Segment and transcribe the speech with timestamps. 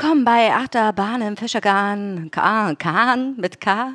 [0.00, 2.30] Willkommen bei Achterbahn im Fischergarn.
[2.30, 3.94] Kahn mit K.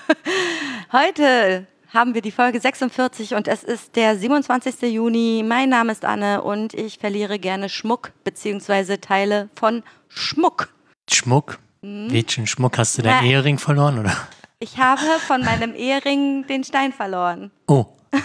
[0.92, 4.80] Heute haben wir die Folge 46 und es ist der 27.
[4.90, 5.44] Juni.
[5.46, 8.96] Mein Name ist Anne und ich verliere gerne Schmuck bzw.
[8.96, 10.72] Teile von Schmuck.
[11.10, 11.58] Schmuck?
[11.82, 12.10] Hm?
[12.10, 12.78] Welchen Schmuck?
[12.78, 14.16] Hast du deinen Ehering verloren, oder?
[14.58, 17.50] Ich habe von meinem Ehering den Stein verloren.
[17.68, 17.84] Oh,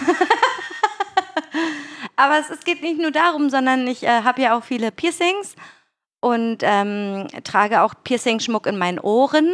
[2.16, 5.54] Aber es, es geht nicht nur darum, sondern ich äh, habe ja auch viele Piercings
[6.26, 9.48] und ähm, trage auch Piercing-Schmuck in meinen Ohren.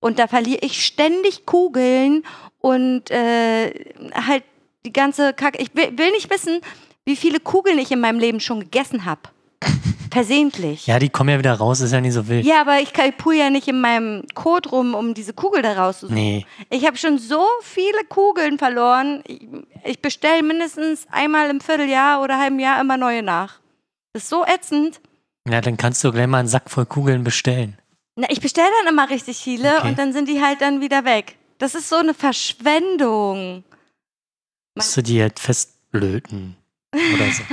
[0.00, 2.24] Und da verliere ich ständig Kugeln
[2.60, 3.70] und äh,
[4.14, 4.42] halt
[4.84, 5.60] die ganze Kacke.
[5.62, 6.60] Ich will, will nicht wissen,
[7.04, 9.20] wie viele Kugeln ich in meinem Leben schon gegessen habe.
[10.12, 10.86] Versehentlich.
[10.86, 12.44] ja, die kommen ja wieder raus, ist ja nicht so wild.
[12.44, 16.16] Ja, aber ich kalpul ja nicht in meinem Code rum, um diese Kugel da rauszusuchen.
[16.16, 19.22] Nee, Ich habe schon so viele Kugeln verloren.
[19.26, 19.40] Ich,
[19.84, 23.60] ich bestelle mindestens einmal im Vierteljahr oder halben Jahr immer neue nach.
[24.14, 25.00] Das ist so ätzend.
[25.52, 27.78] Ja, dann kannst du gleich mal einen Sack voll Kugeln bestellen.
[28.16, 29.88] Na, ich bestelle dann immer richtig viele Okay.
[29.88, 31.36] und dann sind die halt dann wieder weg.
[31.58, 33.64] Das ist so eine Verschwendung.
[34.74, 36.56] Musst du die halt festblöten
[36.92, 37.42] oder so.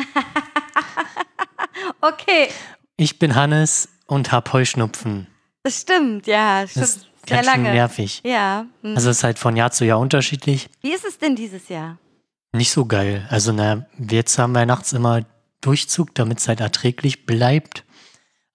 [2.02, 2.50] Okay,
[2.98, 5.28] Ich bin Hannes und hab Heuschnupfen.
[5.64, 6.62] das stimmt, ja.
[6.62, 6.86] Das Stimmt.
[6.86, 7.72] ist Sehr lange.
[7.72, 8.22] nervig.
[8.24, 8.66] Ja.
[8.82, 8.96] hm.
[8.96, 10.70] Also es ist halt von Jahr zu Jahr unterschiedlich.
[10.82, 11.98] Wie ist es denn dieses Jahr?
[12.54, 13.26] Nicht so geil.
[13.30, 15.26] Also na, jetzt haben wir nachts immer
[15.62, 17.84] Durchzug, damit es halt erträglich bleibt.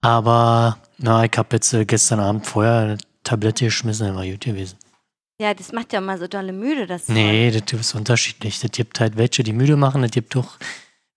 [0.03, 4.41] Aber na, ich habe jetzt äh, gestern Abend vorher eine Tablette geschmissen, dann war gut
[4.41, 4.77] gewesen.
[5.41, 8.61] Ja, das macht ja immer so dolle müde, das Nee, das ist unterschiedlich.
[8.61, 10.57] Das gibt halt welche, die müde machen, das gibt auch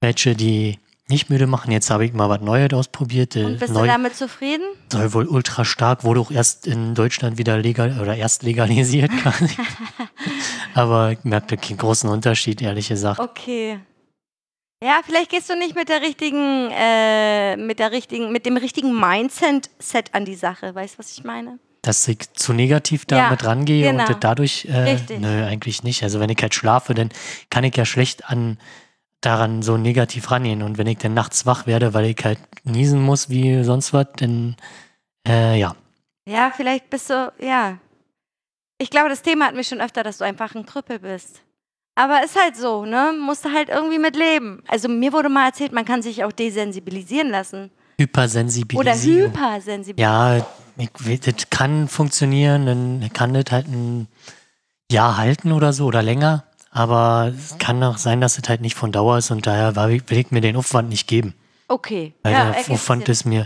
[0.01, 1.71] welche, die nicht müde machen.
[1.71, 3.35] Jetzt habe ich mal was Neues ausprobiert.
[3.35, 4.63] äh, Und bist Neu du damit zufrieden?
[4.91, 9.11] soll wohl ultra stark, wurde auch erst in Deutschland wieder legal oder erst legalisiert.
[10.73, 13.19] Aber ich merkte keinen großen Unterschied, ehrlich gesagt.
[13.19, 13.79] Okay.
[14.83, 18.99] Ja, vielleicht gehst du nicht mit der richtigen, äh, mit der richtigen, mit dem richtigen
[18.99, 20.75] Mindset Set an die Sache.
[20.75, 21.57] Weißt du, was ich meine?
[21.81, 24.05] Dass ich zu negativ Ja, damit rangehe genau.
[24.05, 25.21] und dadurch, äh, Richtig.
[25.21, 26.03] nö, eigentlich nicht.
[26.03, 27.09] Also wenn ich halt schlafe, dann
[27.49, 28.57] kann ich ja schlecht an
[29.21, 30.61] daran so negativ rangehen.
[30.61, 34.07] Und wenn ich dann nachts wach werde, weil ich halt niesen muss wie sonst was,
[34.17, 34.57] dann
[35.25, 35.77] äh, ja.
[36.27, 37.77] Ja, vielleicht bist du, ja.
[38.79, 41.41] Ich glaube, das Thema hatten wir schon öfter, dass du einfach ein Krüppel bist.
[41.95, 43.13] Aber ist halt so, ne?
[43.19, 44.63] Musst du halt irgendwie mit leben.
[44.67, 47.65] Also mir wurde mal erzählt, man kann sich auch desensibilisieren lassen.
[47.65, 49.31] Oder Hypersensibilisierung.
[49.31, 49.97] hypersensibilisieren.
[49.97, 50.45] Ja,
[50.77, 54.07] das kann funktionieren, dann kann das halt ein
[54.91, 56.45] Jahr halten oder so oder länger.
[56.71, 60.01] Aber es kann auch sein, dass es halt nicht von Dauer ist und daher will
[60.09, 61.35] ich mir den Aufwand nicht geben.
[61.67, 62.13] Okay.
[62.23, 63.45] Weil ja, der Aufwand ist mir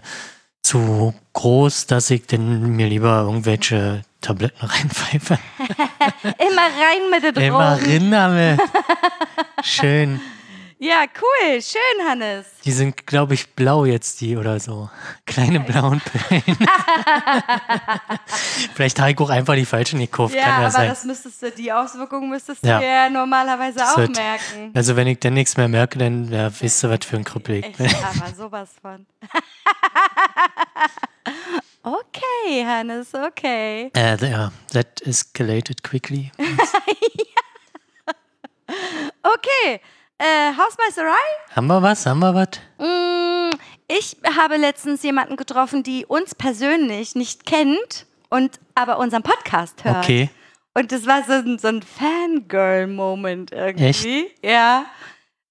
[0.62, 5.38] zu groß, dass ich denn mir lieber irgendwelche Tabletten reinpfeife.
[6.24, 7.48] Immer rein mit den Drogen.
[7.48, 8.58] Immer Rinder.
[9.64, 10.20] Schön.
[10.80, 11.60] Ja, cool.
[11.60, 12.46] Schön, Hannes.
[12.64, 14.92] Die sind, glaube ich, blau jetzt, die oder so.
[15.26, 16.44] Kleine blauen Pillen.
[18.76, 20.90] Vielleicht habe ich auch einfach die falschen gekauft, Ja, kann ja aber sein.
[20.90, 22.78] das müsstest du, die Auswirkungen müsstest Ja.
[22.80, 24.72] du ja normalerweise Das auch wird- merken.
[24.76, 27.56] Also wenn ich dann nichts mehr merke, dann ja, weißt du, was für ein Krüppel
[27.56, 27.88] ich bin.
[27.88, 29.08] aber sowas von.
[31.88, 33.92] Okay, Hannes, okay.
[33.96, 36.32] Äh, ja, that escalated quickly.
[39.24, 39.82] Okay,
[40.18, 41.12] äh, Hausmeisterei?
[41.56, 42.06] Haben wir was?
[42.06, 42.48] Haben wir was?
[42.78, 49.84] Mm, ich habe letztens jemanden getroffen, die uns persönlich nicht kennt und aber unseren Podcast
[49.84, 49.98] hört.
[49.98, 50.30] Okay.
[50.74, 54.30] Und das war so ein, so ein Fangirl-Moment irgendwie.
[54.44, 54.86] Ja.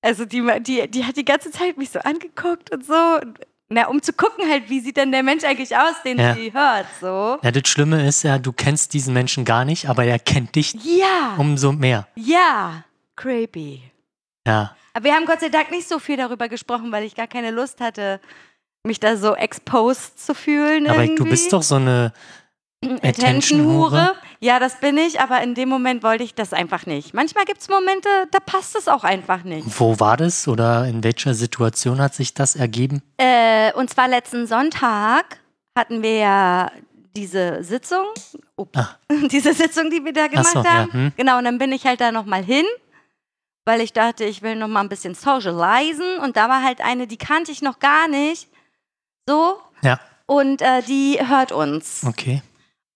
[0.00, 3.20] Also die, die, die hat die ganze Zeit mich so angeguckt und so.
[3.69, 6.34] Na, um zu gucken halt, wie sieht denn der Mensch eigentlich aus, den Ja.
[6.34, 7.38] sie hört, so.
[7.43, 10.75] Ja, das Schlimme ist ja, du kennst diesen Menschen gar nicht, aber er kennt dich
[10.84, 12.06] Ja, umso mehr.
[12.15, 12.84] ja,
[13.16, 13.82] creepy.
[14.47, 14.77] Ja.
[14.94, 17.50] Aber wir haben Gott sei Dank nicht so viel darüber gesprochen, weil ich gar keine
[17.50, 18.21] Lust hatte,
[18.84, 21.24] mich da so exposed zu fühlen Aber irgendwie.
[21.24, 22.13] du bist doch so eine
[23.03, 24.15] Attention-Hure.
[24.41, 27.15] Ja, das bin ich, aber in dem Moment wollte ich das einfach nicht.
[27.15, 29.66] Manchmal gibt es Momente, da passt es auch einfach nicht.
[29.80, 33.03] Wo war das oder in welcher Situation hat sich das ergeben?
[33.16, 35.38] Äh, und zwar letzten Sonntag
[35.77, 36.71] hatten wir ja
[37.16, 38.04] diese Sitzung,
[38.56, 38.97] ups, Ah.
[39.30, 40.92] diese Sitzung, die wir da gemacht so, ja, haben.
[40.92, 41.12] hm.
[41.16, 42.65] Genau, und dann bin ich halt da nochmal hin,
[43.65, 46.18] weil ich dachte, ich will nochmal ein bisschen socialisen.
[46.22, 48.48] Und da war halt eine, die kannte ich noch gar nicht.
[49.27, 49.56] So.
[49.82, 52.03] Ja, Und äh, die hört uns.
[52.06, 52.42] okay.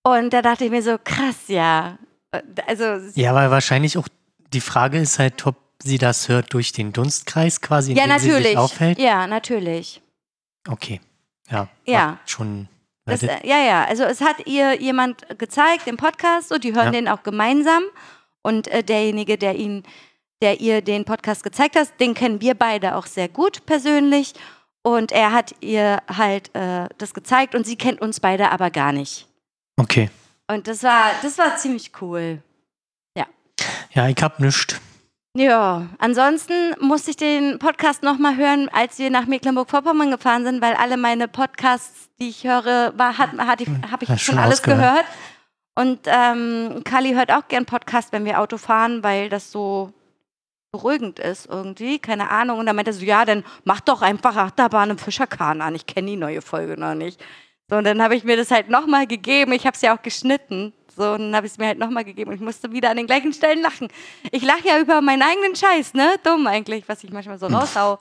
[0.02, 1.98] Und da dachte ich mir so, krass, ja.
[2.66, 4.08] Also, Ja, weil wahrscheinlich auch
[4.52, 8.18] die Frage ist halt, ob sie das hört durch den Dunstkreis quasi, in ja, dem
[8.18, 8.58] sie sich natürlich.
[8.58, 8.98] aufhält.
[8.98, 10.00] Ja, natürlich.
[10.68, 11.00] Okay.
[11.50, 11.68] Ja.
[11.86, 12.18] Ja.
[12.26, 12.68] Schon.
[13.06, 16.86] Das, äh, ja, ja, also es hat ihr jemand gezeigt, den Podcast, und die hören
[16.86, 16.90] Ja.
[16.92, 17.82] den auch gemeinsam.
[18.42, 19.82] Und äh, derjenige, der ihn,
[20.42, 24.34] der ihr den Podcast gezeigt hat, den kennen wir beide auch sehr gut persönlich.
[24.82, 28.92] Und er hat ihr halt äh, das gezeigt und sie kennt uns beide aber gar
[28.92, 29.26] nicht.
[29.80, 30.10] Okay.
[30.46, 32.42] Und das war, das war ziemlich cool.
[33.92, 34.80] Ja, ich hab nichts.
[35.36, 40.74] Ja, ansonsten musste ich den Podcast nochmal hören, als wir nach Mecklenburg-Vorpommern gefahren sind, weil
[40.74, 43.60] alle meine Podcasts, die ich höre, war, hat, hat
[43.90, 45.04] habe ich schon schon alles gehört.
[45.76, 49.92] Und ähm, Kali hört auch gern Podcast, wenn wir Auto fahren, weil das so
[50.72, 52.58] beruhigend ist irgendwie, keine Ahnung.
[52.58, 55.74] Und dann meinte er so, ja, dann mach doch einfach Achterbahn im Fischerkahn an.
[55.74, 57.20] Ich kenne die neue Folge noch nicht.
[57.70, 59.52] So, und dann habe ich mir das halt nochmal gegeben.
[59.52, 60.72] Ich habe es ja auch geschnitten.
[60.96, 62.96] So, und dann habe ich es mir halt nochmal gegeben und ich musste wieder an
[62.96, 63.88] den gleichen Stellen lachen.
[64.32, 66.16] Ich lache ja über meinen eigenen Scheiß, ne?
[66.24, 68.00] Dumm eigentlich, was ich manchmal so raushau.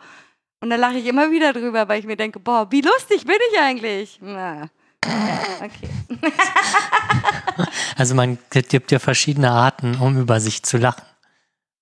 [0.59, 3.37] Und dann lache ich immer wieder drüber, weil ich mir denke, boah, wie lustig bin
[3.51, 4.19] ich eigentlich?
[4.21, 4.69] Na.
[5.61, 5.89] Okay.
[7.97, 11.03] Also man gibt ja verschiedene Arten, um über sich zu lachen.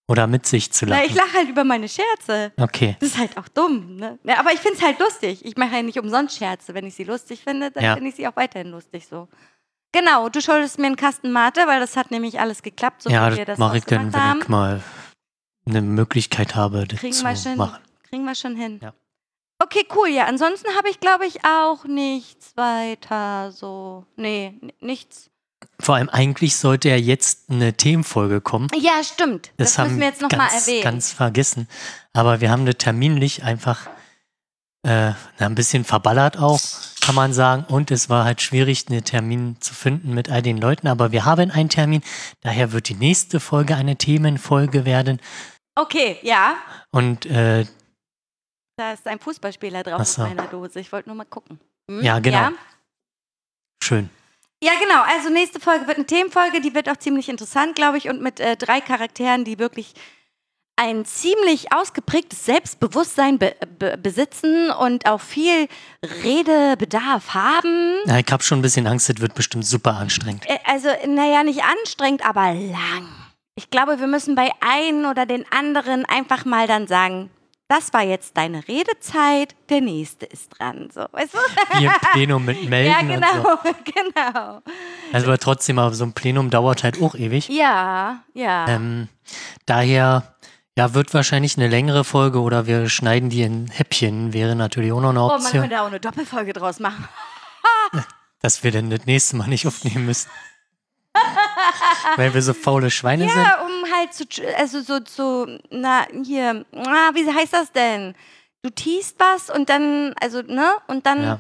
[0.10, 1.10] Oder mit sich zu Na, lachen.
[1.10, 2.54] ich lache halt über meine Scherze.
[2.58, 2.96] Okay.
[3.02, 4.18] Das ist halt auch dumm, ne?
[4.24, 5.44] Ja, aber ich finde es halt lustig.
[5.44, 6.74] Ich mache ja nicht umsonst Scherze.
[6.74, 7.94] Wenn ich sie lustig finde, dann Ja.
[7.96, 9.28] finde ich sie auch weiterhin lustig so.
[9.92, 13.32] Genau, du schuldest mir einen Kasten Mate, weil das hat nämlich alles geklappt, so ja,
[13.34, 14.40] wie wir das mache ich dann, wenn haben.
[14.42, 14.82] ich mal
[15.66, 17.82] eine Möglichkeit habe, das Kriegen zu wir schon, machen.
[18.10, 18.80] kriegen wir schon hin.
[18.82, 18.94] Ja.
[19.60, 20.08] Okay, cool.
[20.10, 24.06] Ja, ansonsten habe ich, glaube ich, auch nichts weiter so.
[24.16, 25.30] Nee, nichts.
[25.80, 28.68] Vor allem eigentlich sollte ja jetzt eine Themenfolge kommen.
[28.76, 29.52] Ja, stimmt.
[29.58, 30.84] Das, Das, haben müssen wir jetzt nochmal ganz, erwähnen.
[30.84, 31.68] ganz vergessen.
[32.14, 33.88] Aber wir haben das terminlich einfach
[34.84, 36.60] äh, ein bisschen verballert auch,
[37.02, 37.66] kann man sagen.
[37.68, 40.88] Und es war halt schwierig, einen Termin zu finden mit all den Leuten.
[40.88, 42.02] Aber wir haben einen Termin.
[42.42, 45.20] Daher wird die nächste Folge eine Themenfolge werden.
[45.76, 46.56] okay, ja.
[46.92, 47.66] Und äh,
[48.78, 50.24] Da ist ein Fußballspieler drauf so.
[50.24, 50.80] auf meiner Dose.
[50.80, 51.60] Ich wollte nur mal gucken.
[51.90, 52.04] Hm?
[52.04, 52.38] Ja, genau.
[52.38, 52.52] Ja?
[53.84, 54.10] schön.
[54.64, 55.02] Ja, genau.
[55.16, 58.40] Also nächste Folge wird eine Themenfolge, die wird auch ziemlich interessant, glaube ich, und mit
[58.40, 59.94] äh, drei Charakteren, die wirklich
[60.80, 65.68] ein ziemlich ausgeprägtes Selbstbewusstsein be be besitzen und auch viel
[66.24, 67.96] Redebedarf haben.
[68.06, 70.48] Ja, ich habe schon ein bisschen Angst, es wird bestimmt super anstrengend.
[70.48, 73.08] Äh, Also, naja, nicht anstrengend, aber lang.
[73.56, 77.32] Ich glaube, wir müssen bei einen oder den anderen einfach mal dann sagen,
[77.70, 80.90] das war jetzt deine Redezeit, der nächste ist dran.
[80.94, 81.38] So, weißt du?
[81.80, 83.58] Wie im Plenum mit Melden Ja, und so.
[83.66, 83.76] genau,
[84.14, 84.62] genau.
[85.12, 87.50] Also aber trotzdem, aber so ein Plenum dauert halt auch ewig.
[87.50, 88.68] Ja, ja.
[88.70, 89.10] Ähm,
[89.66, 90.36] daher,
[90.78, 95.02] ja, wird wahrscheinlich eine längere Folge oder wir schneiden die in Häppchen, wäre natürlich auch
[95.02, 97.08] noch eine Oh, man Option, könnte auch eine Doppelfolge draus machen.
[98.42, 100.30] dass wir dann das nächste Mal nicht aufnehmen müssen.
[102.16, 103.38] Weil wir so faule Schweine sind.
[103.42, 104.26] Ja, um halt zu,
[104.58, 108.16] also so zu, na, hier, ah, wie heißt das denn?
[108.64, 111.40] Du teast was und dann, also, ne, und dann, Ja.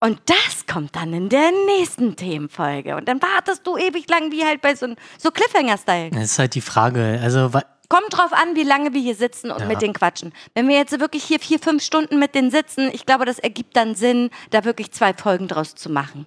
[0.00, 2.96] und das kommt dann in der nächsten Themenfolge.
[2.96, 6.10] Und dann wartest du ewig lang, wie halt bei so, so Cliffhanger-Style.
[6.10, 7.18] Das ist halt die Frage.
[7.22, 7.50] Also,
[7.92, 9.66] Kommt drauf an, wie lange wir hier sitzen und Ja.
[9.66, 10.32] mit denen quatschen.
[10.54, 13.76] Wenn wir jetzt wirklich hier vier, fünf Stunden mit denen sitzen, ich glaube, das ergibt
[13.76, 16.26] dann Sinn, da wirklich zwei Folgen draus zu machen.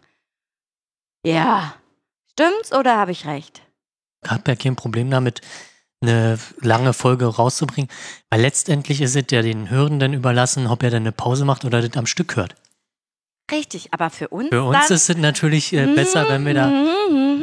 [1.26, 1.76] Ja.
[2.34, 3.62] Stimmt's oder habe ich recht?
[4.24, 5.42] ich habe ja kein Problem damit,
[6.02, 7.90] eine lange Folge rauszubringen,
[8.30, 11.82] weil letztendlich ist es ja den Hörenden überlassen, ob er dann eine Pause macht oder
[11.82, 12.56] das am Stück hört.
[13.52, 14.50] Richtig, aber für uns.
[14.50, 16.72] Für uns ist es natürlich äh, besser, wenn wir da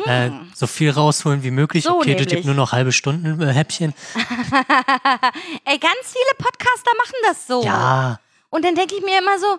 [0.06, 1.84] äh, so viel rausholen wie möglich.
[1.84, 2.28] So okay, das nämlich.
[2.28, 3.94] gibt nur noch halbe Stunden äh, Häppchen.
[4.14, 7.62] Ey, ganz viele Podcaster machen das so.
[7.64, 9.58] Ja, Und dann denke ich mir immer so,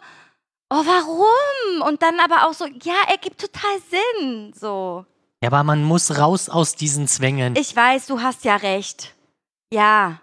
[0.71, 1.87] oh, warum?
[1.87, 4.53] Und dann aber auch so, ja, ergibt total Sinn.
[4.59, 5.05] So.
[5.41, 7.55] Ja, aber man muss raus aus diesen Zwängen.
[7.55, 9.13] Ich weiß, du hast ja recht.
[9.73, 10.19] Ja.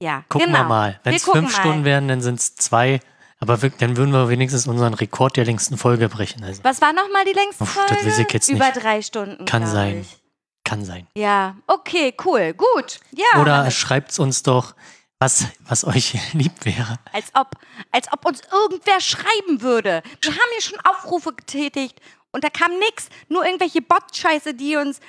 [0.00, 0.60] Ja, Gucken genau.
[0.60, 1.00] wir mal.
[1.02, 1.60] Wenn es fünf mal.
[1.60, 3.00] Stunden werden, dann sind es zwei.
[3.40, 6.42] Aber wir, dann würden wir wenigstens unseren Rekord der längsten Folge brechen.
[6.44, 8.06] Also Was war nochmal die längste Uff, das Folge?
[8.06, 8.82] weiß ich jetzt Über nicht.
[8.82, 9.44] drei Stunden.
[9.44, 10.00] Kann sein.
[10.00, 10.18] Ich.
[10.64, 11.06] kann sein.
[11.16, 13.00] Ja, okay, cool, gut.
[13.12, 14.74] Ja, Oder schreibt uns doch,
[15.20, 16.98] was, was euch lieb wäre.
[17.12, 17.50] als ob,
[17.90, 20.02] als ob uns irgendwer schreiben würde.
[20.22, 22.00] Wir haben hier schon Aufrufe getätigt
[22.38, 23.08] und da kam nix.
[23.28, 25.00] Nur irgendwelche Bot-Scheiße, die uns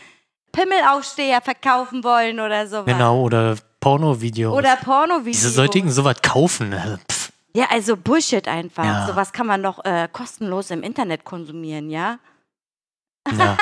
[0.51, 2.87] Pimmelaufsteher verkaufen wollen oder sowas.
[2.87, 4.57] Genau, oder Pornovideos.
[4.57, 5.37] Oder Pornovideos.
[5.37, 6.73] Diese sollten sowas kaufen.
[6.73, 8.83] Also, pff, Ja, also Bullshit einfach.
[8.83, 9.05] Ja.
[9.05, 12.17] Sowas kann man doch äh, kostenlos im Internet konsumieren, ja?
[13.37, 13.55] ja.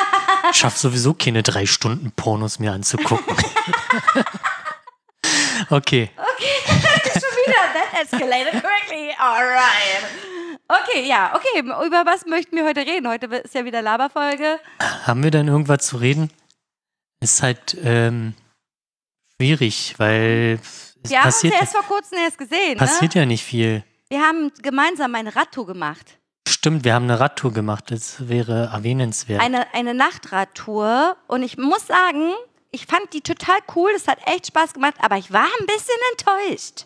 [0.54, 3.36] Schaff sowieso keine drei Stunden Pornos mir anzugucken.
[5.70, 6.10] okay.
[6.16, 9.12] Schon wieder, that escalated quickly.
[9.20, 10.04] Alright.
[10.68, 11.60] Okay, ja, okay.
[11.86, 13.08] Über was möchten wir heute reden?
[13.08, 14.60] Heute ist ja wieder Laberfolge.
[15.06, 16.32] Haben wir denn irgendwas zu reden?
[17.20, 18.34] Ist halt ähm,
[19.36, 23.22] schwierig, weil es Wir haben uns passiert, ja erst vor kurzem erst gesehen, passiert ne?
[23.22, 23.84] ja nicht viel.
[24.10, 26.18] Wir haben gemeinsam eine Radtour gemacht.
[26.48, 27.92] Stimmt, wir haben eine Radtour gemacht.
[27.92, 29.42] Das wäre erwähnenswert.
[29.42, 31.18] Eine, eine Nachtradtour.
[31.28, 32.34] Und ich muss sagen,
[32.72, 33.92] ich fand die total cool.
[33.94, 36.86] Das hat echt Spaß gemacht, aber ich war ein bisschen enttäuscht.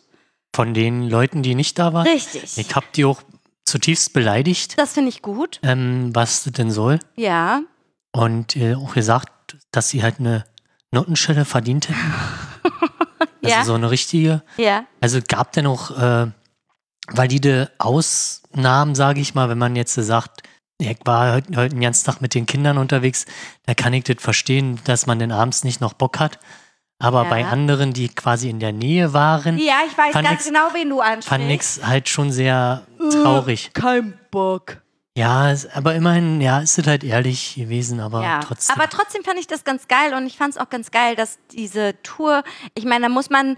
[0.54, 2.08] Von den Leuten, die nicht da waren.
[2.08, 2.58] Richtig.
[2.58, 3.22] Ich habe die auch
[3.66, 5.60] zutiefst beleidigt, Das finde ich gut.
[5.64, 7.00] ähm, was das denn soll.
[7.16, 7.62] Ja.
[8.12, 10.44] Und äh, auch gesagt, dass sie halt eine
[10.92, 12.14] Notenstelle verdient hätten.
[13.44, 13.64] Also Ja.
[13.66, 14.44] so eine richtige.
[14.58, 14.86] Ja.
[15.00, 16.28] Also gab denn auch äh,
[17.08, 20.44] valide Ausnahmen, sage ich mal, wenn man jetzt so sagt,
[20.78, 23.26] ich war heute, heute den ganzen Tag mit den Kindern unterwegs,
[23.66, 26.38] da kann ich das verstehen, dass man denn abends nicht noch Bock hat.
[27.02, 27.30] Aber Ja.
[27.30, 30.68] bei anderen, die quasi in der Nähe waren, Ja, ich weiß Fand ganz nix- genau,
[30.74, 31.78] wen du fand ansprichst.
[31.80, 33.72] ich's halt schon sehr traurig.
[33.74, 34.78] Kein Bock.
[35.14, 38.74] Ja, aber immerhin, ja, ist es halt ehrlich gewesen, aber Ja, trotzdem.
[38.78, 41.38] aber trotzdem fand ich das ganz geil und ich fand es auch ganz geil, dass
[41.52, 42.44] diese Tour,
[42.76, 43.58] ich meine, da muss man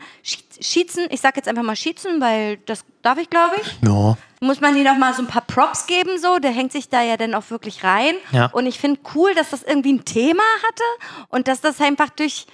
[0.59, 3.77] schießen, ich sag jetzt einfach mal schießen, weil das darf ich, glaube ich.
[3.87, 6.89] ja, Muss man die noch mal so ein paar Props geben, so, der hängt sich
[6.89, 8.15] da ja dann auch wirklich rein.
[8.31, 8.47] Ja.
[8.47, 10.83] Und ich finde cool, dass das irgendwie ein Thema hatte
[11.29, 12.47] und dass das einfach durch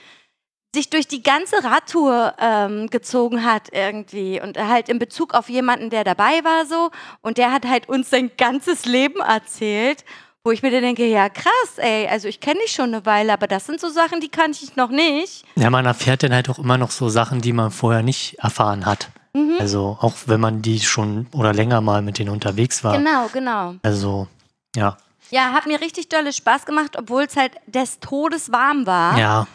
[0.73, 5.89] sich durch die ganze Radtour ähm, gezogen hat irgendwie und halt in Bezug auf jemanden,
[5.89, 10.05] der dabei war so und der hat halt uns sein ganzes Leben erzählt,
[10.43, 13.33] wo ich mir dann denke, ja krass, ey, also ich kenne dich schon eine Weile,
[13.33, 15.43] aber das sind so Sachen, die kannte ich noch nicht.
[15.55, 18.85] ja, man erfährt dann halt auch immer noch so Sachen, die man vorher nicht erfahren
[18.85, 19.09] hat.
[19.33, 19.57] Mhm.
[19.59, 22.97] Also auch wenn man die schon oder länger mal mit denen unterwegs war.
[22.97, 23.75] Genau, genau.
[23.83, 24.27] Also,
[24.75, 24.97] ja.
[25.31, 29.17] Ja, hat mir richtig dolle Spaß gemacht, obwohl es halt des Todes warm war.
[29.19, 29.47] Ja,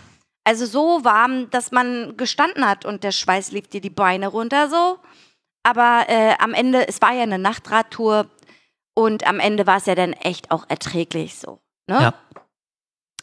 [0.44, 4.68] Also so warm, dass man gestanden hat und der Schweiß lief dir die Beine runter
[4.68, 4.98] so.
[5.62, 8.26] Aber äh, am Ende, es war ja eine Nachtradtour
[8.94, 11.60] und am Ende war es ja dann echt auch erträglich so.
[11.88, 12.00] Ne?
[12.00, 12.14] ja.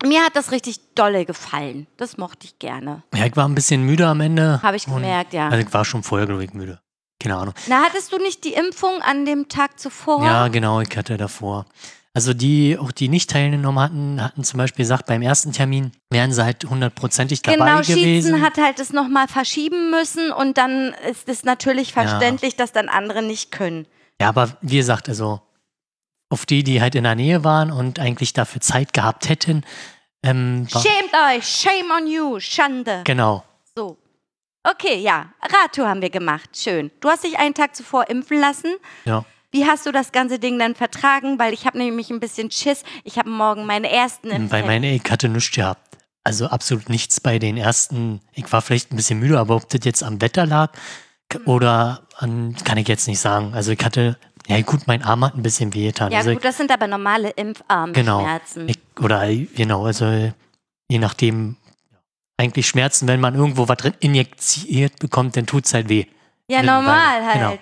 [0.03, 1.85] Mir hat das richtig dolle gefallen.
[1.97, 3.03] Das mochte ich gerne.
[3.13, 4.59] Ja, ich war ein bisschen müde am Ende.
[4.63, 5.49] Habe ich gemerkt, ja.
[5.49, 6.81] Also ich war schon vorher, glaube ich, müde.
[7.19, 7.53] Keine Ahnung.
[7.67, 10.25] Na, hattest du nicht die Impfung an dem Tag zuvor?
[10.25, 11.67] Ja, genau, ich hatte davor.
[12.13, 16.33] Also die, auch die nicht teilgenommen hatten, hatten zum Beispiel gesagt, beim ersten Termin wären
[16.33, 17.95] sie halt hundertprozentig dabei Genau, gewesen.
[18.03, 22.89] Schießen hat halt es nochmal verschieben müssen und dann ist es natürlich verständlich, dass dann
[22.89, 23.87] andere nicht können.
[24.19, 25.41] Ja, aber wie gesagt, also
[26.29, 29.63] auf die, die halt in der Nähe waren und eigentlich dafür Zeit gehabt hätten,
[30.23, 33.01] ähm, Schämt euch, shame on you, Schande.
[33.05, 33.43] genau.
[33.75, 33.97] So.
[34.69, 35.33] Okay, ja.
[35.41, 36.49] Radtour haben wir gemacht.
[36.55, 36.91] Schön.
[36.99, 38.75] Du hast dich einen Tag zuvor impfen lassen.
[39.05, 39.25] Ja.
[39.51, 41.38] Wie hast du das ganze Ding dann vertragen?
[41.38, 42.84] Weil ich habe nämlich ein bisschen Schiss.
[43.03, 44.65] Ich habe morgen meine ersten Bei Impfungen.
[44.65, 45.98] meiner, ich hatte nichts gehabt.
[46.24, 48.22] Also absolut nichts bei den ersten.
[48.34, 50.72] Ich war vielleicht ein bisschen müde, aber ob das jetzt am Wetter lag
[51.29, 53.53] k- oder an, kann ich jetzt nicht sagen.
[53.55, 54.17] Also ich hatte,
[54.48, 56.12] ja gut, mein Arm hat ein bisschen wehgetan.
[56.12, 57.50] Ja also gut, das sind aber normale Genau.
[57.50, 58.70] Impfarmschmerzen.
[58.70, 60.31] Ich, oder genau, also
[60.89, 61.58] je nachdem,
[62.38, 66.05] eigentlich Schmerzen, wenn man irgendwo was drin injiziert bekommt, dann tut es halt weh.
[66.48, 67.34] Ja, normal halt.
[67.34, 67.58] Genau.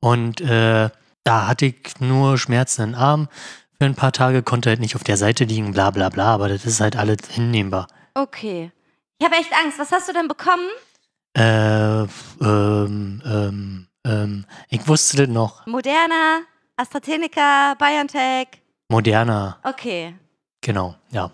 [0.00, 0.90] Und äh,
[1.24, 3.28] da hatte ich nur Schmerzen im Arm
[3.78, 6.48] für ein paar Tage, konnte halt nicht auf der Seite liegen, bla bla bla, aber
[6.48, 7.86] das ist halt alles hinnehmbar.
[8.14, 8.70] Okay.
[9.18, 9.78] Ich habe echt Angst.
[9.78, 10.66] Was hast du denn bekommen?
[11.36, 15.66] Äh, ähm, ähm, ähm, ich wusste das noch.
[15.66, 16.40] Moderna,
[16.76, 18.48] AstraZeneca, BioNTech.
[18.88, 20.16] Moderner, Okay.
[20.60, 21.30] genau, ja.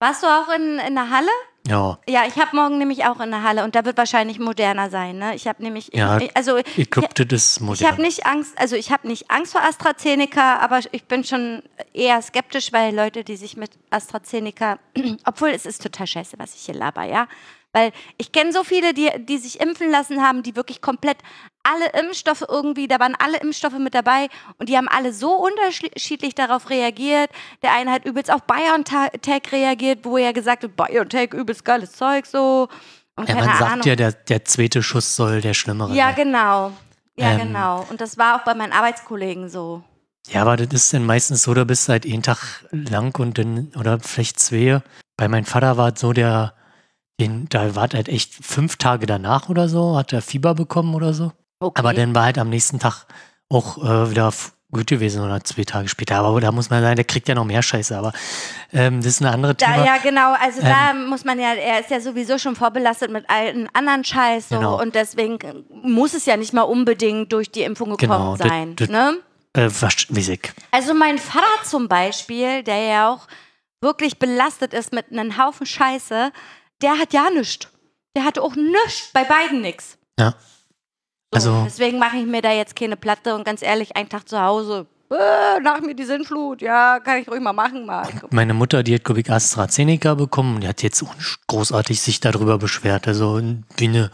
[0.00, 1.28] Warst du auch in, in der Halle?
[1.70, 4.90] Ja, Ja, ich habe morgen nämlich auch in der Halle und da wird wahrscheinlich moderner
[4.90, 5.18] sein.
[5.18, 5.34] Ne?
[5.34, 7.88] Ich habe nämlich, Ja, ich, also ich glaube, das ist ich modern.
[7.92, 11.62] habe nicht Angst, also ich habe nicht Angst vor AstraZeneca, aber ich bin schon
[11.92, 14.78] eher skeptisch, weil Leute, die sich mit AstraZeneca,
[15.24, 17.26] obwohl es ist total scheiße, was ich hier laber, ja.
[17.72, 21.18] Weil ich kenne so viele, die, die sich impfen lassen haben, die wirklich komplett
[21.62, 26.34] alle Impfstoffe irgendwie, da waren alle Impfstoffe mit dabei und die haben alle so unterschiedlich
[26.34, 27.30] darauf reagiert.
[27.62, 32.26] Der eine hat übelst auf BioNTech reagiert, wo er gesagt hat, BioNTech, übelst geiles Zeug
[32.26, 32.68] so.
[33.16, 33.86] Und ja, man sagt Ahnung.
[33.86, 36.14] ja, der, der zweite Schuss soll der schlimmere Ja, sein.
[36.16, 36.72] genau.
[37.16, 37.40] Ja, Ähm.
[37.48, 37.86] genau.
[37.90, 39.82] Und das war auch bei meinen Arbeitskollegen so.
[40.28, 43.36] Ja, aber das ist dann meistens so, da bist du halt einen Tag lang und
[43.38, 44.80] dann, oder vielleicht zwei.
[45.16, 46.54] Bei meinem Vater war es so, der,
[47.18, 50.94] den, da war es halt echt fünf Tage danach oder so, hat er Fieber bekommen
[50.94, 51.32] oder so.
[51.60, 51.78] Okay.
[51.78, 53.04] Aber dann war halt am nächsten Tag
[53.50, 54.32] auch äh, wieder
[54.72, 56.16] gut gewesen oder zwei Tage später.
[56.16, 57.96] Aber da muss man sagen, der kriegt ja noch mehr Scheiße.
[57.98, 58.12] Aber
[58.72, 59.84] ähm, das ist eine andere da, Thema.
[59.84, 60.34] ja, genau.
[60.40, 64.48] Also da muss man ja, er ist ja sowieso schon vorbelastet mit allen anderen Scheiß
[64.48, 64.80] so Genau.
[64.80, 65.38] und deswegen
[65.82, 68.76] muss es ja nicht mal unbedingt durch die Impfung gekommen Genau, das- sein.
[68.76, 69.16] das- ne?
[69.56, 70.52] Äh, ich.
[70.70, 73.26] Also mein Vater zum Beispiel, der ja auch
[73.80, 76.30] wirklich belastet ist mit einem Haufen Scheiße,
[76.82, 77.66] der hat ja nichts.
[78.16, 79.98] Der hatte auch nichts, bei beiden nichts.
[80.18, 80.34] Ja.
[81.32, 84.28] So, Also- deswegen mache ich mir da jetzt keine Platte und ganz ehrlich, einen Tag
[84.28, 88.06] zu Hause, äh, nach mir die Sinnflut, ja, kann ich ruhig mal machen, mal.
[88.30, 91.04] Meine Mutter, die hat, glaube ich, AstraZeneca bekommen und die hat jetzt
[91.46, 93.06] großartig sich darüber beschwert.
[93.06, 93.40] Also
[93.76, 94.10] wie eine,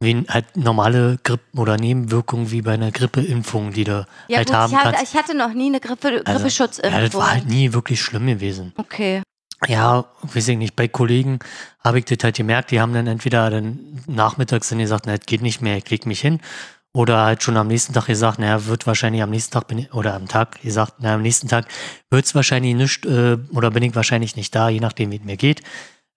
[0.00, 4.56] wie halt normale Grippe oder Nebenwirkungen wie bei einer Grippeimpfung, die du Ja halt gut,
[4.56, 5.12] haben ich hatte, kannst.
[5.12, 6.92] ich hatte noch nie eine Grippe, Also, Grippeschutzimpfung.
[7.00, 8.72] Ja, das war halt nie wirklich schlimm gewesen.
[8.76, 9.22] okay.
[9.66, 11.38] Ja, weiß ich nicht, bei Kollegen
[11.82, 15.26] habe ich das halt gemerkt, die haben dann entweder dann nachmittags dann gesagt, na, das
[15.26, 16.40] geht nicht mehr, ich leg mich hin.
[16.96, 19.92] Oder halt schon am nächsten Tag gesagt, naja, wird wahrscheinlich am nächsten Tag bin ich,
[19.92, 21.66] oder am Tag gesagt, na, am nächsten Tag
[22.10, 25.24] wird es wahrscheinlich nicht äh, oder bin ich wahrscheinlich nicht da, je nachdem, wie es
[25.24, 25.62] mir geht.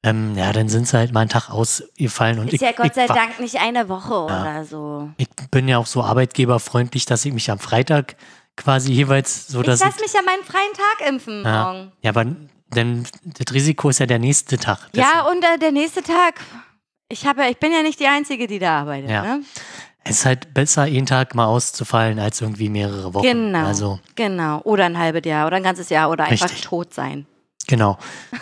[0.04, 2.86] Ähm, ja, dann sind sie halt mal einen Tag ausgefallen und Ist ich, ja Gott
[2.86, 5.10] ich, sei Dank nicht eine Woche oder so.
[5.18, 8.16] ich bin ja auch so arbeitgeberfreundlich, dass ich mich am Freitag
[8.56, 11.92] quasi jeweils so, Ich dass lass mich ja meinen freien Tag impfen ja, morgen.
[12.04, 12.26] ja, aber
[12.76, 14.80] denn das Risiko ist ja der nächste Tag.
[14.94, 16.42] Ja, und äh, der nächste Tag,
[17.10, 19.10] ich, habe, ja- ich bin ja nicht die Einzige, die da arbeitet.
[19.10, 19.22] Ja.
[19.24, 19.44] Ne?
[20.04, 23.24] Es ist halt besser, jeden Tag mal auszufallen, als irgendwie mehrere Wochen.
[23.24, 23.66] Genau.
[23.66, 24.62] Also, Genau.
[24.62, 26.62] Oder ein halbes Jahr oder ein ganzes Jahr oder einfach Richtig.
[26.62, 27.26] tot sein.
[27.68, 27.98] genau.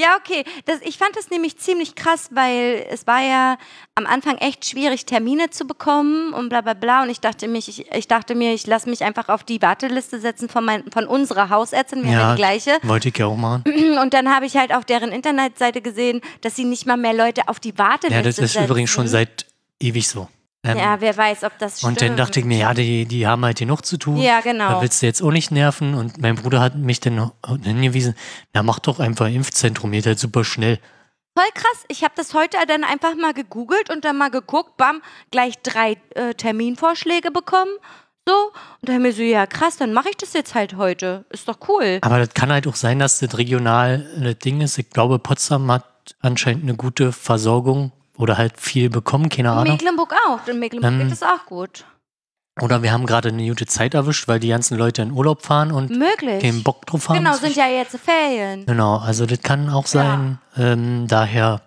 [0.00, 0.44] Ja, okay.
[0.64, 3.58] Das, ich fand das nämlich ziemlich krass, weil es war ja
[3.94, 7.02] am Anfang echt schwierig, Termine zu bekommen und bla bla bla.
[7.02, 10.18] Und ich dachte, mich, ich, ich dachte mir, ich lasse mich einfach auf die Warteliste
[10.20, 12.02] setzen von, mein, von unserer Hausärztin.
[12.02, 12.78] Wir haben ja Ja, die gleiche.
[12.82, 13.64] wollte ich ja auch machen.
[14.02, 17.42] Und dann habe ich halt auf deren Internetseite gesehen, dass sie nicht mal mehr Leute
[17.48, 18.64] auf die Warteliste Ja, das ist setzen.
[18.66, 19.46] übrigens schon seit
[19.80, 20.28] ewig so.
[20.62, 21.92] Ähm, Ja, wer weiß, ob das stimmt.
[21.92, 24.18] und dann dachte ich mir, ja, die, die haben halt genug zu tun.
[24.18, 24.68] Ja, genau.
[24.68, 25.94] Da willst du jetzt auch nicht nerven.
[25.94, 27.30] Und mein Bruder hat mich dann
[27.62, 28.14] hingewiesen,
[28.52, 30.78] na, mach doch einfach ein Impfzentrum, geht halt super schnell.
[31.36, 31.84] Voll krass.
[31.88, 35.00] Ich habe das heute dann einfach mal gegoogelt und dann mal geguckt, bam,
[35.30, 37.70] gleich drei äh, Terminvorschläge bekommen.
[38.28, 38.34] So.
[38.82, 41.24] Und dann mir so, ja krass, dann mache ich das jetzt halt heute.
[41.30, 41.98] Ist doch cool.
[42.02, 44.76] Aber das kann halt auch sein, dass das regional das Ding ist.
[44.76, 45.84] Ich glaube, Potsdam hat
[46.20, 49.74] anscheinend eine gute Versorgung oder halt viel bekommen, keine Ahnung.
[49.74, 50.46] Mecklenburg auch.
[50.46, 51.84] In Mecklenburg Ähm, geht das auch gut.
[52.60, 55.72] Oder wir haben gerade eine gute Zeit erwischt, weil die ganzen Leute in Urlaub fahren
[55.72, 56.42] und Möglich.
[56.42, 57.16] keinen Bock drauf haben.
[57.18, 58.66] Genau, sind ja jetzt Ferien.
[58.66, 60.38] Genau, also das kann auch sein.
[60.56, 61.62] Ähm, daher,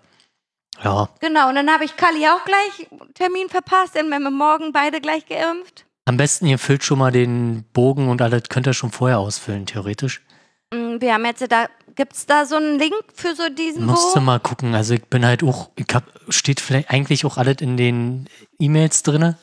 [0.84, 4.72] ja, Genau, und dann habe ich Kali auch gleich Termin verpasst, dann werden wir morgen
[4.72, 5.84] beide gleich geimpft.
[6.06, 9.66] am besten ihr füllt schon mal den Bogen und alles könnt ihr schon vorher ausfüllen,
[9.66, 10.20] theoretisch.
[10.72, 14.14] Mm, Wir haben jetzt da, gibt es da so einen Link für so diesen Musst
[14.16, 14.74] du mal gucken.
[14.74, 18.28] Also ich bin halt auch, ich hab, steht vielleicht eigentlich auch alles in den
[18.58, 19.36] E-Mails drinne,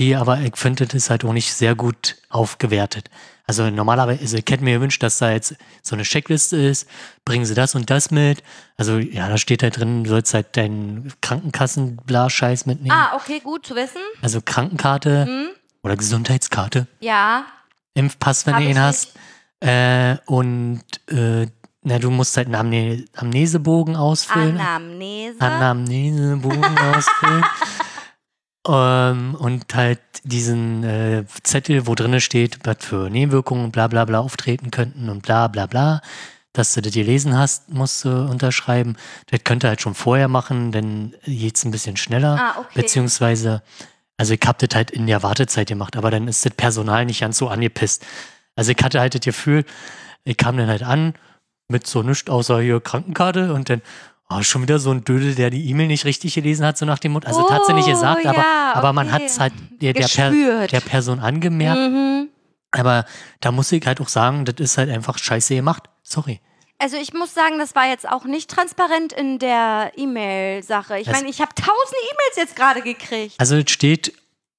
[0.00, 3.10] die, aber ich finde, das ist halt auch nicht sehr gut aufgewertet.
[3.46, 6.88] Also normalerweise, also ich hätte mir gewünscht, dass da jetzt so eine Checkliste ist,
[7.26, 8.42] bringen sie das und das mit.
[8.78, 12.96] Also ja, da steht halt drin, du sollst halt deinen Krankenkassen-Bla-Scheiß mitnehmen.
[12.96, 14.00] Ah, okay, gut zu wissen.
[14.22, 15.48] Also Krankenkarte Hm?
[15.82, 17.44] oder Gesundheitskarte, Ja,
[17.94, 19.12] Impfpass, wenn Hab du ihn hast.
[19.60, 21.46] Äh, und äh,
[21.84, 24.58] na, du musst halt einen Amne Amnesebogen ausfüllen.
[24.58, 25.40] Anamnese.
[25.40, 27.44] Anamnesebogen ausfüllen.
[28.66, 34.20] Ähm, und halt diesen äh, Zettel, wo drinne steht, was für Nebenwirkungen bla bla bla
[34.20, 36.00] auftreten könnten und bla bla bla.
[36.54, 38.96] Dass du das gelesen hast, musst du unterschreiben.
[39.26, 42.38] Das könnt ihr halt schon vorher machen, dann geht's ein bisschen schneller.
[42.40, 42.80] Ah, okay.
[42.80, 43.62] Beziehungsweise,
[44.16, 47.20] also ich hab das halt in der Wartezeit gemacht, aber dann ist das Personal nicht
[47.20, 48.06] ganz so angepisst.
[48.56, 49.64] Also ich hatte halt das Gefühl,
[50.22, 51.14] ich kam dann halt an
[51.68, 53.82] mit so nichts außer hier Krankenkarte und dann
[54.30, 56.98] oh, schon wieder so ein Dödel, der die E-Mail nicht richtig gelesen hat, so nach
[56.98, 57.28] dem Motto.
[57.28, 59.14] Also das hat sie nicht Oh, gesagt, aber, ja, aber man okay.
[59.14, 61.78] hat es halt der, der, per, der Person angemerkt.
[61.78, 62.28] Mhm.
[62.70, 63.04] Aber
[63.40, 65.84] da muss ich halt auch sagen, das ist halt einfach scheiße gemacht.
[66.02, 66.40] Sorry.
[66.78, 70.98] Also ich muss sagen, das war jetzt auch nicht transparent in der E-Mail-Sache.
[70.98, 73.34] Ich meine, ich habe tausend E-Mails jetzt gerade gekriegt.
[73.38, 74.12] Also es steht,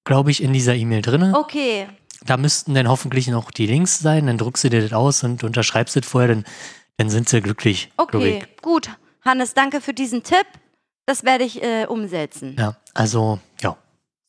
[0.05, 1.35] glaube ich, in dieser E-Mail drin.
[1.35, 1.87] Okay.
[2.25, 4.27] Da müssten dann hoffentlich noch die Links sein.
[4.27, 6.45] Dann druckst du dir das aus und unterschreibst das vorher, dann,
[6.97, 7.91] dann sind sie glücklich.
[7.97, 8.61] Okay, ich.
[8.61, 8.89] gut.
[9.23, 10.45] Hannes, danke für diesen Tipp.
[11.05, 12.55] Das werde ich äh, umsetzen.
[12.57, 13.77] Ja, also, ja.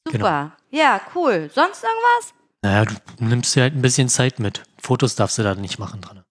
[0.06, 0.18] Super.
[0.18, 0.50] genau.
[0.70, 1.50] Ja, cool.
[1.54, 2.34] Sonst irgendwas?
[2.62, 4.62] Naja, du nimmst dir halt ein bisschen Zeit mit.
[4.80, 6.22] Fotos darfst du da nicht machen dran.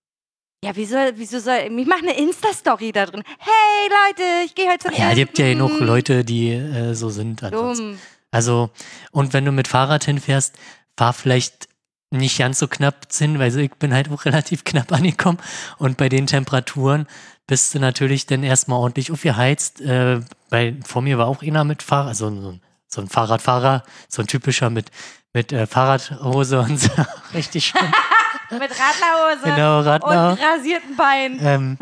[0.64, 1.70] Ja, wieso, wieso soll.
[1.78, 3.24] Ich mache eine Insta-Story da drin.
[3.38, 5.80] Hey Leute, ich gehe heute zum Ja, es gibt ja genug.
[5.80, 7.42] Leute, die äh, so sind.
[7.44, 8.00] Dumm.
[8.32, 8.70] Also,
[9.12, 10.56] und wenn du mit Fahrrad hinfährst,
[10.98, 11.70] fahr vielleicht
[12.18, 15.40] nicht ganz so knapp hin, weil ich bin halt auch relativ knapp angekommen.
[15.78, 17.08] Und bei den Temperaturen
[17.48, 19.82] bist du natürlich dann erstmal ordentlich aufgeheizt.
[19.82, 23.84] Äh, weil vor mir war auch einer mit Fahrrad, also so ein, so ein Fahrradfahrer,
[24.08, 24.92] so ein typischer mit,
[25.34, 26.92] mit äh, Fahrradhose und so.
[27.34, 27.82] Richtig schön.
[28.52, 30.32] Mit Radlerhose Genau, Radler.
[30.34, 31.40] und rasierten Beinen.
[31.42, 31.78] Ähm,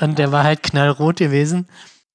[0.00, 1.68] und der war halt knallrot gewesen.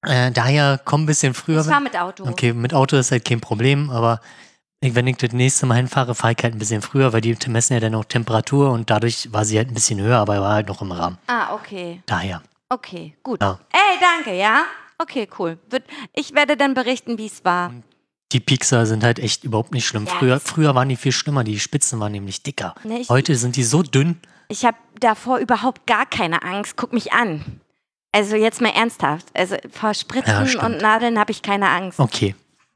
[0.06, 1.62] Äh, daher komm ein bisschen früher.
[1.62, 2.28] Ich fahre mit Auto.
[2.28, 4.20] Okay, mit Auto ist halt kein Problem, aber
[4.82, 7.74] wenn ich das nächste Mal hinfahre, fahre ich halt ein bisschen früher, weil die messen
[7.74, 10.68] ja dann auch Temperatur und dadurch war sie halt ein bisschen höher, aber war halt
[10.68, 11.18] noch im Rahmen.
[11.28, 12.02] Ah, okay.
[12.08, 12.42] Daher.
[12.70, 13.42] Okay, gut.
[13.42, 13.60] Ja.
[13.72, 14.64] Ey, danke, ja?
[14.98, 15.58] Okay, cool.
[16.14, 17.74] Ich werde dann berichten, wie es war.
[18.32, 20.06] Die Piekser sind halt echt überhaupt nicht schlimm.
[20.06, 20.14] Ja.
[20.14, 22.74] Früher, früher waren die viel schlimmer, die Spitzen waren nämlich dicker.
[22.84, 24.20] Ne, ich- Heute sind die so dünn.
[24.48, 26.76] Ich habe davor überhaupt gar keine Angst.
[26.78, 27.62] Guck mich an.
[28.14, 29.28] Also jetzt mal ernsthaft.
[29.34, 30.64] Also vor Ja, Spritzen stimmt.
[30.64, 32.00] und Nadeln habe ich keine Angst.
[32.00, 32.36] Okay.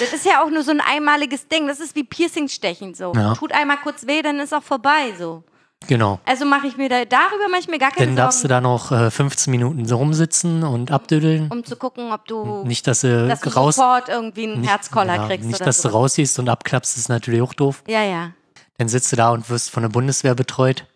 [0.00, 1.68] Das ist ja auch nur so ein einmaliges Ding.
[1.68, 3.12] Das ist wie Piercing stechen so.
[3.14, 3.34] Ja.
[3.34, 5.44] Tut einmal kurz weh, dann ist auch vorbei so.
[5.88, 6.20] Genau.
[6.24, 8.64] Also mache ich mir da, darüber mache ich mir gar keine Dann darfst du Sorgen,
[8.64, 11.48] da noch äh, 15 Minuten so rumsitzen und abdüdeln.
[11.50, 13.76] um zu gucken, ob du, Nicht, dass du dass du raus.
[13.76, 15.88] sofort irgendwie einen nicht, Herzkoller ja, kriegst Nicht, dass so.
[15.88, 17.82] du rausgehst und abklappst, ist natürlich auch doof.
[17.88, 18.30] Ja, ja.
[18.78, 20.86] Dann sitzt du da und wirst von der Bundeswehr betreut.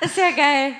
[0.00, 0.72] Ist ja geil.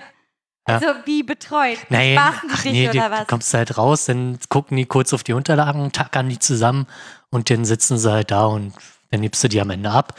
[0.67, 1.79] Also wie betreut?
[1.91, 3.27] Nein, Spaßen ach dich nee, oder du was?
[3.29, 6.87] kommst halt raus, dann gucken die kurz auf die Unterlagen, tackern die zusammen
[7.31, 8.73] und dann sitzen sie halt da und
[9.11, 10.15] dann nimmst du die am Ende ab.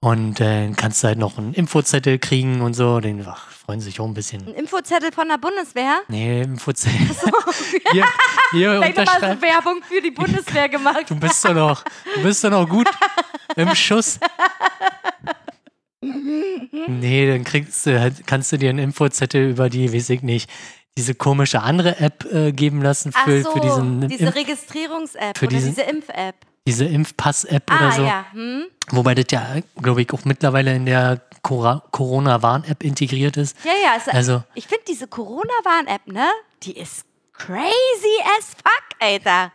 [0.00, 3.00] Und äh, dann kannst du halt noch einen Infozettel kriegen und so.
[3.00, 4.46] Den ach, freuen sich auch ein bisschen.
[4.46, 6.00] Ein Infozettel von der Bundeswehr?
[6.08, 6.98] Nee, Infozettel.
[7.92, 8.04] Hier,
[8.52, 9.40] hier Vielleicht nochmal unterschreib.
[9.40, 11.04] so Werbung für die Bundeswehr gemacht.
[11.08, 11.84] Du bist doch noch,
[12.16, 12.86] du bist doch noch gut
[13.56, 14.18] im Schuss.
[16.88, 20.50] Nee, dann kriegst du, halt- kannst du dir einen Infozettel über die, weiß ich nicht,
[20.96, 25.46] diese komische andere App äh, geben lassen für, so, für diesen, diese Impf, Registrierungs-App für
[25.46, 26.34] oder diesen- diese Impf-App.
[26.68, 28.02] diese Impfpass-App Ah, oder so.
[28.04, 28.26] ja.
[28.32, 28.64] Hm?
[28.90, 33.56] Wobei das ja, glaube ich, auch mittlerweile in der Corona-Warn-App integriert ist.
[33.64, 33.92] Ja, ja.
[33.94, 36.26] Also, Also- ich finde diese Corona-Warn-App, ne?
[36.62, 37.62] Die ist crazy
[38.38, 39.52] as fuck, Alter.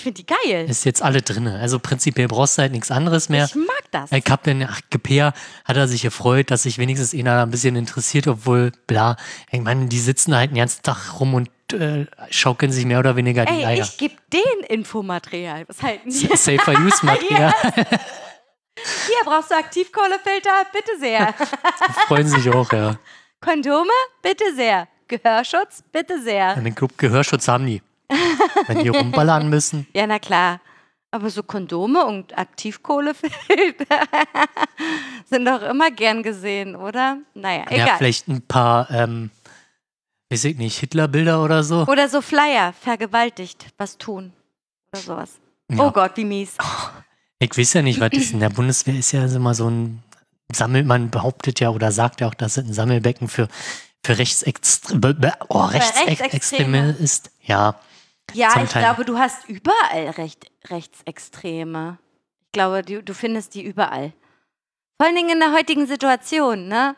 [0.00, 0.70] Ich finde die geil.
[0.70, 1.46] Ist jetzt alle drin.
[1.46, 3.44] Also prinzipiell brauchst du halt nichts anderes mehr.
[3.44, 4.10] Ich mag das.
[4.10, 5.34] Ich hab dann, ach, Gepea
[5.66, 9.16] hat er sich gefreut, dass sich wenigstens einer da ein bisschen interessiert, obwohl, bla,
[9.50, 13.14] ich meine, die sitzen halt den ganzen Tag rum und äh, schaukeln sich mehr oder
[13.14, 13.84] weniger die Ey, Eier.
[13.84, 15.64] ich gebe den Infomaterial.
[15.68, 16.28] Was halten Sie?
[16.34, 17.52] Safer Use Material.
[17.74, 21.34] Hier brauchst du Aktivkohlefilter, bitte sehr.
[22.08, 22.96] Freuen sich auch, ja.
[23.42, 23.90] Kondome,
[24.22, 24.88] bitte sehr.
[25.08, 26.56] Gehörschutz, bitte sehr.
[26.56, 27.82] Einen Gehörschutz haben die.
[28.66, 29.86] Wenn die rumballern müssen.
[29.94, 30.60] Ja, na klar.
[31.12, 34.00] Aber so Kondome und Aktivkohlefilter
[35.28, 37.18] sind doch immer gern gesehen, oder?
[37.34, 37.98] Naja, Ja, egal.
[37.98, 39.30] vielleicht ein paar, ähm,
[40.30, 41.84] weiß ich nicht, Hitlerbilder oder so.
[41.86, 44.32] oder so Flyer, vergewaltigt, was tun.
[44.92, 45.30] Oder sowas.
[45.68, 45.84] Ja.
[45.84, 46.56] Oh Gott, wie mies.
[47.40, 48.32] Ich weiß ja nicht, was ist.
[48.32, 50.02] In der Bundeswehr ist ja immer so ein
[50.52, 53.48] Sammel, man behauptet ja oder sagt ja auch, dass es ein Sammelbecken für,
[54.04, 56.90] für Rechtsextreme, oh, Rechtsextreme.
[57.00, 57.30] ist.
[57.42, 57.74] Ja,
[58.34, 58.82] Ja, Zum ich Teil.
[58.82, 61.98] glaube, du hast überall Recht, Rechtsextreme.
[62.46, 64.12] Ich glaube, du, du findest die überall.
[64.98, 66.94] Vor allen Dingen in der heutigen Situation, ne?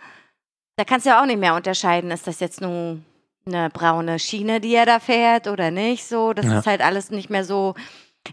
[0.76, 3.04] Da kannst du ja auch nicht mehr unterscheiden, ist das jetzt nun
[3.46, 6.32] eine braune Schiene, die er da fährt oder nicht so.
[6.32, 6.58] Das Ja.
[6.60, 7.74] ist halt alles nicht mehr so,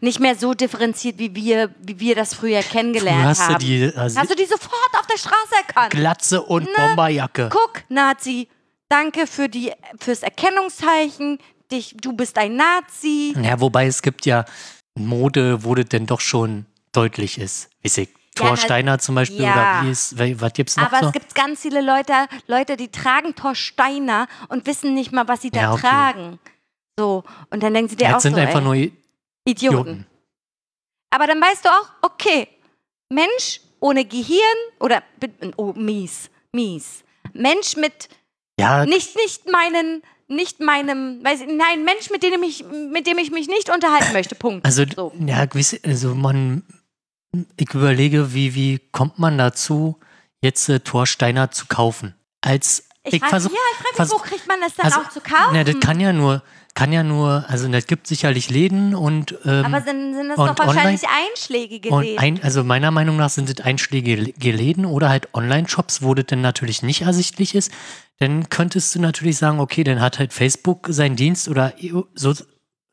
[0.01, 3.59] nicht mehr so differenziert, wie wir, wie wir das früher kennengelernt hast du haben.
[3.59, 5.91] die äh, hast du die sofort auf der Straße erkannt?
[5.91, 6.69] Glatze und Ne?
[6.77, 7.49] Bomberjacke.
[7.51, 8.47] Guck, Nazi,
[8.88, 11.39] danke für die, fürs Erkennungszeichen.
[11.71, 13.36] Dich, du bist ein Nazi.
[13.41, 14.45] Ja, wobei es gibt ja
[14.95, 17.69] Mode, wo das denn doch schon deutlich ist.
[17.84, 18.05] Ja,
[18.36, 19.51] Thor na- Steiner zum Beispiel ja.
[19.82, 21.05] oder wie ist, was gibt's noch Aber so?
[21.08, 22.13] es gibt ganz viele Leute,
[22.47, 25.82] Leute, die tragen Torsteiner und wissen nicht mal, was sie da Ja, okay.
[25.82, 26.39] tragen.
[26.97, 28.95] So, und dann denken sie dir ja, auch das sind so, einfach ey, nur Idioten.
[29.45, 30.05] Idioten.
[31.12, 32.47] Aber dann weißt du auch, okay,
[33.12, 34.39] Mensch ohne Gehirn
[34.79, 35.03] oder
[35.58, 37.03] oh, mies, mies.
[37.34, 38.10] Mensch mit
[38.60, 43.18] Ja, nicht nicht meinen nicht meinem, weiß ich, nein, Mensch, mit dem ich mit dem
[43.18, 44.36] ich mich nicht unterhalten möchte.
[44.36, 44.65] Punkt.
[44.65, 45.12] Also, so.
[45.26, 46.63] ja, gewisse, also man,
[47.58, 50.00] ich überlege, wie, wie kommt man dazu,
[50.42, 52.15] jetzt äh, Thorsteiner zu kaufen?
[52.42, 55.02] Als Ich, ich frage versuch, ja, ich frage mich, wo kriegt man das dann also,
[55.02, 55.54] auch zu kaufen?
[55.54, 56.44] Na, das kann ja nur,
[56.80, 60.58] kann ja nur, also das gibt sicherlich Läden und, ähm, Aber sind, sind das doch
[60.58, 62.20] wahrscheinlich einschlägige und Läden.
[62.20, 66.39] ein, also meiner Meinung nach sind das einschlägige Läden oder halt Online-Shops, wo das dann
[66.39, 67.70] natürlich nicht ersichtlich ist.
[68.20, 71.74] Dann könntest du natürlich sagen, okay, dann hat halt Facebook seinen Dienst oder
[72.15, 72.34] so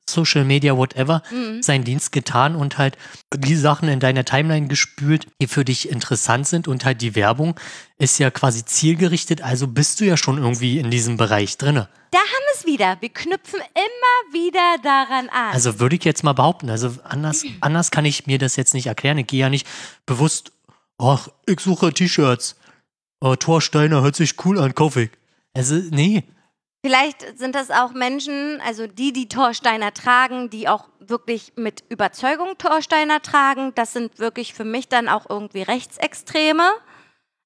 [0.08, 1.62] Social Media, whatever, Mhm.
[1.62, 2.96] seinen Dienst getan und halt
[3.34, 7.58] die Sachen in deiner Timeline gespült, die für dich interessant sind und halt die Werbung
[7.98, 11.88] ist ja quasi zielgerichtet, also bist du ja schon irgendwie in diesem Bereich drinne.
[12.12, 12.96] Da haben wir es wieder.
[13.00, 15.52] Wir knüpfen immer wieder daran an.
[15.52, 18.86] Also würde ich jetzt mal behaupten, also anders, anders kann ich mir das jetzt nicht
[18.86, 19.18] erklären.
[19.18, 19.66] Ich gehe ja nicht
[20.06, 20.52] bewusst,
[20.98, 22.56] ach, ich suche T-Shirts.
[23.20, 25.10] Oh, Thor Steiner hört sich cool an, kaufe ich.
[25.54, 26.22] Also, nee.
[26.86, 32.58] Vielleicht sind das auch Menschen, also die, die Torsteiner tragen, die auch wirklich mit Überzeugung
[32.58, 33.72] Torsteiner tragen.
[33.74, 36.62] Das sind wirklich für mich dann auch irgendwie Rechtsextreme.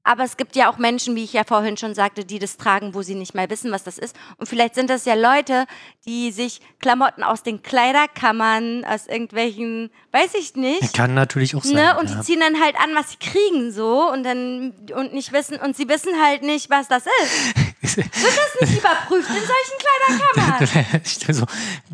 [0.03, 2.93] Aber es gibt ja auch Menschen, wie ich ja vorhin schon sagte, die das tragen,
[2.93, 4.15] wo sie nicht mal wissen, was das ist.
[4.37, 5.65] Und vielleicht sind das ja Leute,
[6.05, 11.77] die sich Klamotten aus den Kleiderkammern, aus irgendwelchen, weiß ich nicht, Kann natürlich auch sein.
[11.77, 11.99] Ne?
[11.99, 12.17] Und ja.
[12.17, 15.77] die ziehen dann halt an, was sie kriegen, so und dann und nicht wissen und
[15.77, 17.55] sie wissen halt nicht, was das ist.
[17.83, 21.03] Wird das nicht überprüft in solchen Kleiderkammern?
[21.27, 21.47] du so,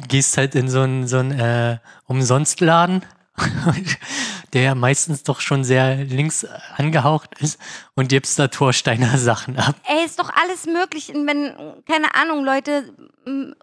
[0.08, 3.04] gehst halt in so einen so einen, äh, Umsonstladen.
[4.52, 6.46] der meistens doch schon sehr links
[6.76, 7.58] angehaucht ist
[7.94, 9.74] und gibst da Torsteiner Sachen ab.
[9.84, 11.12] Ey, ist doch alles möglich.
[11.14, 11.54] Wenn,
[11.86, 12.94] keine Ahnung, Leute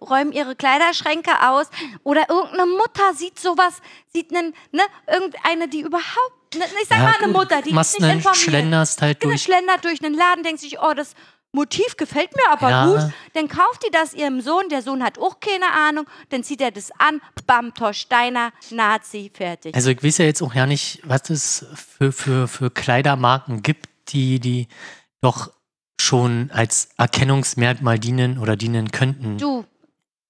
[0.00, 1.66] räumen ihre Kleiderschränke aus
[2.04, 3.80] oder irgendeine Mutter sieht sowas,
[4.12, 8.12] sieht einen, ne, irgendeine, die überhaupt, ne, ich sag mal eine Mutter, die ist nicht
[8.12, 8.36] informiert.
[8.36, 9.42] schlenderst halt Genau, durch.
[9.42, 11.14] schlendert durch einen Laden, denkt sich, oh, das
[11.54, 12.86] Motiv gefällt mir aber Ja.
[12.86, 13.12] gut.
[13.34, 14.68] Dann kauft die das ihrem Sohn.
[14.70, 16.04] Der Sohn hat auch keine Ahnung.
[16.30, 17.20] Dann zieht er das an.
[17.46, 19.74] Bam, Torsteiner, Nazi, fertig.
[19.74, 23.88] Also ich weiß ja jetzt auch ja nicht, was es für, für, für Kleidermarken gibt,
[24.08, 24.66] die, die
[25.20, 25.50] doch
[26.00, 29.38] schon als Erkennungsmerkmal dienen oder dienen könnten.
[29.38, 29.64] du,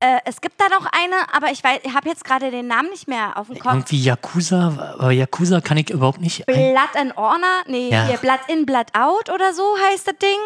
[0.00, 2.90] äh, es gibt da noch eine, aber ich weiß, ich habe jetzt gerade den Namen
[2.90, 3.72] nicht mehr auf dem Kopf.
[3.72, 6.44] Irgendwie Yakuza, aber Yakuza kann ich überhaupt nicht.
[6.46, 7.62] Blood and Honor?
[7.66, 8.06] Nee, Ja.
[8.06, 10.38] hier Blood in, Blood out oder so heißt das Ding.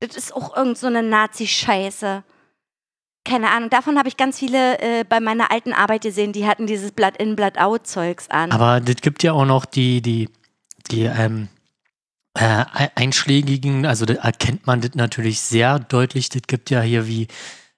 [0.00, 2.22] Das ist auch irgend so eine Nazi-Scheiße.
[3.24, 6.66] Keine Ahnung, davon habe ich ganz viele äh, bei meiner alten Arbeit gesehen, die hatten
[6.66, 8.50] dieses Blood in, Blood out Zeugs an.
[8.52, 10.30] aber das gibt ja auch noch die, die,
[10.90, 11.48] die ähm,
[12.38, 16.30] äh, ei- einschlägigen, also da erkennt man das natürlich sehr deutlich.
[16.30, 17.26] Das gibt ja hier wie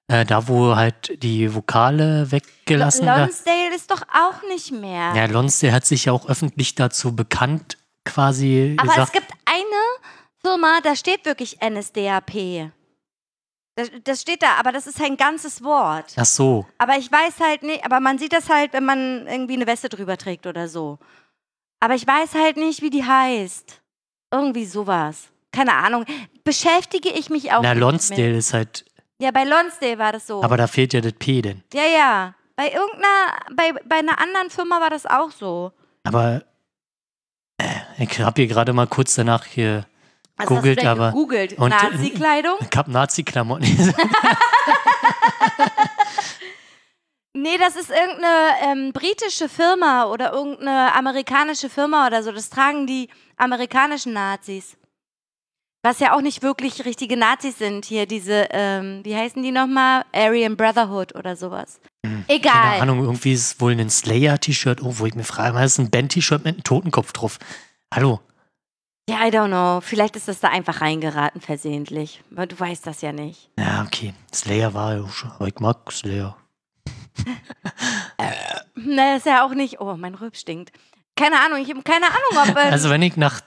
[0.07, 3.23] äh, da, wo halt die Vokale weggelassen werden.
[3.23, 5.15] Lonsdale ist doch auch nicht mehr.
[5.17, 9.13] Ja, Lonsdale hat sich ja auch öffentlich dazu bekannt, quasi Aber es gesagt.
[9.15, 12.70] gibt eine Firma, da steht wirklich NSDAP.
[13.76, 16.12] Das, das steht da, aber das ist ein ganzes Wort.
[16.16, 16.66] Ach so.
[16.79, 19.88] Aber ich weiß halt nicht, aber man sieht das halt, wenn man irgendwie eine Weste
[19.88, 20.98] drüber trägt oder so.
[21.81, 23.81] Aber ich weiß halt nicht, wie die heißt.
[24.33, 25.29] Irgendwie sowas.
[25.53, 26.05] Keine Ahnung.
[26.44, 28.85] Beschäftige ich mich auch Na, Lonsdale ist halt,
[29.18, 30.42] Ja, bei Lonsdale war das so.
[30.42, 31.62] aber da fehlt ja das P denn.
[31.72, 32.35] ja, ja.
[32.57, 35.72] Bei irgendeiner, bei, bei einer anderen Firma war das auch so.
[36.05, 36.44] Aber
[37.57, 37.64] äh,
[37.98, 39.87] ich habe hier gerade mal kurz danach hier,
[40.40, 41.59] Was Googelt, aber- gegoogelt?
[41.59, 42.57] und- Nazi-Kleidung?
[42.70, 43.94] ich habe Nazi-Klamotten.
[47.33, 52.33] Nee, das ist irgendeine ähm, britische Firma oder irgendeine amerikanische Firma oder so.
[52.33, 54.76] Das tragen die amerikanischen Nazis.
[55.83, 57.85] Was ja auch nicht wirklich richtige Nazis sind.
[57.85, 60.05] Hier diese, ähm, wie heißen die nochmal?
[60.12, 61.81] Aryan Brotherhood oder sowas.
[62.05, 62.53] Hm, Egal.
[62.53, 65.79] Keine Ahnung, irgendwie ist es wohl ein Slayer-T-Shirt, oh, wo ich mir frage, was ist
[65.79, 67.38] ein Band-T-Shirt mit einem Totenkopf drauf?
[67.94, 68.20] Hallo?
[69.11, 69.81] Ja, I don't know.
[69.81, 72.23] Vielleicht ist das da einfach reingeraten versehentlich.
[72.33, 73.51] Aber du weißt das ja nicht.
[73.59, 74.14] Ja, okay.
[74.35, 76.37] Slayer war ja auch schon, aber ich mag Slayer.
[78.75, 79.81] Na, ist ja auch nicht.
[79.81, 80.73] Oh, mein Rülp stinkt.
[81.16, 82.57] Keine Ahnung, ich habe keine Ahnung, ob.
[82.57, 83.40] Ähm, Also wenn ich nach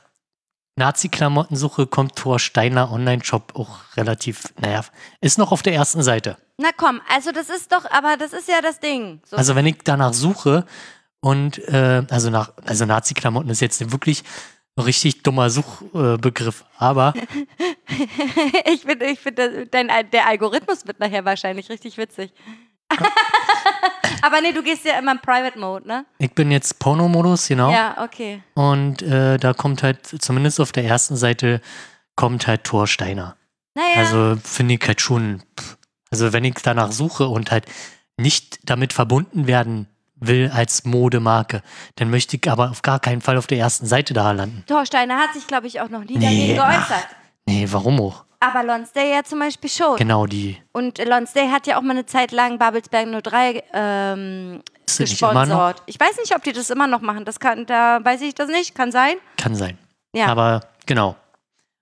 [0.76, 4.82] Nazi-Klamotten suche, kommt Thor Steiner Online-Shop auch relativ, naja,
[5.22, 6.38] ist noch auf der ersten Seite.
[6.58, 9.22] na komm, also das ist doch, aber das ist ja das Ding.
[9.26, 10.66] So, Also wenn ich danach suche
[11.20, 14.24] und äh, also nach also Nazi-Klamotten ist jetzt wirklich
[14.78, 17.14] richtig dummer Suchbegriff, aber
[18.66, 19.40] ich finde, ich find,
[19.72, 22.32] dein, der Algorithmus wird nachher wahrscheinlich richtig witzig.
[24.22, 26.06] Aber nee, du gehst ja immer im Private Mode, ne?
[26.18, 27.72] ich bin jetzt Porno-Modus, genau.
[27.72, 28.42] Ja, okay.
[28.54, 31.60] Und äh, da kommt halt, zumindest auf der ersten Seite,
[32.16, 33.36] kommt halt Thor Steiner.
[33.76, 35.44] Naja, Also finde ich halt schon,
[36.10, 37.66] also wenn ich danach suche und halt
[38.18, 39.88] nicht damit verbunden werden
[40.28, 41.62] will als Modemarke,
[41.96, 44.64] dann möchte ich aber auf gar keinen Fall auf der ersten Seite da landen.
[44.68, 47.08] Thorsteiner hat sich, glaube ich, auch noch nie Nee, dagegen geäußert.
[47.46, 48.26] Nee, warum auch?
[48.40, 49.96] Aber Lonsdale ja zum Beispiel schon.
[49.96, 50.58] Genau die.
[50.74, 55.82] Und Lonsdale hat ja auch mal eine Zeit lang Babelsberg 03 ähm, Ist gesponsert.
[55.86, 57.24] Ich weiß nicht, ob die das immer noch machen.
[57.24, 58.76] Das kann, da weiß ich das nicht.
[58.76, 59.16] Kann sein.
[59.38, 59.78] Kann sein.
[60.14, 61.16] Ja, Aber genau.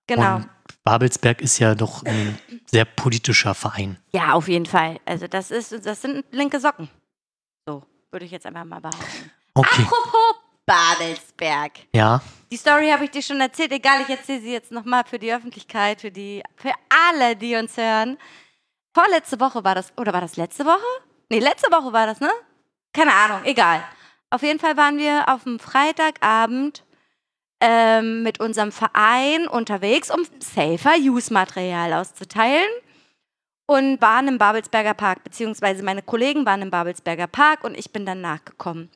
[0.06, 0.36] genau.
[0.36, 0.50] Und
[0.84, 3.98] Babelsberg ist ja doch ein sehr politischer Verein.
[4.14, 5.00] Ja, auf jeden Fall.
[5.06, 6.90] Also das ist, das sind linke Socken.
[8.12, 9.32] Würde ich jetzt einfach mal behaupten.
[9.54, 9.84] Okay.
[9.84, 11.72] Apropos Babelsberg.
[11.94, 12.22] Ja.
[12.52, 13.72] Die Story habe ich dir schon erzählt.
[13.72, 16.74] Egal, ich erzähle sie jetzt nochmal für die Öffentlichkeit, für die, für
[17.10, 18.18] alle, die uns hören.
[18.94, 20.84] Vorletzte Woche war das, oder war das letzte Woche?
[21.30, 22.30] Nee, letzte Woche war das, ne?
[22.94, 23.84] Keine Ahnung, egal.
[24.30, 26.84] Auf jeden Fall waren wir auf dem Freitagabend
[27.62, 32.70] ähm, mit unserem Verein unterwegs, um Safer-Use-Material auszuteilen.
[33.72, 38.06] Und waren im Babelsberger Park, beziehungsweise meine Kollegen waren im Babelsberger Park und ich bin
[38.06, 38.90] dann nachgekommen.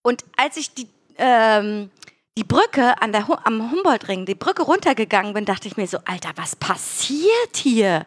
[0.00, 1.90] Und als ich die, ähm,
[2.36, 6.30] die Brücke an der, am Humboldtring, die Brücke runtergegangen bin, dachte ich mir so, Alter,
[6.36, 8.06] was passiert hier?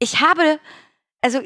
[0.00, 0.58] Ich habe,
[1.20, 1.40] also,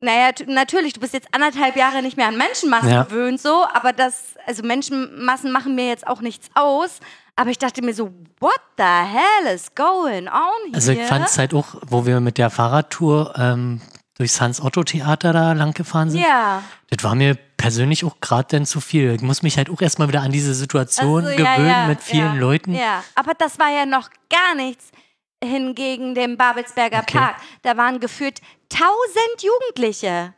[0.00, 3.04] naja, natürlich, du bist jetzt anderthalb Jahre nicht mehr an Menschenmassen Ja.
[3.04, 7.00] gewöhnt, so, aber das, also Menschenmassen machen mir jetzt auch nichts aus.
[7.38, 10.74] Aber ich dachte mir so, what the hell is going on here?
[10.74, 13.80] Also ich fand es halt auch, wo wir mit der Fahrradtour ähm,
[14.14, 16.20] durchs Hans-Otto-Theater da lang gefahren sind.
[16.20, 16.64] Ja.
[16.90, 19.14] Das war mir persönlich auch gerade dann zu viel.
[19.14, 21.86] Ich muss mich halt auch erstmal wieder an diese Situation Ach so, gewöhnen ja, ja,
[21.86, 22.74] mit vielen ja, Leuten.
[22.74, 24.90] Ja, aber das war ja noch gar nichts
[25.40, 27.18] hingegen dem Babelsberger Okay.
[27.18, 27.36] Park.
[27.62, 30.34] Da waren geführt tausend Jugendliche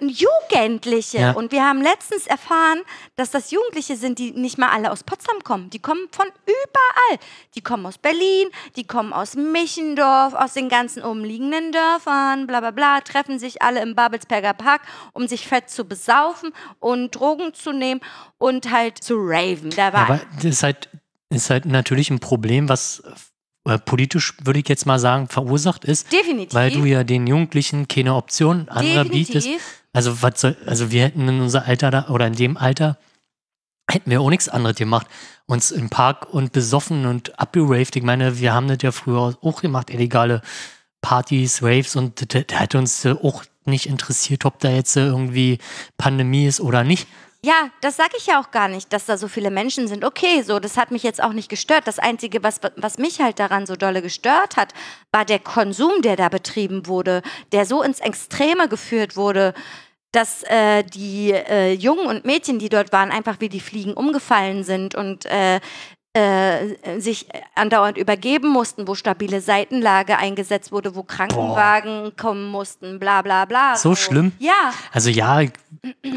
[0.00, 1.18] Jugendliche.
[1.18, 1.32] Ja.
[1.32, 2.80] Und wir haben letztens erfahren,
[3.16, 5.70] dass das Jugendliche sind, die nicht mal alle aus Potsdam kommen.
[5.70, 7.18] Die kommen von überall.
[7.54, 12.70] Die kommen aus Berlin, die kommen aus Michendorf, aus den ganzen umliegenden Dörfern, bla bla
[12.70, 17.72] bla, treffen sich alle im Babelsberger Park, um sich fett zu besaufen und Drogen zu
[17.72, 18.00] nehmen
[18.38, 19.70] und halt zu raven.
[19.70, 20.88] Da Ja, war aber das ist halt,
[21.30, 23.02] ist halt natürlich ein Problem, was
[23.64, 26.54] äh, politisch, würde ich jetzt mal sagen, verursacht ist, definitiv.
[26.54, 29.48] weil du ja den Jugendlichen keine Option anderer bietest.
[29.92, 32.98] Also, was soll, also wir hätten in unser Alter da, oder in dem Alter,
[33.88, 35.06] hätten wir auch nichts anderes gemacht.
[35.46, 37.96] Uns im Park und besoffen und abgeraved.
[37.96, 40.42] Ich meine, wir haben das ja früher auch gemacht, illegale
[41.00, 45.06] Partys, Raves und das, das hat uns äh, auch nicht interessiert, ob da jetzt äh,
[45.06, 45.58] irgendwie
[45.96, 47.06] Pandemie ist oder nicht.
[47.44, 50.02] Ja, das sage ich ja auch gar nicht, dass da so viele Menschen sind.
[50.02, 51.86] Okay, so, das hat mich jetzt auch nicht gestört.
[51.86, 54.72] Das Einzige, was, was mich halt daran so dolle gestört hat,
[55.12, 57.20] war der Konsum, der da betrieben wurde,
[57.52, 59.52] der so ins Extreme geführt wurde,
[60.10, 64.64] dass äh, die äh, Jungen und Mädchen, die dort waren, einfach wie die Fliegen umgefallen
[64.64, 65.60] sind und äh,
[66.16, 73.20] äh, sich andauernd übergeben mussten, wo stabile Seitenlage eingesetzt wurde, wo Krankenwagen kommen mussten, bla
[73.22, 73.76] bla bla.
[73.76, 74.32] So schlimm?
[74.38, 75.50] Ja, Also ja, ich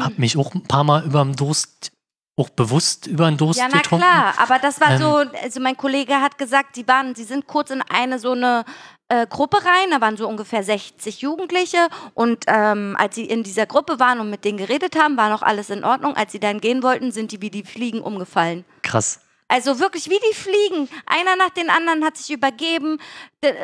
[0.00, 1.90] habe mich auch ein paar Mal über den Durst,
[2.36, 4.04] auch bewusst über den Durst Ja, na getrunken.
[4.04, 4.98] klar, aber das war Ähm.
[4.98, 8.64] so, also mein Kollege hat gesagt, die waren, sie sind kurz in eine so eine
[9.08, 13.66] äh, Gruppe rein, da waren so ungefähr 60 Jugendliche und ähm, als sie in dieser
[13.66, 16.14] Gruppe waren und mit denen geredet haben, war noch alles in Ordnung.
[16.14, 18.64] Als sie dann gehen wollten, sind die wie die Fliegen umgefallen.
[18.82, 19.20] Krass.
[19.50, 20.90] Also wirklich wie die Fliegen.
[21.06, 22.98] Einer nach den anderen hat sich übergeben,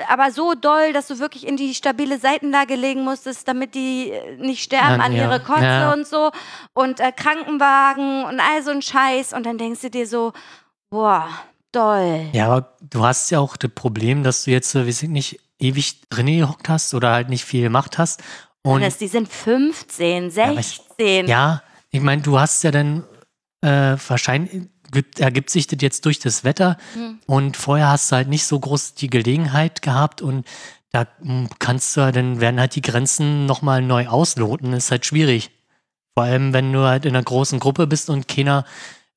[0.08, 4.36] aber so doll, dass du wirklich in die stabile Seitenlage legen musstest, damit die äh,
[4.38, 5.24] nicht sterben Ja, an ja.
[5.24, 5.92] ihre Kotze Ja.
[5.92, 6.30] und so.
[6.72, 9.34] Und äh, Krankenwagen und all so ein Scheiß.
[9.34, 10.32] Und dann denkst du dir so,
[10.90, 11.28] boah,
[11.70, 12.28] doll.
[12.32, 15.38] Ja, aber du hast ja auch das Problem, dass du jetzt, äh, weiß ich nicht,
[15.58, 18.22] ewig drin gehockt hast oder halt nicht viel gemacht hast.
[18.62, 21.26] Und Hannes, die sind 15, aber ich- 16.
[21.28, 23.04] ja, ich meine, du hast ja dann
[23.60, 27.18] äh, wahrscheinlich gibt, ergibt sich das jetzt durch das Wetter Hm.
[27.26, 30.46] und vorher hast du halt nicht so groß die Gelegenheit gehabt und
[30.92, 35.04] da mm, kannst du, ja- dann werden halt die Grenzen nochmal neu ausloten, ist halt
[35.04, 35.50] schwierig.
[36.16, 38.64] Vor allem, wenn du halt in einer großen Gruppe bist und keiner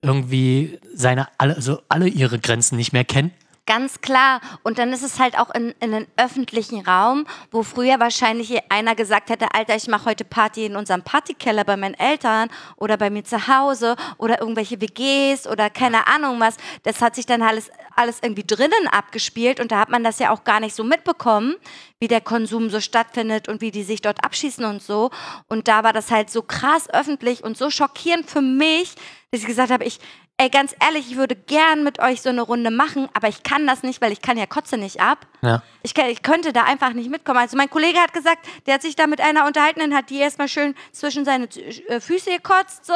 [0.02, 3.34] irgendwie seine, alle, also alle ihre Grenzen nicht mehr kennt.
[3.68, 4.40] Ganz klar.
[4.64, 8.96] Und dann ist es halt auch in, in einem öffentlichen Raum, wo früher wahrscheinlich einer
[8.96, 13.10] gesagt hätte, Alter, ich mache heute Party in unserem Partykeller bei meinen Eltern oder bei
[13.10, 16.56] mir zu Hause oder irgendwelche WGs oder keine Ahnung was.
[16.84, 20.32] Das hat sich dann alles, alles irgendwie drinnen abgespielt und da hat man das ja
[20.32, 21.56] auch gar nicht so mitbekommen,
[22.00, 25.12] wie der Konsum so stattfindet und wie die sich dort abschießen und so.
[25.50, 28.96] Und da war das halt so krass öffentlich und so schockierend für mich,
[29.32, 30.00] dass ich gesagt habe, ich,
[30.38, 33.66] ey, ganz ehrlich, ich würde gern mit euch so eine Runde machen, aber ich kann
[33.66, 35.26] das nicht, weil ich kann ja Kotze nicht ab.
[35.42, 35.64] Ja.
[35.82, 37.40] Ich, kann, ich könnte da einfach nicht mitkommen.
[37.40, 40.20] Also mein Kollege hat gesagt, der hat sich da mit einer unterhalten und hat die
[40.20, 42.94] erstmal schön zwischen seine äh, Füße gekotzt so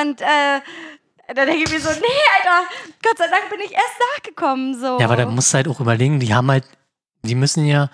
[0.00, 0.60] und äh,
[1.34, 2.68] da denke ich mir so, nee, Alter,
[3.02, 4.98] Gott sei Dank bin ich erst nachgekommen so.
[4.98, 6.64] Ja, aber da musst du halt auch überlegen, die haben halt,
[7.22, 7.88] die müssen ja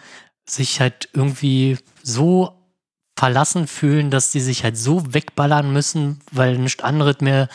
[0.46, 2.56] sich halt irgendwie so
[3.16, 7.48] verlassen fühlen, dass die sich halt so wegballern müssen, weil nichts anderes mehr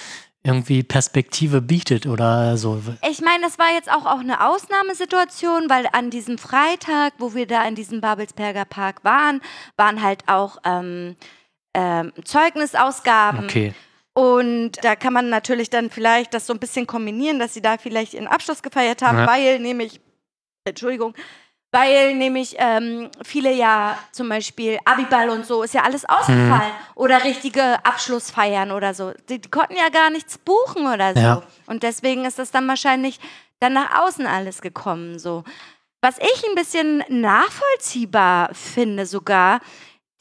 [0.45, 2.81] irgendwie Perspektive bietet oder so.
[3.09, 7.47] Ich meine, das war jetzt auch, auch eine Ausnahmesituation, weil an diesem Freitag, wo wir
[7.47, 9.41] da in diesem Babelsberger Park waren,
[9.75, 11.15] waren halt auch ähm,
[11.73, 13.45] ähm, Zeugnisausgaben.
[13.45, 13.73] Okay.
[14.13, 17.77] Und da kann man natürlich dann vielleicht das so ein bisschen kombinieren, dass sie da
[17.77, 19.27] vielleicht ihren Abschluss gefeiert haben, Ja.
[19.27, 19.99] weil nämlich,
[20.63, 21.15] Entschuldigung,
[21.71, 27.23] weil nämlich ähm, viele ja zum Beispiel Abiball und so ist ja alles ausgefallen oder
[27.23, 29.11] richtige Abschlussfeiern oder so.
[29.29, 31.19] Die, die konnten ja gar nichts buchen oder so.
[31.19, 31.43] Ja.
[31.67, 33.19] Und deswegen ist das dann wahrscheinlich
[33.59, 35.43] dann nach außen alles gekommen so.
[36.01, 39.59] Was ich ein bisschen nachvollziehbar finde sogar,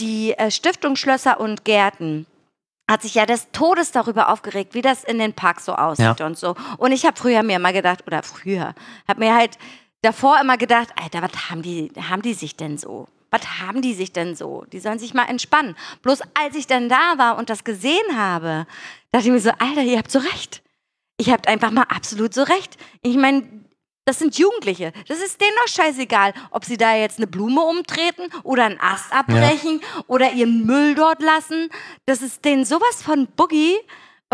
[0.00, 2.26] die äh, Stiftung Schlösser und Gärten
[2.90, 6.26] hat sich ja des Todes darüber aufgeregt, wie das in den Parks so aussieht Ja.
[6.26, 6.54] und so.
[6.78, 8.74] Und ich habe früher mir immer gedacht, oder früher,
[9.08, 9.56] habe mir halt
[10.04, 13.08] davor immer gedacht, Alter, was haben die, haben die sich denn so?
[13.30, 14.64] Was haben die sich denn so?
[14.72, 15.74] Die sollen sich mal entspannen.
[16.02, 18.66] Bloß als ich dann da war und das gesehen habe,
[19.10, 20.62] dachte ich mir so, Alter, ihr habt so recht.
[21.18, 22.76] Ihr habt einfach mal absolut so recht.
[23.02, 23.42] Ich meine,
[24.04, 24.92] das sind Jugendliche.
[25.08, 29.12] Das ist denen doch scheißegal, ob sie da jetzt eine Blume umtreten oder einen Ast
[29.12, 31.70] abbrechen oder ihren Müll dort lassen.
[32.04, 33.76] Das ist denen sowas von Boogie.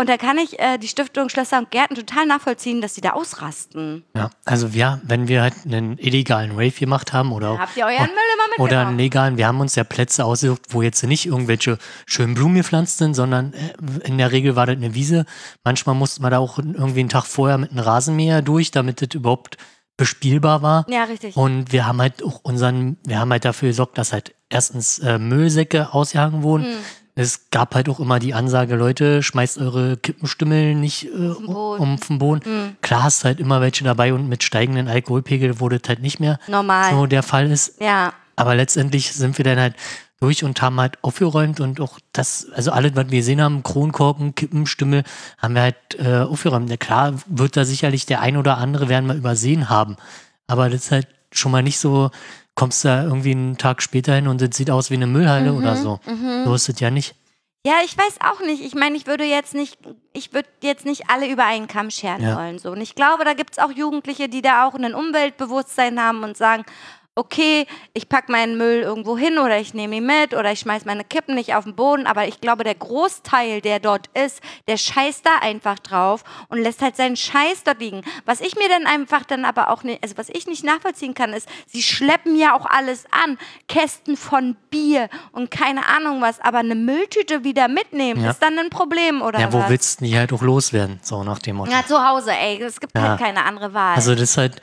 [0.01, 3.11] Und da kann ich äh, die Stiftung Schlösser und Gärten total nachvollziehen, dass sie da
[3.11, 4.03] ausrasten.
[4.15, 7.97] Ja, also ja, wenn wir halt einen illegalen Rave gemacht haben oder Habt ihr euren
[7.97, 8.71] Müll immer mitgenommen?
[8.71, 11.77] oder einen legalen, wir haben uns ja Plätze ausgesucht, wo jetzt nicht irgendwelche
[12.07, 15.25] schönen Blumen gepflanzt sind, sondern äh, in der Regel war das eine Wiese.
[15.63, 19.09] Manchmal musste man da auch irgendwie einen Tag vorher mit einem Rasenmäher durch, damit das
[19.13, 19.57] überhaupt
[19.97, 20.85] bespielbar war.
[20.89, 21.37] ja, richtig.
[21.37, 25.19] Und wir haben halt auch unseren, wir haben halt dafür gesorgt, dass halt erstens äh,
[25.19, 26.65] Müllsäcke ausgehangen wurden,
[27.15, 32.19] Es gab halt auch immer die Ansage, Leute, schmeißt eure Kippenstümmel nicht äh, um den
[32.19, 32.41] Boden.
[32.45, 32.75] Mhm.
[32.81, 36.39] Klar hast halt immer welche dabei und mit steigenden Alkoholpegel, wo das halt nicht mehr
[36.47, 36.93] Normal.
[36.93, 37.81] so der Fall ist.
[37.81, 38.13] Ja.
[38.35, 39.75] Aber letztendlich sind wir dann halt
[40.21, 44.35] durch und haben halt aufgeräumt und auch das, also alles, was wir gesehen haben, Kronkorken,
[44.35, 45.03] Kippenstimme,
[45.37, 46.69] haben wir halt äh, aufgeräumt.
[46.69, 49.97] Ja, klar wird da sicherlich der ein oder andere werden wir übersehen haben.
[50.47, 52.09] Aber das ist halt schon mal nicht so,
[52.55, 55.75] kommst da irgendwie einen Tag später hin und es sieht aus wie eine Müllhalde oder
[55.75, 55.99] so.
[56.05, 56.43] Mhm.
[56.45, 57.15] So ist es ja nicht.
[57.65, 58.63] Ja, ich weiß auch nicht.
[58.63, 59.77] Ich meine, ich würde jetzt nicht,
[60.13, 62.35] ich würde jetzt nicht alle über einen Kamm scheren Ja.
[62.35, 62.57] wollen.
[62.57, 62.71] So.
[62.71, 66.35] Und ich glaube, da gibt es auch Jugendliche, die da auch ein Umweltbewusstsein haben und
[66.35, 66.65] sagen,
[67.15, 70.85] okay, ich packe meinen Müll irgendwo hin oder ich nehme ihn mit oder ich schmeiß
[70.85, 72.07] meine Kippen nicht auf den Boden.
[72.07, 76.81] Aber ich glaube, der Großteil, der dort ist, der scheißt da einfach drauf und lässt
[76.81, 78.01] halt seinen Scheiß dort liegen.
[78.25, 81.33] Was ich mir dann einfach dann aber auch nicht, also was ich nicht nachvollziehen kann,
[81.33, 83.37] ist, sie schleppen ja auch alles an.
[83.67, 88.31] Kästen von Bier und keine Ahnung was, aber eine Mülltüte wieder mitnehmen, Ja.
[88.31, 89.69] ist dann ein Problem oder Ja, wo was?
[89.69, 90.99] willst du die halt auch loswerden?
[91.03, 91.71] So nach dem Motto.
[91.73, 92.61] Na, zu Hause, ey.
[92.63, 93.09] Es gibt Ja.
[93.09, 93.95] halt keine andere Wahl.
[93.95, 94.61] Also das ist halt,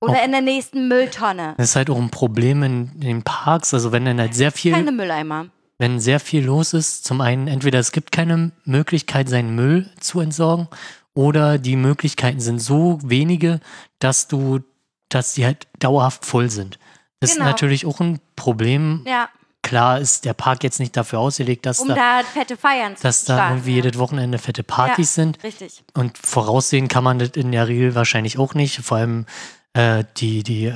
[0.00, 1.54] oder in der nächsten Mülltonne.
[1.56, 3.74] das ist halt auch ein Problem in den Parks.
[3.74, 5.46] Also wenn dann halt sehr viel Keine Mülleimer.
[5.78, 10.20] wenn sehr viel los ist, zum einen entweder es gibt keine Möglichkeit, seinen Müll zu
[10.20, 10.68] entsorgen,
[11.14, 13.60] oder die Möglichkeiten sind so wenige,
[13.98, 14.60] dass du,
[15.08, 16.78] dass die halt dauerhaft voll sind.
[17.18, 17.44] Das Genau.
[17.44, 19.02] ist natürlich auch ein Problem.
[19.06, 19.28] Ja,
[19.62, 23.02] Klar ist der Park jetzt nicht dafür ausgelegt, dass um da, da fette Feiern zu
[23.02, 23.84] dass da irgendwie ja.
[23.84, 25.42] jedes Wochenende fette Partys ja, sind.
[25.44, 25.84] Richtig.
[25.92, 28.80] Und voraussehen kann man das in der Regel wahrscheinlich auch nicht.
[28.80, 29.26] Vor allem
[29.74, 30.72] äh, die, die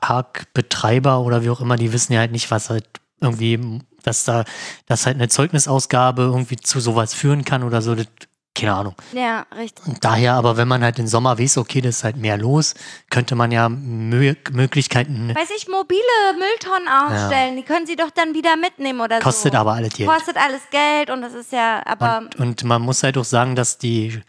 [0.00, 2.86] Parkbetreiber oder wie auch immer, die wissen ja halt nicht, was halt
[3.20, 4.44] irgendwie, dass da,
[4.86, 7.94] dass halt eine Zeugnisausgabe irgendwie zu sowas führen kann oder so.
[7.94, 8.06] Das,
[8.54, 8.94] keine Ahnung.
[9.12, 9.86] Ja, richtig.
[9.86, 12.74] Und daher, aber wenn man halt im Sommer weiß, okay, das ist halt mehr los,
[13.10, 16.00] könnte man ja Mö Möglichkeiten, Weiß ich, mobile
[16.38, 19.58] Mülltonnen aufstellen, die können sie doch dann wieder mitnehmen oder kostet so.
[19.58, 20.08] aber alles Geld.
[20.08, 23.54] Kostet alles Geld und das ist ja, aber Und, und man muss halt auch sagen,
[23.54, 24.20] dass die,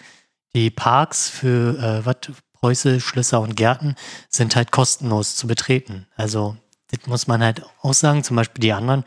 [0.53, 2.17] die Parks für äh, was,
[2.59, 3.95] Preuße, Schlösser und Gärten
[4.29, 6.07] sind halt kostenlos zu betreten.
[6.15, 6.57] Also
[6.91, 8.23] das muss man halt auch sagen.
[8.23, 9.03] Zum Beispiel die anderen,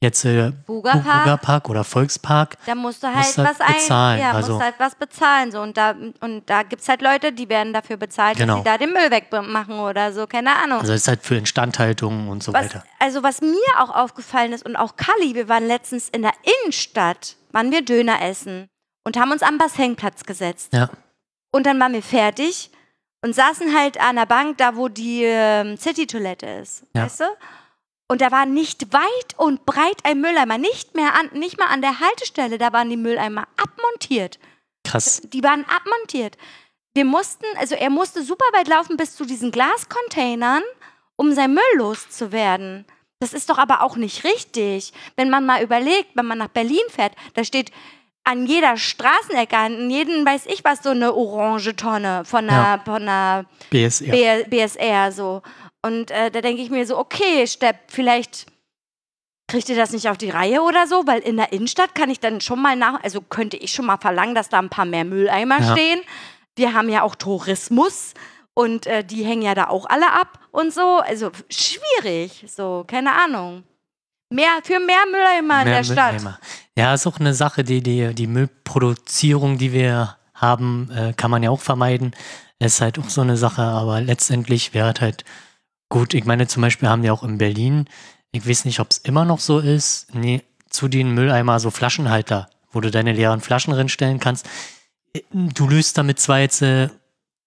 [0.00, 1.68] jetzt äh, Buga Park?
[1.68, 4.74] Oder Volkspark, da musst du halt musst halt was ein, bezahlen, ja, also- musst halt
[4.78, 8.56] was bezahlen so und da und da gibt's halt Leute, die werden dafür bezahlt, Genau.
[8.56, 10.80] dass sie da den Müll wegmachen oder so, keine Ahnung.
[10.80, 12.84] also das ist halt für Instandhaltung und so Was, weiter.
[12.98, 16.32] also was mir auch aufgefallen ist und auch Kali, wir waren letztens in der
[16.62, 18.68] Innenstadt, waren wir Döner essen
[19.04, 20.72] und haben uns am Bassenplatz gesetzt.
[20.74, 20.90] Ja,
[21.52, 22.70] Und dann waren wir fertig
[23.22, 26.84] und saßen halt an der Bank, da wo die ähm, City-Toilette ist.
[26.94, 27.04] Ja.
[27.04, 27.24] Weißt du?
[28.08, 31.82] Und da war nicht weit und breit ein Mülleimer, nicht mehr an, nicht mal an
[31.82, 34.38] der Haltestelle, da waren die Mülleimer abmontiert.
[34.84, 35.22] krass.
[35.24, 36.36] Die waren abmontiert.
[36.94, 40.62] Wir mussten, also er musste super weit laufen bis zu diesen Glascontainern,
[41.16, 42.86] um sein Müll loszuwerden.
[43.18, 44.92] Das ist doch aber auch nicht richtig.
[45.16, 47.72] Wenn man mal überlegt, wenn man nach Berlin fährt, da steht
[48.26, 53.02] an jeder Straßenecke, an jedem, weiß ich was, so eine orange Tonne von einer, von
[53.02, 54.10] einer BSR.
[54.10, 55.42] B BSR so.
[55.84, 58.46] Und äh, da denke ich mir so, okay, Stepp, vielleicht
[59.48, 62.18] kriegt ihr das nicht auf die Reihe oder so, weil in der Innenstadt kann ich
[62.18, 65.04] dann schon mal nach, also könnte ich schon mal verlangen, dass da ein paar mehr
[65.04, 65.72] Mülleimer Ja.
[65.72, 66.00] stehen.
[66.56, 68.14] Wir haben ja auch Tourismus
[68.54, 70.96] und äh, die hängen ja da auch alle ab und so.
[70.96, 73.62] Also schwierig, so, keine Ahnung.
[74.30, 76.14] Mehr, für mehr Mülleimer in der Stadt.
[76.14, 76.38] Mülleimer.
[76.76, 81.42] Ja, ist auch eine Sache, die, die, die Müllproduzierung, die wir haben, äh, kann man
[81.42, 82.14] ja auch vermeiden.
[82.58, 85.24] Ist halt auch so eine Sache, aber letztendlich wäre es halt
[85.88, 86.14] gut.
[86.14, 87.86] Ich meine, zum Beispiel haben die auch in Berlin,
[88.32, 92.50] ich weiß nicht, ob es immer noch so ist, nee, zu den Mülleimer so Flaschenhalter,
[92.72, 94.48] wo du deine leeren Flaschen reinstellen kannst.
[95.32, 96.88] Du löst damit zwar jetzt äh,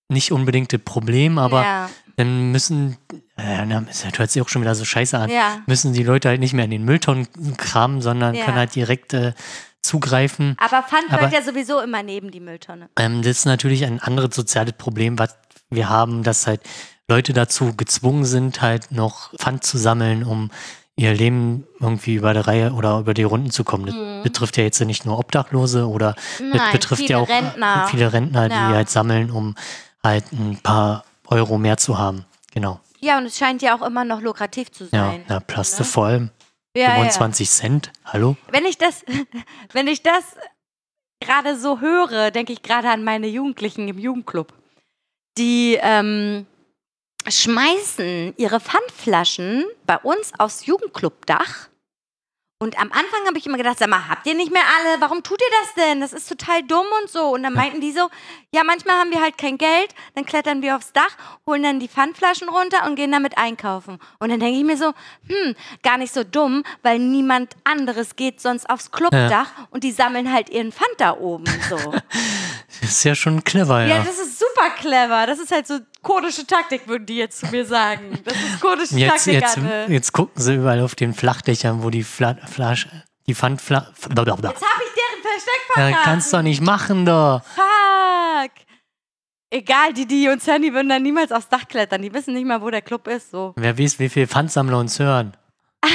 [0.07, 2.97] nicht unbedingt das Problem, aber ja, dann müssen,
[3.39, 5.57] äh, das hört sich auch schon wieder so scheiße an ja.
[5.67, 7.27] müssen die Leute halt nicht mehr in den Mülltonnen
[7.57, 8.45] kramen, sondern Ja.
[8.45, 9.33] können halt direkt äh,
[9.81, 10.55] zugreifen.
[10.59, 12.89] Aber Pfand gehört ja sowieso immer neben die Mülltonne.
[12.97, 15.35] Ähm, das ist natürlich ein anderes soziales Problem, was
[15.69, 16.61] wir haben, dass halt
[17.07, 20.51] Leute dazu gezwungen sind, halt noch Pfand zu sammeln, um
[20.95, 23.85] ihr Leben irgendwie über die Reihe oder über die Runden zu kommen.
[23.85, 26.49] Das betrifft ja jetzt nicht nur Obdachlose oder das Mhm.
[26.57, 27.87] Nein, betrifft ja auch Rentner.
[27.89, 28.67] viele Rentner, die Ja.
[28.69, 29.55] halt sammeln, um
[30.03, 32.25] halt ein paar Euro mehr zu haben.
[32.53, 32.79] Genau.
[32.99, 35.25] Ja, und es scheint ja auch immer noch lukrativ zu Ja, sein.
[35.29, 35.87] ja Plaste Ne?
[35.87, 36.31] vor allem.
[36.75, 37.91] Ja, 25 Cent.
[38.05, 38.35] Hallo?
[38.51, 39.03] Wenn ich das,
[39.73, 40.23] wenn ich das
[41.21, 44.53] gerade so höre, denke ich gerade an meine Jugendlichen im Jugendclub.
[45.37, 46.45] Die ähm,
[47.27, 51.69] schmeißen ihre Pfandflaschen bei uns aufs Jugendclubdach
[52.61, 54.99] Und am Anfang habe ich immer gedacht, sag mal, habt ihr nicht mehr alle?
[54.99, 56.01] Warum tut ihr das denn?
[56.01, 57.29] Das ist total dumm und so.
[57.29, 58.09] Und dann meinten die so,
[58.51, 61.15] ja, manchmal haben wir halt kein Geld, dann klettern wir aufs Dach,
[61.47, 63.97] holen dann die Pfandflaschen runter und gehen damit einkaufen.
[64.19, 64.87] Und dann denke ich mir so,
[65.27, 70.29] hm, gar nicht so dumm, weil niemand anderes geht sonst aufs Clubdach und die sammeln
[70.29, 71.77] halt ihren Pfand da oben so.
[72.81, 73.97] Das ist ja schon clever, ja.
[73.97, 75.25] ja, das ist super clever.
[75.25, 78.19] Das ist halt so kurdische Taktik, würden die jetzt zu mir sagen.
[78.23, 79.85] Das ist kurdische Jetzt, Taktik, jetzt, Anne.
[79.89, 82.87] jetzt gucken sie überall auf den Flachdächern, wo die Fla Flasch,
[83.27, 83.87] die Pfandfla...
[83.93, 85.97] Jetzt habe ich deren Versteck Ja, verraten.
[86.03, 87.41] kannst doch nicht machen, doch.
[87.55, 88.51] Fuck.
[89.51, 92.01] Egal, die, die uns hören, die würden dann niemals aufs Dach klettern.
[92.03, 93.31] Die wissen nicht mal, wo der Club ist.
[93.31, 93.53] So.
[93.55, 95.35] Wer weiß, wie viele Pfandsammler uns hören.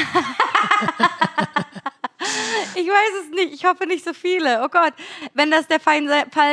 [2.76, 3.52] Ich weiß es nicht.
[3.54, 4.62] Ich hoffe nicht so viele.
[4.64, 4.92] Oh Gott.
[5.34, 6.02] Wenn das der Fall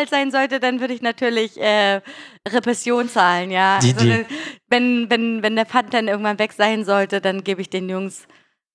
[0.09, 2.01] sein sollte, dann würde ich natürlich äh,
[2.47, 3.79] Repression zahlen, ja.
[3.79, 4.25] Die- also, die- dann-
[4.69, 8.25] wenn, wenn, wenn der Pfand dann irgendwann weg sein sollte, dann gebe ich den Jungs,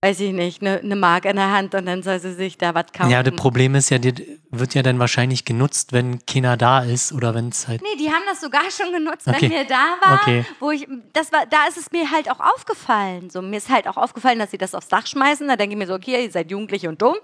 [0.02, 2.74] weiß ich nicht, eine ne Mark in der Hand und dann soll sie sich da
[2.74, 3.10] was kaufen.
[3.10, 7.12] Ja, das Problem ist ja, die wird ja dann wahrscheinlich genutzt, wenn keiner da ist
[7.12, 7.82] oder wenn es halt.
[7.82, 9.42] Nee, die haben das sogar schon genutzt, Okay.
[9.42, 10.44] wenn wir da waren, Okay.
[10.60, 13.30] wo ich, das war, da ist es mir halt auch aufgefallen.
[13.30, 15.48] So, mir ist halt auch aufgefallen, dass sie das aufs Dach schmeißen.
[15.48, 17.16] Da denke ich mir so, okay, ihr seid jugendlich und dumm.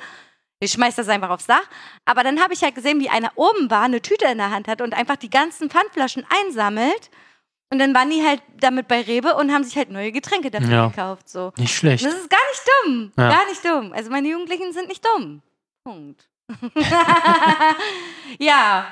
[0.58, 1.64] Ich schmeiß das einfach aufs Dach.
[2.04, 4.66] Aber dann habe ich halt gesehen, wie einer oben war, eine Tüte in der Hand
[4.68, 7.10] hat und einfach die ganzen Pfandflaschen einsammelt.
[7.72, 10.68] Und dann waren die halt damit bei Rewe und haben sich halt neue Getränke dafür
[10.70, 10.86] Ja.
[10.88, 11.28] gekauft.
[11.28, 11.52] So.
[11.56, 12.04] Nicht schlecht.
[12.04, 13.12] Das ist gar nicht dumm.
[13.16, 13.28] Ja.
[13.30, 13.92] Gar nicht dumm.
[13.94, 15.40] Also meine Jugendlichen sind nicht dumm.
[15.84, 16.28] Punkt.
[18.38, 18.86] ja.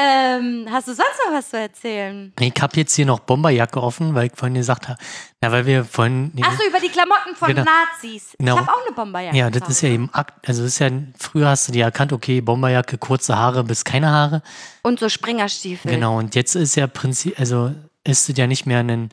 [0.00, 2.32] Ähm, hast du sonst noch was zu erzählen?
[2.38, 4.98] Ich habe jetzt hier noch Bomberjacke offen, weil ich vorhin gesagt habe,
[5.40, 6.30] na, weil wir vorhin.
[6.40, 7.64] Achso, über die Klamotten von Genau.
[7.64, 8.36] Nazis.
[8.38, 8.54] Genau.
[8.54, 9.36] Ich habe auch eine Bomberjacke.
[9.36, 12.12] ja, das ist ja eben Akt, also das ist ja, früher hast du dir erkannt,
[12.12, 14.42] okay, Bomberjacke, kurze Haare bis keine Haare.
[14.82, 15.90] Und so Springerstiefel.
[15.90, 17.72] Genau, und jetzt ist ja Prinzip, also
[18.08, 19.10] ist es ja nicht mehr ein,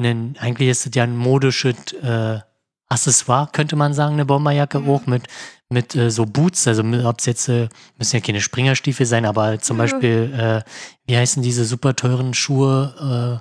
[0.00, 2.38] ein eigentlich ist es ja ein modisches äh,
[2.88, 4.88] Accessoire, könnte man sagen, eine Bomberjacke Mhm.
[4.90, 5.24] auch mit,
[5.68, 7.68] mit äh, so Boots, also ob es jetzt, äh,
[7.98, 9.82] müssen ja keine Springerstiefel sein, aber zum Ja.
[9.84, 10.70] Beispiel, äh,
[11.06, 13.40] wie heißen diese super teuren Schuhe,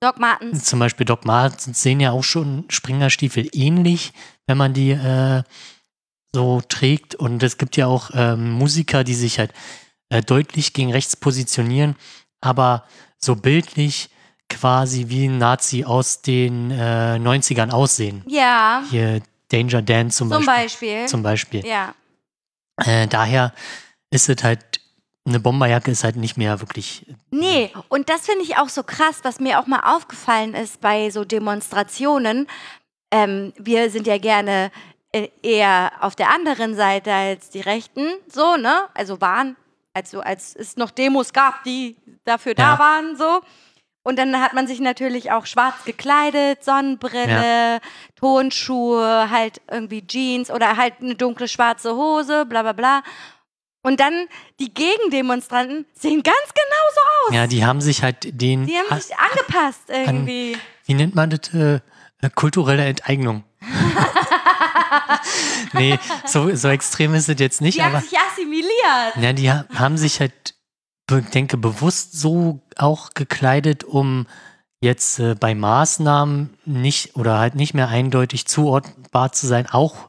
[0.00, 0.64] Doc äh, Martens.
[0.64, 4.12] zum Beispiel Doc Martens sehen ja auch schon Springerstiefel ähnlich,
[4.46, 5.42] wenn man die äh,
[6.34, 7.14] so trägt.
[7.14, 9.52] Und es gibt ja auch ähm, Musiker, die sich halt
[10.26, 11.96] deutlich gegen rechts positionieren,
[12.40, 12.84] aber
[13.18, 14.08] so bildlich
[14.48, 18.22] quasi wie ein Nazi aus den äh, 90ern aussehen.
[18.26, 19.20] Ja, Hier
[19.50, 20.54] Danger Dan zum, zum Beispiel.
[20.94, 21.06] Beispiel.
[21.06, 21.66] Zum Beispiel.
[21.66, 21.94] ja.
[22.84, 23.52] Äh, daher
[24.10, 24.80] ist es halt,
[25.26, 27.06] eine Bomberjacke ist halt nicht mehr wirklich.
[27.30, 31.10] Nee, und das finde ich auch so krass, was mir auch mal aufgefallen ist bei
[31.10, 32.46] so Demonstrationen.
[33.10, 34.70] Ähm, wir sind ja gerne
[35.12, 38.74] äh, eher auf der anderen Seite als die Rechten, so, ne?
[38.94, 39.56] Also waren,
[39.94, 42.78] also als es noch Demos gab, die dafür da Ja.
[42.78, 43.40] waren, so.
[44.06, 47.80] Und dann hat man sich natürlich auch schwarz gekleidet, Sonnenbrille,
[48.14, 53.02] Tonschuhe, halt irgendwie Jeans oder halt eine dunkle schwarze Hose, bla bla bla.
[53.82, 54.26] Und dann
[54.60, 57.34] die Gegendemonstranten sehen ganz genauso aus.
[57.34, 58.66] Ja, die haben sich halt den.
[58.66, 60.56] Die haben sich angepasst irgendwie.
[60.84, 61.52] wie nennt man das?
[61.52, 61.80] Äh,
[62.22, 63.42] äh, kulturelle Enteignung.
[65.72, 69.16] nee, so, so extrem ist es jetzt nicht, Die haben aber sich assimiliert.
[69.20, 70.54] ja, die ha- haben sich halt,
[71.10, 74.26] denke, bewusst so auch gekleidet, um
[74.80, 80.08] jetzt äh, bei Maßnahmen nicht oder halt nicht mehr eindeutig zuordnbar zu sein, auch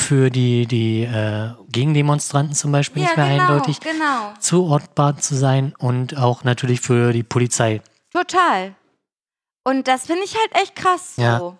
[0.00, 4.32] für die, die äh, Gegendemonstranten zum Beispiel Ja, nicht mehr genau, eindeutig genau.
[4.40, 7.80] zuordnbar zu sein und auch natürlich für die Polizei.
[8.12, 8.74] Total.
[9.62, 11.22] Und das finde ich halt echt krass so.
[11.22, 11.56] Ja.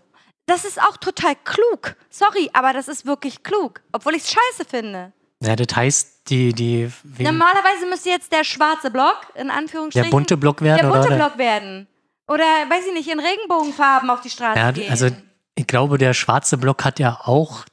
[0.47, 1.97] Das ist auch total klug.
[2.09, 3.83] Sorry, aber das ist wirklich klug.
[3.93, 5.13] Obwohl ich es scheiße finde.
[5.43, 10.37] Ja, das heißt, die, die Normalerweise müsste jetzt der schwarze Block, in der Anführungsstrichen, bunte
[10.37, 11.17] Block werden, der bunte oder?
[11.17, 11.89] Block werden.
[12.29, 14.91] Oder, weiß ich nicht, in Regenbogenfarben auf die Straße Ja, gehen.
[14.91, 15.09] also
[15.55, 17.65] ich glaube, der schwarze Block hat ja auch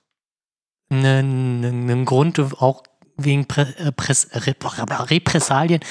[0.89, 2.83] einen, einen Grund, auch
[3.17, 4.63] wegen Prä, äh, Press, Rep,
[5.11, 5.81] Repressalien.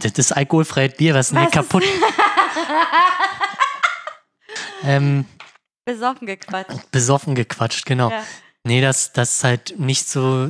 [0.00, 1.84] Das ist alkoholfreies Bier, was ist denn Was ist- kaputt?
[4.84, 5.26] ähm,
[5.84, 6.90] Besoffen gequatscht.
[6.90, 8.10] besoffen gequatscht, genau.
[8.10, 8.22] Ja.
[8.64, 10.48] Nee, das, das ist halt nicht so.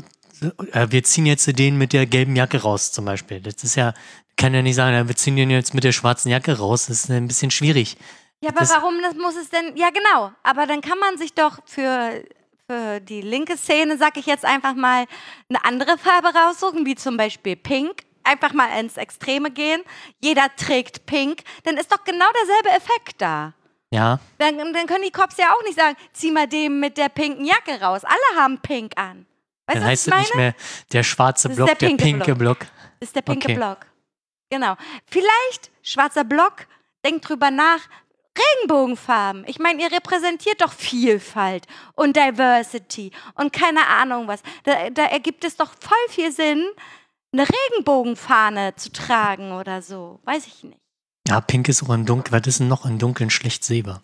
[0.73, 3.41] Äh, wir ziehen jetzt den mit der gelben Jacke raus, zum Beispiel.
[3.41, 3.95] Das ist ja,
[4.37, 6.87] kann ja nicht sagen, wir ziehen den jetzt mit der schwarzen Jacke raus.
[6.87, 7.97] Das ist ein bisschen schwierig.
[8.41, 9.77] Ja, aber Das- warum das muss es denn?
[9.77, 10.33] Ja, genau.
[10.43, 12.23] Aber dann kann man sich doch für,
[12.69, 15.07] für die linke Szene, sag ich jetzt einfach mal,
[15.49, 18.03] eine andere Farbe raussuchen, wie zum Beispiel Pink.
[18.25, 19.83] Einfach mal ins Extreme gehen.
[20.21, 21.43] Jeder trägt Pink.
[21.63, 23.53] Dann ist doch genau derselbe Effekt da.
[23.93, 27.09] Ja, Dann, dann können die Cops ja auch nicht sagen, zieh mal dem mit der
[27.09, 28.03] pinken Jacke raus.
[28.05, 29.26] Alle haben Pink an.
[29.67, 30.55] Weißt dann heißt es nicht mehr
[30.93, 32.59] der schwarze Block, der der pinke pinke Block.
[33.01, 33.55] ist der pinke Okay.
[33.57, 33.87] Block.
[34.51, 34.77] Genau.
[35.07, 36.67] Vielleicht schwarzer Block,
[37.05, 37.81] denkt drüber nach,
[38.39, 39.45] Regenbogenfarben.
[39.49, 44.43] Ich meine, ihr repräsentiert doch Vielfalt und Diversity und keine Ahnung was.
[44.65, 46.65] Da, da ergibt es doch voll viel Sinn,
[47.33, 50.21] eine Regenbogenfahne zu tragen oder so.
[50.25, 50.79] Weiß ich nicht.
[51.27, 52.33] Ja, pink ist auch in dunkel.
[52.33, 54.03] Was ist denn noch in dunkeln schlecht sehbar?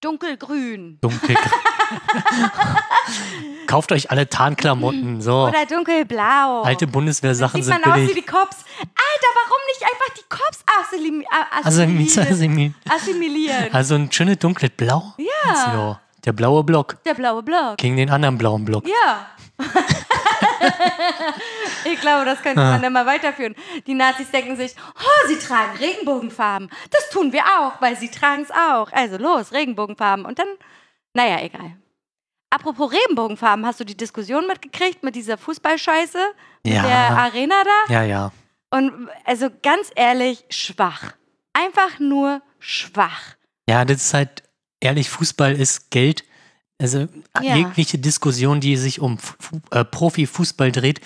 [0.00, 0.98] Dunkelgrün.
[1.00, 1.36] Dunkelgrün.
[3.66, 5.20] Kauft euch alle Tarnklamotten.
[5.20, 5.46] So.
[5.48, 6.62] Oder dunkelblau.
[6.62, 8.24] Alte Bundeswehrsachen Sieht sind man aus wie billig.
[8.24, 8.56] die Cops.
[8.78, 11.26] Alter, warum nicht einfach die Cops assimilieren?
[11.50, 11.82] also,
[12.94, 13.72] assimilieren?
[13.72, 15.14] also ein schönes dunkles Blau.
[15.18, 15.72] Ja.
[15.72, 17.76] So, der blaue Block Der blaue Block.
[17.78, 18.84] gegen den anderen blauen Block.
[18.86, 19.26] Ja.
[21.84, 22.72] ich glaube, das könnte Ah.
[22.72, 23.54] man dann mal weiterführen.
[23.86, 26.70] Die Nazis denken sich, oh, sie tragen Regenbogenfarben.
[26.90, 28.90] Das tun wir auch, weil sie tragen es auch.
[28.92, 30.24] Also los, Regenbogenfarben.
[30.24, 30.48] Und dann,
[31.14, 31.76] naja, egal.
[32.50, 36.18] Apropos Regenbogenfarben, hast du die Diskussion mitgekriegt mit dieser Fußballscheiße?
[36.64, 36.82] Mit Ja.
[36.82, 37.92] der Arena da?
[37.92, 38.32] Ja, ja.
[38.70, 41.14] Und also ganz ehrlich, schwach.
[41.52, 43.34] Einfach nur schwach.
[43.68, 44.42] Ja, das ist halt,
[44.80, 46.24] ehrlich, Fußball ist Geld.
[46.80, 47.08] Also
[47.40, 47.56] Ja.
[47.56, 51.00] jegliche Diskussion, die sich um Fu- äh, Profifußball dreht,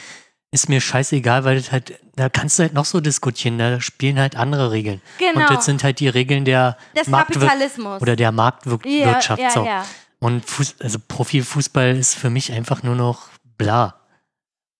[0.51, 4.19] ist mir scheißegal, weil das halt, da kannst du halt noch so diskutieren, da spielen
[4.19, 5.03] halt andere Regeln.
[5.19, 5.41] Genau.
[5.41, 8.01] Und das sind halt die Regeln der Des Marktwir- Kapitalismus.
[8.01, 9.43] oder der Marktwirtschaft.
[9.43, 9.65] ja, so.
[9.65, 9.85] ja.
[10.21, 13.29] Und Fuß, also Profifußball ist für mich einfach nur noch
[13.59, 14.01] bla.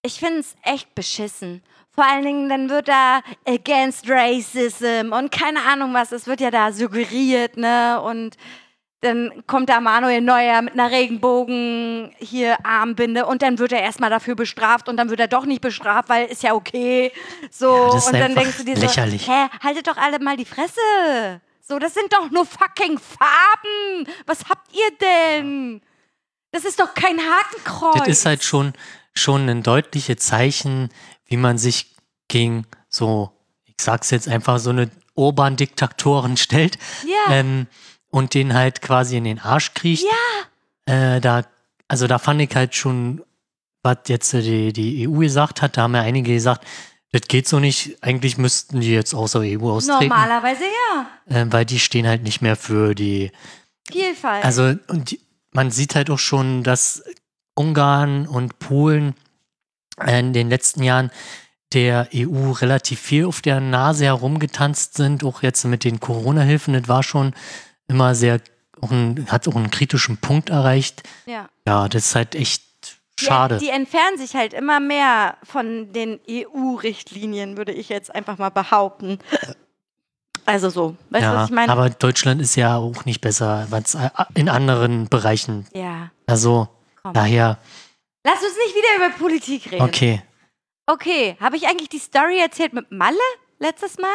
[0.03, 1.63] Ich finde es echt beschissen.
[1.91, 6.51] Vor allen Dingen, dann wird da against racism und keine Ahnung was, es wird ja
[6.51, 8.01] da suggeriert, ne?
[8.01, 8.37] Und
[9.01, 14.11] dann kommt da Manuel Neuer mit einer Regenbogen hier Armbinde und dann wird er erstmal
[14.11, 17.13] dafür bestraft und dann wird er doch nicht bestraft, weil ist ja okay.
[17.51, 19.25] So Ja, das ist und dann denkst du dir lächerlich.
[19.25, 21.41] so, hä, haltet doch alle mal die Fresse.
[21.61, 24.09] So, das sind doch nur fucking Farben.
[24.27, 25.81] Was habt ihr denn?
[26.51, 27.99] Das ist doch kein Hakenkreuz.
[27.99, 28.73] Das ist halt schon,
[29.15, 30.89] schon ein deutliches Zeichen,
[31.27, 31.95] wie man sich
[32.27, 33.31] gegen so,
[33.65, 36.79] ich sag's jetzt einfach, so eine Urban-Diktatoren stellt.
[37.05, 37.35] Ja.
[37.35, 37.67] Ähm,
[38.19, 40.05] und den halt quasi in den Arsch kriecht.
[40.05, 41.15] Ja.
[41.17, 41.45] Äh, da,
[41.87, 43.23] also da fand ich halt schon,
[43.83, 46.67] was jetzt die, die EU gesagt hat, da haben ja einige gesagt,
[47.13, 50.09] das geht so nicht, eigentlich müssten die jetzt außer EU austreten.
[50.09, 51.43] Normalerweise ja.
[51.43, 53.31] Äh, weil die stehen halt nicht mehr für die
[53.91, 54.45] Vielfalt.
[54.45, 55.21] also, und die,
[55.53, 57.03] man sieht halt auch schon, dass
[57.55, 59.15] Ungarn und Polen
[60.07, 61.11] in den letzten Jahren
[61.73, 66.75] der EU relativ viel auf der Nase herumgetanzt sind, auch jetzt mit den Corona-Hilfen.
[66.75, 67.35] Das war schon
[67.89, 68.41] immer sehr,
[68.81, 68.91] auch
[69.27, 71.03] hat auch einen kritischen Punkt erreicht.
[71.27, 71.49] ja.
[71.67, 72.63] Ja, das ist halt echt
[73.19, 73.59] schade.
[73.59, 78.49] Die, die entfernen sich halt immer mehr von den EU-Richtlinien, würde ich jetzt einfach mal
[78.51, 79.19] behaupten.
[80.47, 80.97] Also so.
[81.11, 81.71] Weißt du, ja, was ich meine?
[81.71, 83.97] aber Deutschland ist ja auch nicht besser was
[84.35, 85.67] in anderen Bereichen.
[85.75, 86.11] ja.
[86.27, 86.69] Also,
[87.03, 87.13] Komm.
[87.15, 87.59] daher,
[88.25, 89.83] Lass uns nicht wieder über Politik reden.
[89.83, 90.23] okay.
[90.87, 93.19] Okay, habe ich eigentlich die Story erzählt mit Malle
[93.59, 94.09] letztes Mal?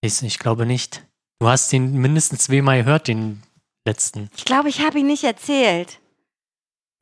[0.00, 1.04] Ich, ich glaube nicht.
[1.40, 3.42] Du hast den mindestens zweimal gehört, den
[3.86, 4.30] letzten.
[4.36, 5.98] Ich glaube, ich habe ihn nicht erzählt.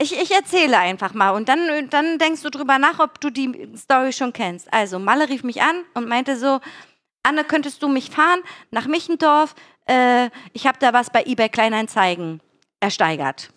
[0.01, 3.69] Ich, ich erzähle einfach mal und dann, dann denkst du drüber nach, ob du die
[3.77, 4.73] Story schon kennst.
[4.73, 6.61] Also, Malle rief mich an und meinte so,
[7.25, 8.39] Anne, könntest du mich fahren
[8.71, 9.57] nach Michendorf?
[9.87, 12.41] Äh, ich habe da was bei eBay Kleinanzeigen
[12.79, 13.51] ersteigert.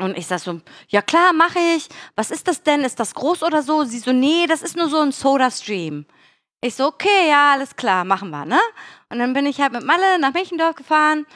[0.00, 1.90] Und ich sag so, ja klar, mache ich.
[2.14, 2.80] Was ist das denn?
[2.84, 3.84] Ist das groß oder so?
[3.84, 6.06] Sie so, nee, das ist nur so ein Soda-Stream.
[6.62, 8.58] Ich so, okay, ja, alles klar, machen wir, ne?
[9.08, 11.26] Und dann bin ich halt mit Malle nach Michendorf gefahren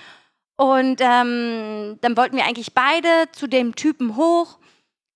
[0.56, 4.58] und ähm, dann wollten wir eigentlich beide zu dem Typen hoch,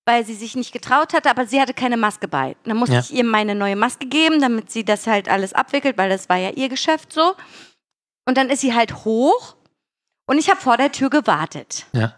[0.06, 2.56] weil sie sich nicht getraut hatte, aber sie hatte keine Maske bei.
[2.64, 3.00] Dann musste Ja.
[3.00, 6.36] ich ihr meine neue Maske geben, damit sie das halt alles abwickelt, weil das war
[6.38, 7.34] ja ihr Geschäft so.
[8.26, 9.56] Und dann ist sie halt hoch
[10.26, 11.84] und ich habe vor der Tür gewartet.
[11.92, 12.14] Ja.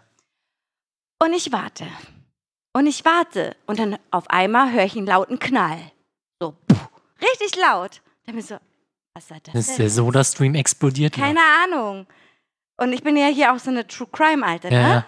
[1.21, 1.85] Und ich warte.
[2.73, 3.55] Und ich warte.
[3.67, 5.91] Und dann auf einmal höre ich einen lauten Knall.
[6.41, 6.75] So, puh,
[7.21, 8.01] richtig laut.
[8.25, 8.57] Dann bin ich so,
[9.13, 9.53] was war das?
[9.55, 9.89] Ist denn der?
[9.89, 11.13] Soda-Stream explodiert?
[11.15, 12.07] Keine Ahnung.
[12.77, 14.89] Und ich bin ja hier auch so eine True Crime Alte, Ja, ne?
[14.89, 15.05] ja.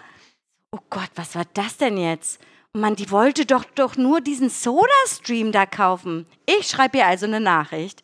[0.70, 2.40] Oh Gott, was war das denn jetzt?
[2.72, 6.26] Und man, die wollte doch doch nur diesen Soda-Stream da kaufen.
[6.46, 8.02] Ich schreibe ihr also eine Nachricht.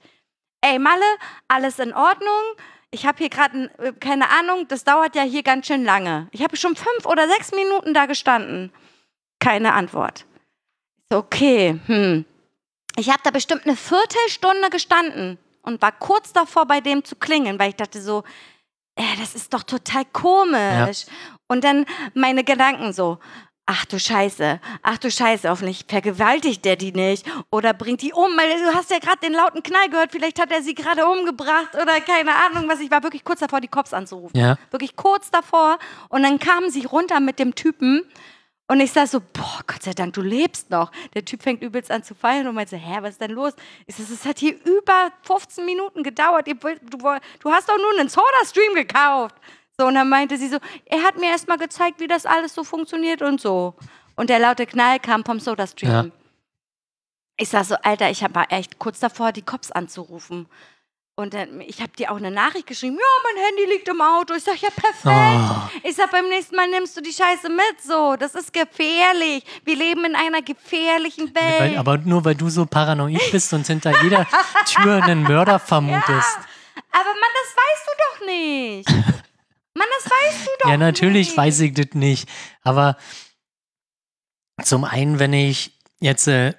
[0.61, 1.03] Ey, Malle,
[1.49, 2.41] alles in Ordnung?
[2.93, 6.29] Ich habe hier gerade, äh, keine Ahnung, das dauert ja hier ganz schön lange.
[6.33, 8.73] Ich habe schon fünf oder sechs Minuten da gestanden.
[9.41, 10.27] Keine Antwort.
[11.13, 12.25] Okay, hm.
[12.97, 17.59] Ich habe da bestimmt eine Viertelstunde gestanden und war kurz davor, bei dem zu klingeln,
[17.59, 18.25] weil ich dachte so,
[18.97, 21.07] äh, das ist doch total komisch.
[21.49, 23.19] Und dann meine Gedanken so,
[23.67, 28.37] ach du Scheiße, ach du Scheiße, hoffentlich vergewaltigt der die nicht oder bringt die um,
[28.37, 31.75] weil du hast ja gerade den lauten Knall gehört, vielleicht hat er sie gerade umgebracht
[31.75, 32.81] oder keine Ahnung was.
[32.81, 34.37] Ich war wirklich kurz davor, die Cops anzurufen.
[34.37, 34.59] Ja.
[34.71, 35.79] Wirklich kurz davor.
[36.09, 38.03] Und dann kamen sie runter mit dem Typen
[38.71, 40.93] Und ich sag so, boah, Gott sei Dank, du lebst noch.
[41.15, 43.53] Der Typ fängt übelst an zu feiern und meinte, hä, was ist denn los?
[43.89, 46.47] Ich sag, es hat hier über 15 Minuten gedauert.
[46.47, 49.35] Du, hast doch nur einen Soda-Stream gekauft.
[49.77, 52.55] So, und dann meinte sie so, er hat mir erst mal gezeigt, wie das alles
[52.55, 53.75] so funktioniert und so.
[54.15, 55.91] Und der laute Knall kam vom Soda-Stream.
[55.91, 56.07] Ja.
[57.39, 60.47] Ich sag so, Alter, ich war echt kurz davor, die Cops anzurufen.
[61.21, 64.35] Und dann, ich habe dir auch eine Nachricht geschrieben, ja, mein Handy liegt im Auto.
[64.35, 65.05] Ich sag, ja, perfekt.
[65.05, 65.89] Oh.
[65.89, 68.17] Ich sag, beim nächsten Mal nimmst du die Scheiße mit, so.
[68.19, 69.45] Das ist gefährlich.
[69.65, 71.61] Wir leben in einer gefährlichen Welt.
[71.61, 74.27] Weil, aber nur weil du so paranoid bist und hinter jeder
[74.67, 76.09] Tür einen Mörder vermutest.
[76.09, 76.45] ja.
[76.93, 78.89] Aber Mann, das weißt du doch nicht.
[79.75, 81.37] Mann, das weißt du doch Ja, natürlich nicht.
[81.37, 82.29] weiß ich das nicht.
[82.63, 82.97] Aber
[84.65, 86.55] zum einen, wenn ich jetzt äh,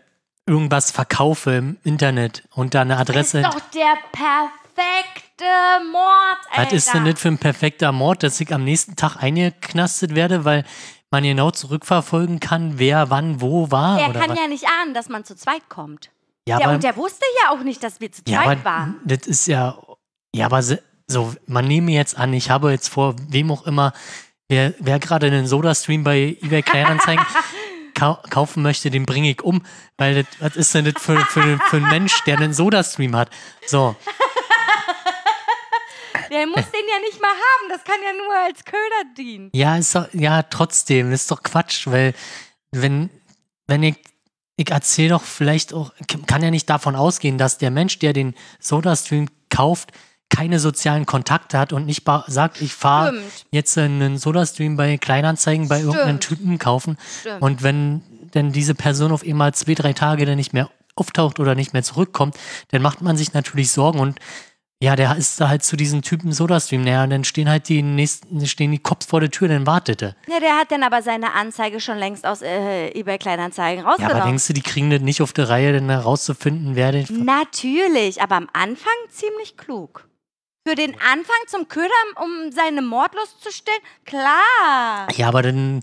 [0.46, 3.40] irgendwas verkaufe im Internet und da eine Das Adresse.
[3.40, 5.46] ist doch der perfekte
[5.92, 6.64] Mord, Alter.
[6.72, 10.46] Was ist denn das für ein perfekter Mord, dass ich am nächsten Tag eingeknastet werde,
[10.46, 10.64] weil
[11.12, 14.00] man genau zurückverfolgen kann, wer wann wo war?
[14.00, 14.40] Er kann was?
[14.40, 16.10] ja nicht ahnen, dass man zu zweit kommt.
[16.48, 18.64] ja, Der, aber, und der wusste ja auch nicht, dass wir zu ja, zweit aber
[18.66, 18.96] waren.
[19.06, 19.78] das ist ja,
[20.34, 20.62] ja, aber
[21.08, 23.92] so, man nehme jetzt an, ich habe jetzt vor, wem auch immer,
[24.48, 27.26] wer, wer gerade einen Soda-Stream bei eBay Kleinanzeigen
[28.02, 29.62] kau kaufen möchte, den bringe ich um,
[29.98, 33.30] weil das, was ist denn das für, für, für ein Mensch, der einen Soda-Stream hat?
[33.68, 33.96] So,
[36.32, 37.70] Der muss den ja nicht mal haben.
[37.70, 39.50] Das kann ja nur als Köder dienen.
[39.54, 42.14] Ja, ist doch, ja, trotzdem, ist doch Quatsch, weil
[42.72, 43.10] wenn,
[43.68, 43.96] wenn ich,
[44.56, 45.92] ich erzähle doch vielleicht auch,
[46.28, 49.92] kann ja nicht davon ausgehen, dass der Mensch, der den Soda-Stream kauft,
[50.32, 53.14] keine sozialen Kontakte hat und nicht sagt, ich fahre
[53.52, 56.40] jetzt einen Soda-Stream bei Kleinanzeigen bei irgendeinem Stimmt.
[56.40, 56.98] Typen kaufen.
[57.20, 57.42] Stimmt.
[57.44, 58.02] Und wenn
[58.34, 61.84] denn diese Person auf einmal zwei, drei Tage dann nicht mehr auftaucht oder nicht mehr
[61.84, 62.36] zurückkommt,
[62.70, 64.20] dann macht man sich natürlich Sorgen und
[64.84, 67.84] ja, der ist da halt zu diesem Typen Soda-Stream näher und dann stehen halt die
[67.84, 70.16] nächsten, stehen die Cops vor der Tür, dann wartet er.
[70.28, 74.18] Ja, der hat dann aber seine Anzeige schon längst aus äh, eBay Kleinanzeigen Ja, rausgenommen.
[74.18, 77.06] aber denkst du, die kriegen das nicht auf der Reihe, dann herauszufinden, wer den.
[77.26, 80.08] Natürlich, aber am Anfang ziemlich klug.
[80.68, 81.90] Für den Anfang zum Köder,
[82.22, 83.80] um seine Mordlust zu stillen?
[84.06, 85.08] Klar.
[85.16, 85.82] Ja, aber dann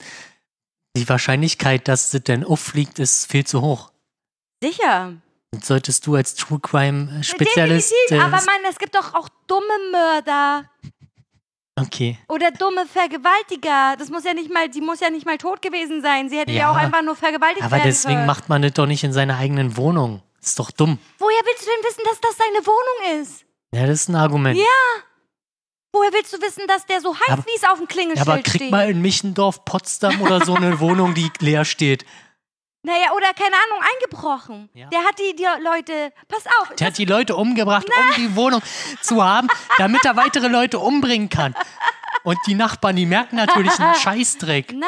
[0.97, 3.91] die Wahrscheinlichkeit, dass das dann auffliegt, ist viel zu hoch.
[4.63, 5.15] Sicher.
[5.51, 7.91] Das solltest du als True Crime Spezialist.
[7.91, 10.69] Definitiv, äh, aber Mann, es gibt doch auch dumme Mörder
[11.81, 12.19] okay.
[12.29, 13.97] oder dumme Vergewaltiger.
[13.99, 16.29] Das muss ja nicht mal, die muss ja nicht mal tot gewesen sein.
[16.29, 18.27] Sie hätte ja, Ja, auch einfach nur vergewaltigt Aber werden deswegen können.
[18.27, 20.23] macht man das doch nicht in seiner eigenen Wohnung.
[20.41, 20.99] Ist doch dumm.
[21.19, 23.45] Woher willst du denn wissen, dass das seine Wohnung ist?
[23.75, 24.59] Ja, das ist ein Argument.
[24.59, 24.65] Ja,
[25.93, 28.29] Woher willst du wissen, dass der so heißt, Aber- wie es auf dem Ja, Klingelschild
[28.29, 28.71] aber krieg steht?
[28.71, 32.05] mal in Michendorf, Potsdam oder so eine Wohnung, die leer steht.
[32.83, 34.69] Naja, oder keine Ahnung, eingebrochen.
[34.75, 34.89] Ja.
[34.91, 38.63] Der hat die, die Leute, pass auf, Der hat die Leute umgebracht, um die Wohnung
[39.01, 39.49] zu haben,
[39.79, 41.55] damit er weitere Leute umbringen kann.
[42.23, 44.73] Und die Nachbarn, die merken natürlich einen Scheißdreck.
[44.73, 44.83] Nein,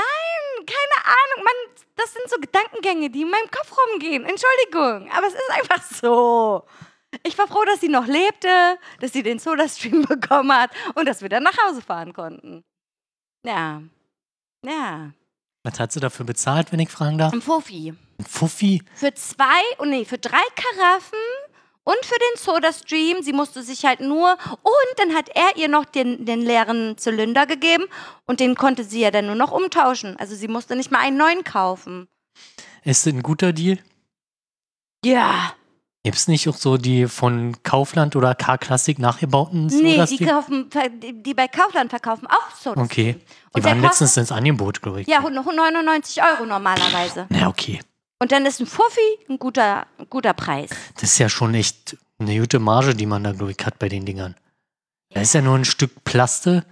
[0.66, 1.44] keine Ahnung.
[1.44, 4.24] Mann, das sind so Gedankengänge, die in meinem Kopf rumgehen.
[4.26, 6.64] Entschuldigung, aber es ist einfach so.
[7.24, 11.22] Ich war froh, dass sie noch lebte, dass sie den Soda-Stream bekommen hat und dass
[11.22, 12.62] wir dann nach Hause fahren konnten.
[13.44, 13.82] Ja.
[14.64, 15.12] Ja.
[15.62, 17.32] Was hat sie dafür bezahlt, wenn ich fragen darf?
[17.32, 17.94] Ein Fuffi.
[18.18, 18.82] Ein Fuffi?
[18.94, 21.18] Für zwei, oh nee, für drei Karaffen
[21.84, 23.22] und für den Soda-Stream.
[23.22, 27.46] Sie musste sich halt nur, und dann hat er ihr noch den, den leeren Zylinder
[27.46, 27.84] gegeben
[28.26, 30.16] und den konnte sie ja dann nur noch umtauschen.
[30.18, 32.08] Also sie musste nicht mal einen neuen kaufen.
[32.84, 33.78] Ist das ein guter Deal?
[35.04, 35.54] Ja.
[36.02, 40.70] Gibt's nicht auch so die von Kaufland oder K-Klassik nachgebauten Nee, die, kaufen,
[41.02, 42.80] die bei Kaufland verkaufen auch Soda.
[42.80, 43.20] Okay.
[43.54, 45.08] Die waren letztens ins Angebot, glaube ich.
[45.08, 47.26] Ja, 99 Euro normalerweise.
[47.28, 47.80] Na, okay.
[48.18, 50.70] Und dann ist ein Fuffi ein guter, ein guter Preis.
[50.94, 53.88] Das ist ja schon echt eine gute Marge, die man da, glaube ich, hat bei
[53.88, 54.36] den Dingern.
[55.12, 56.64] Da ist ja nur ein Stück Plaste,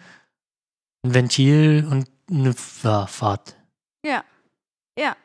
[1.05, 3.57] ein Ventil und eine Fahrt.
[4.05, 4.25] Ja.
[4.99, 5.17] Ja.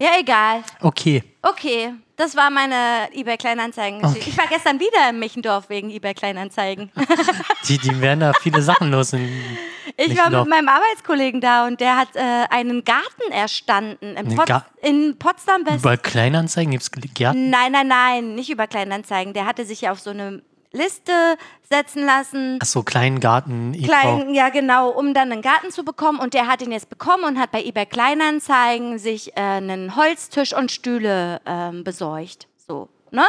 [0.00, 0.62] Ja, egal.
[0.80, 1.24] Okay.
[1.42, 4.04] Okay, das war meine eBay Kleinanzeigen.
[4.04, 4.22] Okay.
[4.26, 6.92] Ich war gestern wieder in Michendorf wegen eBay Kleinanzeigen.
[7.68, 9.12] Die, die werden da viele Sachen los.
[9.12, 9.28] In,
[10.00, 12.20] Ich war mit meinem Arbeitskollegen da und der hat äh,
[12.50, 15.80] einen Garten erstanden in, Pot Ga- in Potsdam West.
[15.80, 17.50] über Kleinanzeigen gibt es Gärten.
[17.50, 19.32] Nein, nein, nein, nicht über Kleinanzeigen.
[19.32, 20.42] Der hatte sich ja auf so eine
[20.72, 22.58] Liste setzen lassen.
[22.60, 23.72] Achso, kleinen Garten.
[23.72, 26.18] Klein, ja genau, um dann einen Garten zu bekommen.
[26.18, 30.54] Und der hat ihn jetzt bekommen und hat bei eBay Kleinanzeigen sich äh, einen Holztisch
[30.54, 32.48] und Stühle ähm, besorgt.
[32.56, 33.24] So, ne?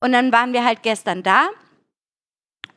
[0.00, 1.48] Und dann waren wir halt gestern da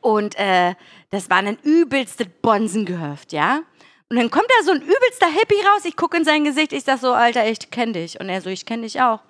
[0.04, 0.74] und äh,
[1.08, 3.62] das war ein übelstes Bonsengehöft, ja?
[4.10, 6.84] Und dann kommt da so ein übelster Hippie raus, ich gucke in sein Gesicht, ich
[6.84, 8.20] sag so, Alter, ich kenn dich.
[8.20, 9.20] Und er so, ich kenn dich auch.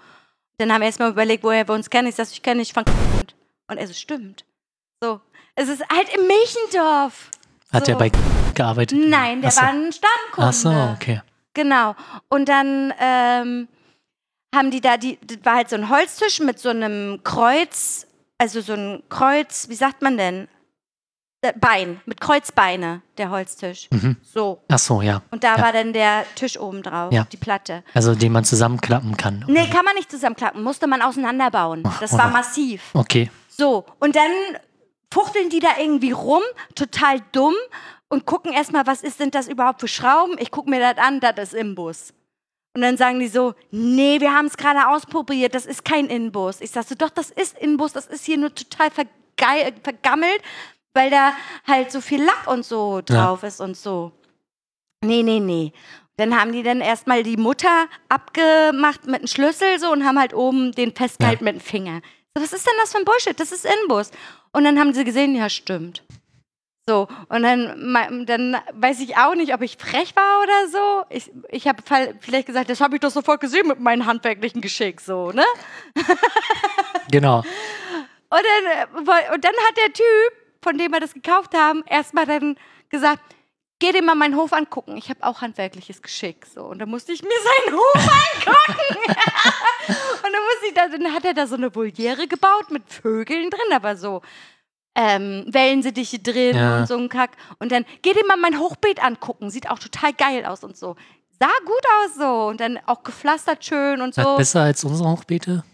[0.59, 2.09] Dann haben wir erstmal überlegt, woher wir uns kennen.
[2.09, 2.85] Ich sag, so, ich kenne dich von
[3.69, 4.45] Und er so, stimmt.
[5.05, 5.21] So,
[5.55, 7.31] es ist halt im Milchendorf.
[7.73, 7.93] Hat so.
[7.93, 8.11] der bei
[8.55, 8.99] gearbeitet?
[9.07, 9.61] Nein, der Ach so.
[9.61, 10.49] war ein Stammkunde.
[10.49, 11.21] Ach so, okay.
[11.53, 11.95] Genau.
[12.31, 13.69] Und dann ähm,
[14.55, 18.07] haben die da, die, das war halt so ein Holztisch mit so einem Kreuz,
[18.39, 20.49] also so ein Kreuz, wie sagt man denn?
[21.43, 23.89] Äh, Bein, mit Kreuzbeine, der Holztisch.
[23.91, 24.17] Mhm.
[24.23, 24.63] So.
[24.69, 25.21] Ach so, ja.
[25.31, 25.63] Und da Ja.
[25.63, 27.27] war dann der Tisch oben drauf, Ja.
[27.31, 27.85] die Platte.
[27.93, 29.45] Also den man zusammenklappen kann.
[29.49, 31.83] Nee, kann man nicht zusammenklappen, musste man auseinanderbauen.
[32.01, 32.81] Das war oder- massiv.
[32.95, 33.31] Okay.
[33.49, 34.31] So, und dann
[35.15, 36.43] fuchteln die da irgendwie rum,
[36.75, 37.55] total dumm,
[38.09, 40.37] und gucken erstmal, was ist denn das überhaupt für Schrauben?
[40.39, 42.13] Ich gucke mir das an, das ist Imbus.
[42.75, 46.61] Und dann sagen die so, nee, wir haben es gerade ausprobiert, das ist kein Inbus.
[46.61, 50.43] Ich sag so, doch, das ist Inbus, das ist hier nur total vergammelt,
[50.93, 51.33] weil da
[51.67, 54.13] halt so viel Lack und so drauf ist und so.
[55.05, 55.73] Nee, nee, nee.
[56.17, 60.35] Dann haben die dann erstmal die Mutter abgemacht mit einem Schlüssel so und haben halt
[60.35, 62.01] oben den festgehalten mit dem Finger.
[62.37, 63.39] So, was ist denn das für ein Bullshit?
[63.39, 64.11] Das ist Inbus.
[64.55, 66.05] Und dann haben sie gesehen, ja, stimmt.
[66.87, 71.05] So, und dann, dann weiß ich auch nicht, ob ich frech war oder so.
[71.09, 71.83] Ich, ich habe
[72.21, 75.45] vielleicht gesagt, das habe ich doch sofort gesehen mit meinem handwerklichen Geschick, so, ne?
[77.11, 77.39] Genau.
[77.39, 77.45] Und
[78.31, 80.33] dann, äh, und dann hat der Typ,
[80.63, 82.57] von dem wir das gekauft haben, erstmal dann
[82.91, 83.23] gesagt,
[83.81, 84.97] geh dir mal meinen Hof angucken.
[84.97, 86.47] Ich habe auch handwerkliches Geschick.
[86.47, 86.65] So.
[86.65, 88.97] Und dann musste ich mir seinen Hof angucken.
[89.89, 93.51] und dann musste ich da, dann hat er da so eine Voliere gebaut mit Vögeln
[93.51, 94.23] drin, aber so
[94.95, 96.79] ähm, Wellensittiche drin Ja.
[96.79, 97.33] und so ein Kack.
[97.59, 99.51] Und dann geh dir mal mein Hochbeet angucken.
[99.51, 100.97] Sieht auch total geil aus und so.
[101.41, 102.47] Sah gut aus so.
[102.49, 104.37] Und dann auch gepflastert schön und so.
[104.37, 105.65] besser als unsere Hochbeete?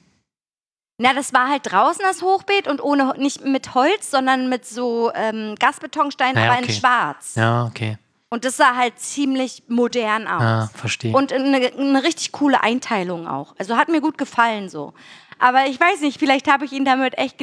[1.02, 5.10] Na, das war halt draußen das Hochbeet und ohne nicht mit Holz, sondern mit so
[5.14, 6.74] ähm, Gasbetonsteinen, Ah ja, aber in okay.
[6.74, 7.34] schwarz.
[7.36, 7.96] Ja, okay.
[8.28, 10.42] Und das sah halt ziemlich modern aus.
[10.42, 11.16] Ah, verstehe.
[11.16, 13.54] Und eine, eine richtig coole Einteilung auch.
[13.58, 14.92] Also hat mir gut gefallen so.
[15.38, 17.38] Aber ich weiß nicht, vielleicht habe ich ihn damit echt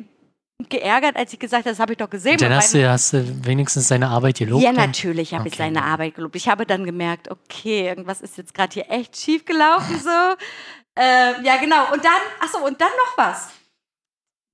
[0.69, 2.37] geärgert, als ich gesagt habe, das habe ich doch gesehen.
[2.37, 4.63] dann hast du, hast du wenigstens seine Arbeit gelobt.
[4.63, 5.63] ja, natürlich habe ich Okay.
[5.63, 6.35] seine Arbeit gelobt.
[6.35, 10.09] Ich habe dann gemerkt, okay, irgendwas ist jetzt gerade hier echt schief gelaufen so.
[10.99, 11.93] äh, ja, genau.
[11.93, 13.49] Und dann, achso, und dann noch was.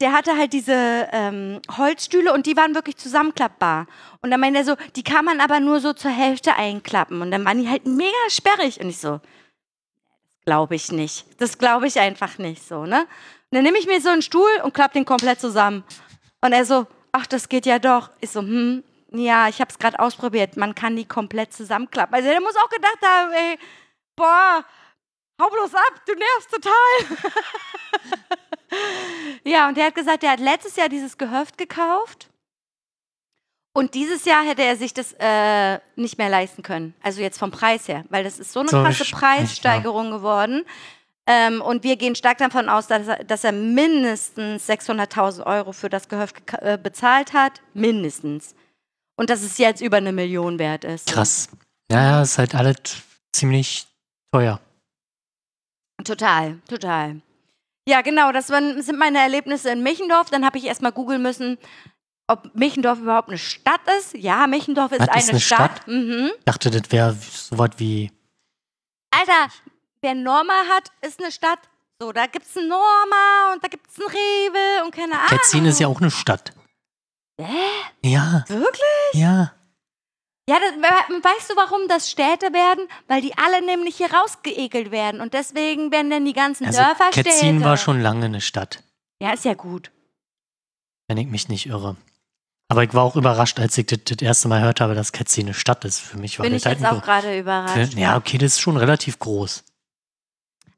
[0.01, 3.87] Der hatte halt diese ähm, Holzstühle und die waren wirklich zusammenklappbar.
[4.21, 7.21] Und dann meinte er so, die kann man aber nur so zur Hälfte einklappen.
[7.21, 8.81] Und dann waren die halt mega sperrig.
[8.81, 9.21] Und ich so,
[10.45, 11.25] glaube ich nicht.
[11.39, 13.07] Das glaube ich einfach nicht so, ne?
[13.53, 15.83] Und dann nehme ich mir so einen Stuhl und klappe den komplett zusammen.
[16.41, 18.09] Und er so, ach, das geht ja doch.
[18.19, 20.57] Ich so, hm, ja, ich habe es gerade ausprobiert.
[20.57, 22.15] Man kann die komplett zusammenklappen.
[22.15, 23.59] Also der muss auch gedacht haben, ey,
[24.15, 24.65] boah,
[25.39, 27.17] hau bloß ab, du nervst total.
[29.43, 32.31] ja, und der hat gesagt, der hat letztes Jahr dieses Gehöft gekauft.
[33.75, 36.95] Und dieses Jahr hätte er sich das äh, nicht mehr leisten können.
[37.03, 40.65] Also jetzt vom Preis her, weil das ist so eine So krasse Preissteigerung geworden.
[41.25, 45.89] Ähm, und wir gehen stark davon aus, dass er, dass er mindestens 600.000 Euro für
[45.89, 47.61] das Gehöft äh, bezahlt hat.
[47.73, 48.55] Mindestens.
[49.15, 51.07] Und dass es jetzt über eine Million wert ist.
[51.07, 51.47] Krass.
[51.91, 52.77] Ja, ja, ist halt alles
[53.31, 53.87] ziemlich
[54.31, 54.59] teuer.
[56.03, 57.21] Total, total.
[57.87, 60.29] Ja, genau, das waren, sind meine Erlebnisse in Michendorf.
[60.29, 61.57] Dann habe ich erstmal googeln müssen,
[62.27, 64.13] ob Michendorf überhaupt eine Stadt ist.
[64.15, 65.77] Ja, Michendorf ist Was, eine, ist eine Stadt.
[65.77, 65.87] Stadt?
[65.87, 66.31] Mhm.
[66.37, 68.11] Ich dachte, das wäre sowas wie.
[69.11, 69.53] Alter,
[70.03, 71.59] wer Norma hat, ist eine Stadt.
[71.99, 75.27] So, da gibt's ein Norma und da gibt's ein Rewe und keine Ahnung.
[75.29, 76.53] Ketzin ist ja auch eine Stadt.
[77.39, 77.47] Hä?
[78.03, 79.13] Ja, Wirklich?
[79.13, 79.53] ja.
[80.49, 82.85] Ja, das, we- weißt du, warum das Städte werden?
[83.07, 87.11] Weil die alle nämlich hier rausgeekelt werden und deswegen werden dann die ganzen Also Dörfer
[87.11, 87.61] Ketzin Städte.
[87.63, 88.83] war schon lange eine Stadt,
[89.21, 89.91] Ja, ist ja gut.
[91.07, 91.95] wenn ich mich nicht irre.
[92.69, 95.45] Aber ich war auch überrascht, als ich das, das erste Mal gehört habe, dass Ketzin
[95.45, 95.99] eine Stadt ist.
[95.99, 97.93] Für mich war Bin das ich halt jetzt auch gerade überrascht.
[97.93, 99.63] Ja, okay, das ist schon relativ groß.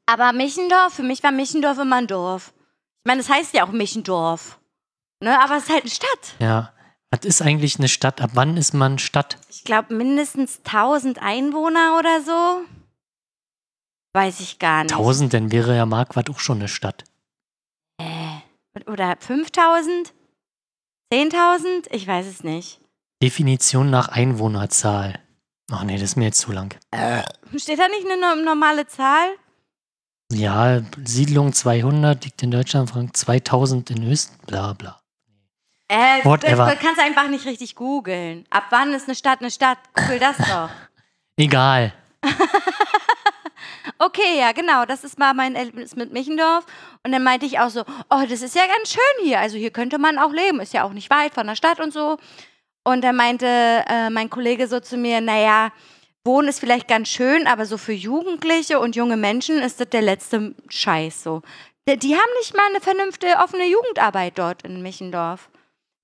[0.06, 2.52] Aber Michendorf, für mich war Michendorf immer ein Dorf.
[3.04, 4.58] Ich meine, das heißt ja auch Michendorf.
[5.22, 5.40] Ne?
[5.42, 6.34] Aber es ist halt eine Stadt.
[6.38, 6.72] Ja.
[7.10, 8.20] Was ist eigentlich eine Stadt?
[8.20, 9.38] Ab wann ist man Stadt?
[9.48, 12.60] Ich glaube, mindestens 1000 Einwohner oder so.
[14.14, 14.92] Weiß ich gar nicht.
[14.92, 17.04] 1000, dann wäre ja Marquardt auch schon eine Stadt.
[18.00, 18.40] Äh,
[18.90, 20.12] oder 5000?
[21.12, 21.88] 10.000?
[21.92, 22.80] Ich weiß es nicht.
[23.22, 25.20] Definition nach Einwohnerzahl.
[25.70, 26.74] Ach nee, das ist mir jetzt zu lang.
[27.56, 29.28] Steht da nicht eine no- normale Zahl?
[30.32, 35.00] Ja, Siedlung 200 liegt in Deutschland, Frank 2000 in Österreich, bla bla.
[35.88, 36.66] Äh, Whatever.
[36.66, 38.44] das kannst du einfach nicht richtig googeln.
[38.50, 39.78] Ab wann ist eine Stadt eine Stadt?
[39.94, 40.70] Google das doch.
[41.36, 41.92] Egal.
[43.98, 44.84] Okay, ja, genau.
[44.84, 46.66] Das ist mal mein Erlebnis mit Michendorf.
[47.02, 49.40] Und dann meinte ich auch so, oh, das ist ja ganz schön hier.
[49.40, 50.60] Also hier könnte man auch leben.
[50.60, 52.18] Ist ja auch nicht weit von der Stadt und so.
[52.84, 55.72] Und dann meinte äh, mein Kollege so zu mir, naja,
[56.26, 60.02] Wohnen ist vielleicht ganz schön, aber so für Jugendliche und junge Menschen ist das der
[60.02, 61.40] letzte Scheiß so.
[61.88, 65.48] Die, die haben nicht mal eine vernünftige offene Jugendarbeit dort in Michendorf.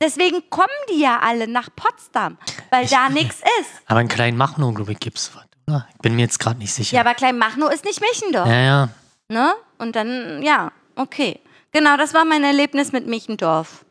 [0.00, 2.38] Deswegen kommen die ja alle nach Potsdam,
[2.70, 3.70] weil da nichts ist.
[3.86, 5.44] Aber in Kleinmachnow, glaube ich, gibt's was.
[5.68, 5.86] oder?
[5.94, 6.94] Ich bin mir jetzt gerade nicht sicher.
[6.96, 8.48] Ja, aber Kleinmachnow ist nicht Michendorf.
[8.48, 8.88] ja, ja.
[9.28, 9.54] Ne?
[9.78, 11.40] Und dann, ja, okay.
[11.72, 13.84] Genau, das war mein Erlebnis mit Michendorf.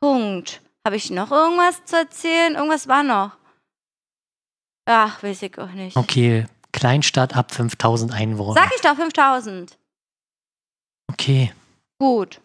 [0.00, 0.62] Punkt.
[0.86, 2.54] Habe ich noch irgendwas zu erzählen?
[2.54, 3.32] Irgendwas war noch.
[4.92, 5.96] Ach, weiß ich auch nicht.
[5.96, 8.54] Okay, Kleinstadt ab 5000 Einwohner.
[8.60, 9.78] Sag ich doch 5000.
[11.12, 11.52] Okay,
[12.00, 12.40] Gut.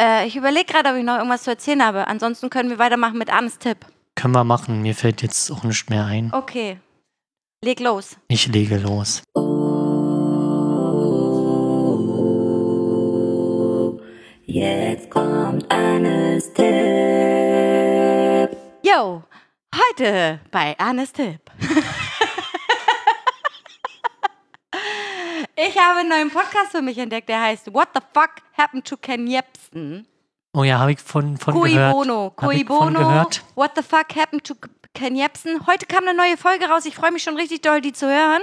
[0.00, 2.06] Äh, ich überlege gerade, ob ich noch irgendwas zu erzählen habe.
[2.06, 3.78] Ansonsten können wir weitermachen mit Arnes Tipp.
[4.14, 4.82] können wir machen.
[4.82, 6.32] Mir fällt jetzt auch nichts mehr ein.
[6.32, 6.78] Okay.
[7.64, 8.16] Leg los.
[8.28, 9.22] Ich lege los.
[14.44, 16.66] Jetzt kommt Annes Tipp.
[18.82, 19.22] Yo,
[19.76, 21.40] heute bei Arnes Tipp.
[25.56, 28.96] ich habe einen neuen Podcast für mich entdeckt, der heißt What the fuck happened to
[28.96, 30.06] Ken Jebsen?
[30.52, 31.92] Oh ja, habe ich von, von Cui gehört.
[31.92, 33.42] Bono, Cui ich von Bono, gehört.
[33.54, 34.54] What the fuck happened to
[34.94, 35.66] Ken Jebsen?
[35.66, 36.86] Heute kam eine neue Folge raus.
[36.86, 38.42] Ich freue mich schon richtig doll, die zu hören.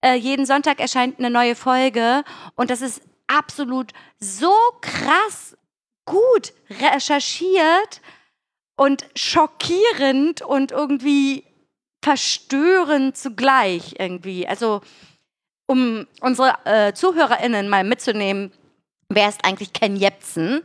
[0.00, 5.56] Äh, jeden Sonntag erscheint eine neue Folge und das ist absolut so krass
[6.04, 8.00] gut recherchiert
[8.78, 11.44] und schockierend und irgendwie
[12.02, 14.46] verstörend zugleich irgendwie.
[14.46, 14.80] Also
[15.66, 18.52] um unsere äh, ZuhörerInnen mal mitzunehmen,
[19.08, 20.62] wer ist eigentlich Ken Jebsen?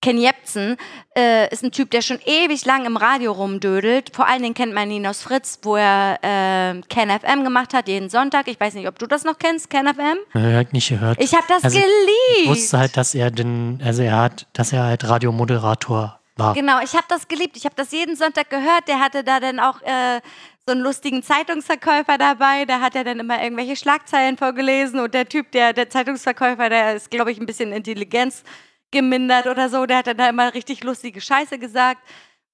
[0.00, 0.76] Ken Jebsen
[1.16, 4.14] äh, ist ein Typ, der schon ewig lang im Radio rumdödelt.
[4.14, 7.88] Vor allen Dingen kennt man ihn aus Fritz, wo er äh, Ken FM gemacht hat,
[7.88, 8.46] jeden Sonntag.
[8.46, 10.18] Ich weiß nicht, ob du das noch kennst, Ken FM.
[10.30, 11.20] Hört nicht gehört.
[11.20, 12.44] Ich habe das Also, geliebt.
[12.44, 16.54] Ich wusste halt, dass er den, also er hat, dass er halt Radiomoderator war.
[16.54, 17.56] Genau, ich habe das geliebt.
[17.56, 18.88] Ich habe das jeden Sonntag gehört.
[18.88, 20.20] Der hatte da dann auch äh,
[20.66, 22.64] so einen lustigen Zeitungsverkäufer dabei.
[22.64, 25.00] Da hat er dann immer irgendwelche Schlagzeilen vorgelesen.
[25.00, 28.42] Und der Typ, der, der Zeitungsverkäufer, der ist, glaube ich, ein bisschen Intelligenz
[28.90, 29.86] gemindert oder so.
[29.86, 32.00] Der hat dann da immer richtig lustige Scheiße gesagt.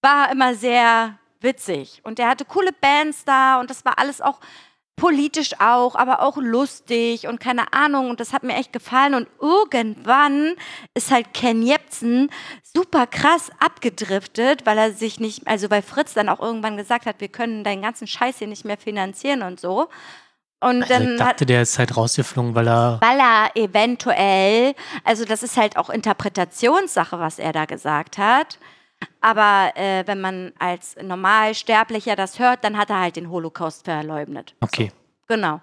[0.01, 2.01] War immer sehr witzig.
[2.05, 4.41] Und der hatte coole Bands da und das war alles auch
[4.97, 8.11] politisch auch, aber auch lustig und keine Ahnung.
[8.11, 9.15] Und das hat mir echt gefallen.
[9.15, 10.55] Und irgendwann
[10.95, 12.31] ist halt Ken Jebsen
[12.63, 17.21] super krass abgedriftet, weil er sich nicht, also weil Fritz dann auch irgendwann gesagt hat,
[17.21, 19.89] wir können deinen ganzen Scheiß hier nicht mehr finanzieren und so.
[20.61, 22.99] Und Also dann ich hat, dachte, der ist halt rausgeflogen, weil er.
[23.03, 28.59] weil er eventuell, also das ist halt auch Interpretationssache, was er da gesagt hat.
[29.21, 34.55] Aber äh, wenn man als Normalsterblicher das hört, dann hat er halt den Holocaust verleugnet.
[34.61, 34.93] Okay.
[35.29, 35.61] Genau.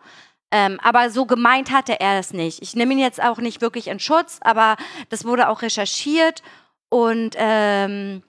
[0.51, 2.61] Ähm, aber so gemeint hatte er es nicht.
[2.61, 4.75] Ich nehme ihn jetzt auch nicht wirklich in Schutz, aber
[5.09, 6.43] das wurde auch recherchiert
[6.89, 8.21] und ähm,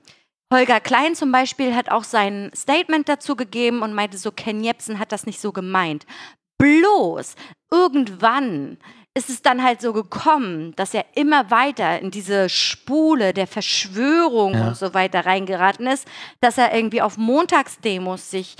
[0.52, 4.98] Holger Klein zum Beispiel hat auch sein Statement dazu gegeben und meinte so, Ken Jebsen
[4.98, 6.06] hat das nicht so gemeint.
[6.58, 7.34] Bloß
[7.70, 8.78] irgendwann
[9.14, 14.54] ist es dann halt so gekommen, dass er immer weiter in diese Spule der Verschwörung
[14.54, 14.68] Ja.
[14.68, 16.06] und so weiter reingeraten ist,
[16.40, 18.56] dass er irgendwie auf Montagsdemos sich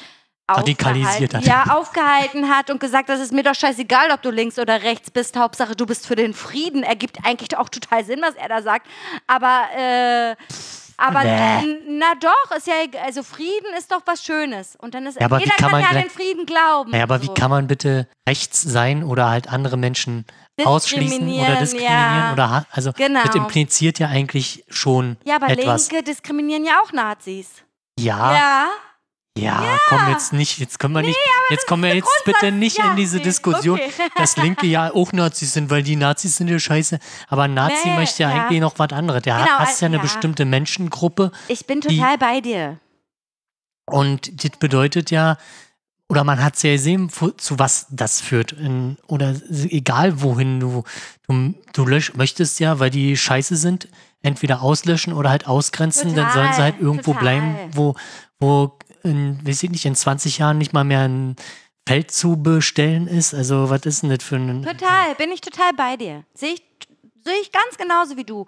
[0.51, 1.45] Radikalisiert aufgehalten- hat.
[1.69, 5.11] Ja, aufgehalten hat und gesagt, das ist mir doch scheißegal, ob du links oder rechts
[5.11, 5.37] bist.
[5.39, 6.83] Hauptsache, du bist für den Frieden.
[6.83, 8.87] Ergibt eigentlich auch total Sinn, was er da sagt.
[9.27, 10.35] Aber, äh,
[10.99, 11.23] aber
[11.89, 12.75] na doch, ist ja,
[13.05, 14.77] also Frieden ist doch was Schönes.
[14.77, 16.95] Und dann ist Ja, aber jeder kann kann, ja gleich- den Frieden glauben.
[16.95, 17.25] Ja, aber so.
[17.25, 20.27] wie kann man bitte rechts sein oder halt andere Menschen
[20.65, 22.33] ausschließen oder Diskriminieren, ja.
[22.33, 23.23] oder also Genau.
[23.25, 25.91] das impliziert ja eigentlich schon Ja, aber etwas.
[25.91, 27.49] Linke diskriminieren ja auch Nazis.
[27.99, 28.69] Ja, Ja.
[29.39, 32.91] ja, komm jetzt nicht, jetzt können wir nicht, jetzt kommen wir jetzt bitte nicht ja,
[32.91, 33.91] in diese nee, Diskussion, okay.
[34.17, 36.99] dass Linke ja auch Nazis sind, weil die Nazis sind ja scheiße.
[37.29, 38.43] Aber ein Nazi Nee, möchte ja, ja.
[38.45, 39.23] eigentlich noch was anderes.
[39.23, 40.03] Der Genau, hasst ja eine ja.
[40.03, 42.79] bestimmte Menschengruppe Ich bin total bei dir.
[43.87, 45.37] und das bedeutet ja,
[46.13, 47.09] oder man hat es ja gesehen,
[47.39, 48.53] zu was das führt.
[48.53, 49.35] In, oder
[49.71, 50.85] egal wohin du,
[51.27, 53.89] du, du lösch, möchtest ja, weil die scheiße sind,
[54.21, 57.23] entweder auslöschen oder halt ausgrenzen, dann sollen sie halt Total, irgendwo total.
[57.23, 57.95] bleiben, wo,
[58.39, 61.35] wo in, weiß ich nicht, in 20 Jahren nicht mal mehr ein
[61.89, 63.33] Feld zu bestellen ist.
[63.33, 64.63] Also, was ist denn das für ein.
[64.65, 66.25] Total, bin ich total bei dir.
[66.35, 66.63] Sehe ich,
[67.25, 68.45] sehe ich ganz genauso wie du.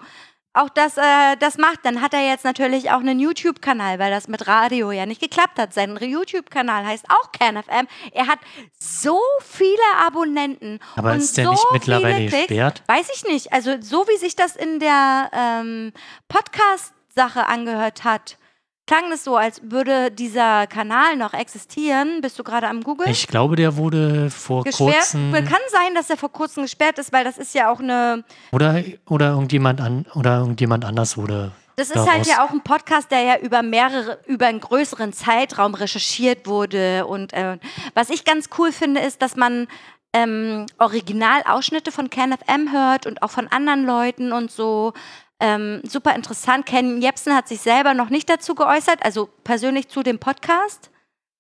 [0.55, 4.29] Auch das, äh, das macht, dann hat er jetzt natürlich auch einen YouTube-Kanal, weil das
[4.29, 5.75] mit Radio ja nicht geklappt hat.
[5.75, 7.89] Sein YouTube-Kanal heißt auch CanFM.
[8.13, 8.39] Er hat
[8.79, 9.75] so viele
[10.07, 10.79] Abonnenten.
[10.95, 12.47] Aber und ist der so nicht mittlerweile Klicks.
[12.47, 12.83] gesperrt?
[12.87, 13.53] Weiß ich nicht.
[13.53, 15.93] Also so wie sich das in der ähm,
[16.29, 18.39] Podcast-Sache angehört hat,
[18.87, 22.21] klang es so, als würde dieser Kanal noch existieren.
[22.21, 23.09] Bist du gerade am Google?
[23.09, 24.95] Ich glaube, der wurde vor gesperrt.
[24.95, 25.33] kurzem.
[25.33, 28.25] Kann sein, dass er vor kurzem gesperrt ist, weil das ist ja auch eine.
[28.53, 31.53] Oder, oder irgendjemand an oder irgendjemand anders wurde.
[31.77, 32.11] Das ist daraus.
[32.11, 37.07] halt ja auch ein Podcast, der ja über mehrere, über einen größeren Zeitraum recherchiert wurde.
[37.07, 37.59] Und äh,
[37.95, 39.67] was ich ganz cool finde, ist, dass man
[40.13, 44.93] ähm, Originalausschnitte von KenFM hört und auch von anderen Leuten und so.
[45.41, 46.67] Ähm, super interessant.
[46.67, 50.91] Ken Jebsen hat sich selber noch nicht dazu geäußert, also persönlich zu dem Podcast.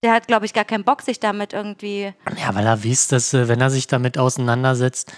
[0.02, 2.12] Der hat, glaube ich, gar keinen Bock, sich damit irgendwie.
[2.36, 5.12] Ja, weil er weiß, dass, äh, wenn er sich damit auseinandersetzt,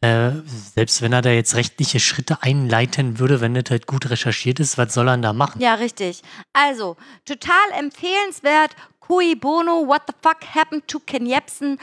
[0.00, 0.30] äh,
[0.74, 4.78] selbst wenn er da jetzt rechtliche Schritte einleiten würde, wenn das halt gut recherchiert ist,
[4.78, 5.60] was soll er denn da machen?
[5.60, 6.22] Ja, richtig.
[6.54, 8.74] Also, total empfehlenswert.
[9.00, 11.78] Cui Bono, What the fuck happened to Ken Jebsen?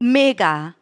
[0.00, 0.74] Mega.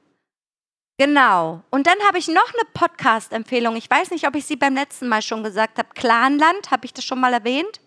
[0.99, 1.63] Genau.
[1.71, 3.77] Und dann habe ich noch eine Podcast-Empfehlung.
[3.77, 5.89] Ich weiß nicht, ob ich sie beim letzten Mal schon gesagt habe.
[5.95, 7.81] Clanland, habe ich das schon mal erwähnt?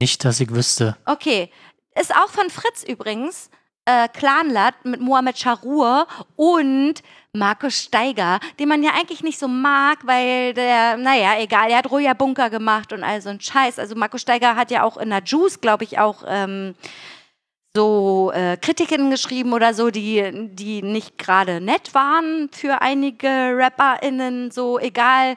[0.00, 0.96] Nicht, dass ich wüsste.
[1.04, 1.50] Okay.
[1.98, 3.50] Ist auch von Fritz übrigens.
[3.84, 6.06] Äh, Clanland mit Mohamed Charur
[6.36, 7.02] und
[7.32, 11.90] Markus Steiger, den man ja eigentlich nicht so mag, weil der, naja, egal, er hat
[11.90, 13.78] Roja Bunker gemacht und all so ein Scheiß.
[13.80, 16.74] Also Markus Steiger hat ja auch in der Juice, glaube ich, auch ähm,
[17.74, 24.50] so äh, Kritiken geschrieben oder so, die, die nicht gerade nett waren für einige RapperInnen,
[24.50, 25.36] so egal,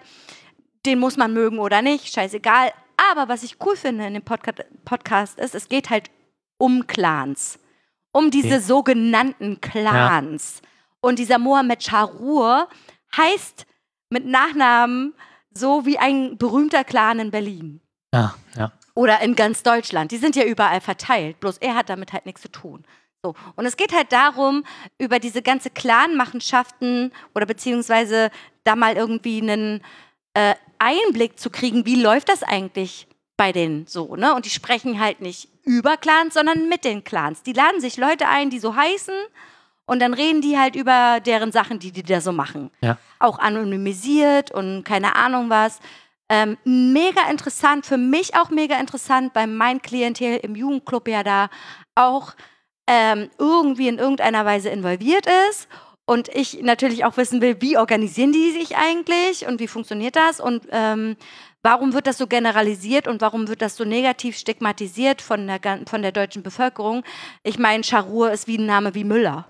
[0.86, 2.72] den muss man mögen oder nicht, scheißegal.
[3.12, 4.52] Aber was ich cool finde in dem Podca
[4.84, 6.10] Podcast ist, es geht halt
[6.58, 7.60] um Clans.
[8.12, 8.60] Um diese Okay.
[8.60, 10.62] sogenannten Clans.
[11.02, 12.68] Und dieser Mohammed Charur
[13.16, 13.66] heißt
[14.10, 15.14] mit Nachnamen
[15.52, 17.82] so wie ein berühmter Clan in Berlin.
[18.14, 18.72] Ja, ja.
[18.96, 20.12] Oder in ganz Deutschland.
[20.12, 21.40] Die sind ja überall verteilt.
[21.42, 22.84] Bloß er hat damit halt nichts zu tun.
[23.22, 23.36] So.
[23.56, 24.64] Und es geht halt darum,
[24.98, 28.32] über diese ganze Clan-Machenschaften oder beziehungsweise
[28.64, 29.82] da mal irgendwie einen
[30.34, 34.34] äh, Einblick zu kriegen, wie läuft das eigentlich bei denen so, ne?
[34.34, 37.44] Und die sprechen halt nicht über Clans, sondern mit den Clans.
[37.44, 39.14] Die laden sich Leute ein, die so heißen
[39.86, 42.98] und dann reden die halt über deren Sachen, die die da so machen Ja.
[43.20, 45.80] auch anonymisiert und keine Ahnung was.
[46.30, 51.50] Ähm, mega interessant, für mich auch mega interessant, weil mein Klientel im Jugendclub ja da
[51.94, 52.34] auch
[52.88, 55.68] ähm, irgendwie in irgendeiner Weise involviert ist.
[56.08, 60.40] Und ich natürlich auch wissen will, wie organisieren die sich eigentlich und wie funktioniert das
[60.40, 61.16] und ähm,
[61.64, 66.04] warum wird das so generalisiert und warum wird das so negativ stigmatisiert von der, von
[66.04, 67.04] der deutschen Bevölkerung.
[67.42, 69.48] Ich meine, Charur ist wie ein Name wie Müller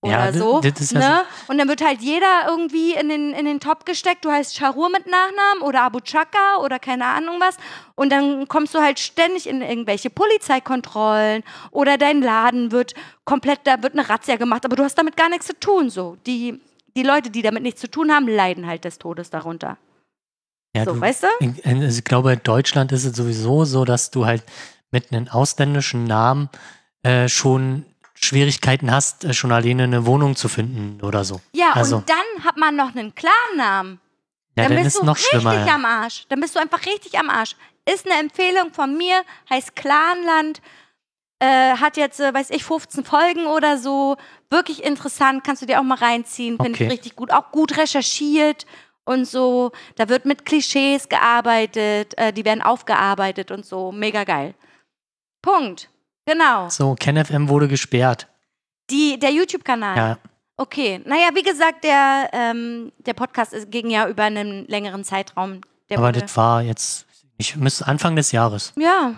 [0.00, 0.60] oder Ja, so.
[0.60, 1.22] das ist ja ne?
[1.48, 4.24] Und dann wird halt jeder irgendwie in den, in den Top gesteckt.
[4.24, 7.56] Du heißt Charur mit Nachnamen oder Abu Chaka oder keine Ahnung was.
[7.96, 11.42] Und dann kommst du halt ständig in irgendwelche Polizeikontrollen
[11.72, 12.94] oder dein Laden wird
[13.24, 15.90] komplett, da wird eine Razzia gemacht, aber du hast damit gar nichts zu tun.
[15.90, 16.16] So.
[16.26, 16.60] Die,
[16.96, 19.78] die Leute, die damit nichts zu tun haben, leiden halt des Todes darunter.
[20.76, 21.26] ja so, du, weißt du?
[21.40, 24.44] in, in, also ich glaube, in Deutschland ist es sowieso so, dass du halt
[24.92, 26.48] mit einem ausländischen Namen
[27.02, 27.84] äh, schon
[28.20, 31.40] Schwierigkeiten hast, äh, schon alleine eine Wohnung zu finden oder so.
[31.52, 34.00] Ja, also, und dann hat man noch einen Klarnamen.
[34.56, 35.66] ja, dann dann bist ist du noch richtig schlimmer.
[35.66, 35.74] Ja.
[35.74, 36.24] am Arsch.
[36.28, 37.56] Dann bist du einfach richtig am Arsch.
[37.90, 40.60] Ist eine Empfehlung von mir, heißt Clanland.
[41.40, 44.16] Äh, hat jetzt, äh, weiß ich, 15 Folgen oder so.
[44.50, 46.56] Wirklich interessant, kannst du dir auch mal reinziehen.
[46.56, 46.84] Finde Okay.
[46.86, 47.30] ich richtig gut.
[47.32, 48.66] Auch gut recherchiert
[49.04, 49.70] und so.
[49.94, 53.92] Da wird mit Klischees gearbeitet, äh, die werden aufgearbeitet und so.
[53.92, 54.54] Mega geil.
[55.40, 55.88] Punkt.
[56.28, 56.68] Genau.
[56.68, 58.28] So, KenFM wurde gesperrt.
[58.90, 59.96] Die, der YouTube-Kanal.
[59.96, 60.18] Ja,
[60.60, 65.60] Okay, naja, wie gesagt, der, ähm, der Podcast ist, ging ja über einen längeren Zeitraum.
[65.88, 67.06] Der aber wurde, das war jetzt,
[67.36, 69.14] ich müsste Anfang des Jahres ja,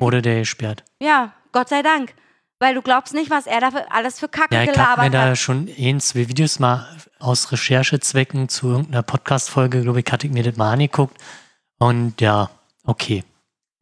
[0.00, 0.82] wurde der gesperrt.
[0.98, 2.14] ja, Gott sei Dank.
[2.58, 5.04] Weil du glaubst nicht, was er da für, alles für Kacke Ja, ich habe gelabert
[5.04, 6.88] mir da schon ein, zwei Videos mal
[7.18, 11.20] aus Recherchezwecken zu irgendeiner Podcast-Folge, glaube ich, hatte ich mir das mal angeguckt.
[11.78, 12.48] Und ja,
[12.84, 13.24] okay.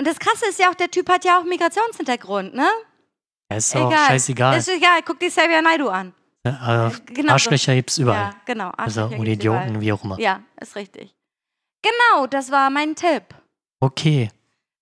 [0.01, 2.67] Und das Krasse ist ja auch, der Typ hat ja auch Migrationshintergrund, ne?
[3.51, 4.07] Ja, ist auch Egal.
[4.07, 4.57] scheißegal.
[4.57, 6.15] Ist egal, guck dir Xavier Naidu an.
[6.47, 8.03] Ja, äh, Genau Arschlöcher gibt's so.
[8.05, 8.31] überall.
[8.31, 8.71] Ja, genau.
[8.79, 9.81] also, Arschlöcher oder gibt's Idioten, überall.
[9.83, 10.19] wie auch immer.
[10.19, 11.15] Ja, ist richtig.
[11.83, 13.25] Genau, das war mein Tipp.
[13.81, 14.31] Okay.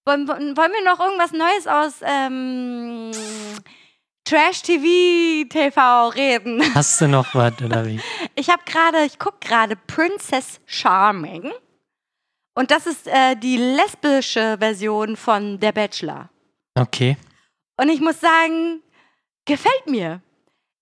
[0.06, 3.10] Wollen, wollen wir noch irgendwas Neues aus ähm,
[4.24, 6.62] Trash TV TV reden?
[6.76, 8.00] Hast du noch was, oder wie?
[8.36, 11.50] Ich habe gerade, ich gucke gerade Princess Charming.
[12.58, 16.28] Und das ist äh, die lesbische Version von Der Bachelor.
[16.74, 17.16] Okay.
[17.76, 18.82] Und ich muss sagen,
[19.44, 20.22] gefällt mir.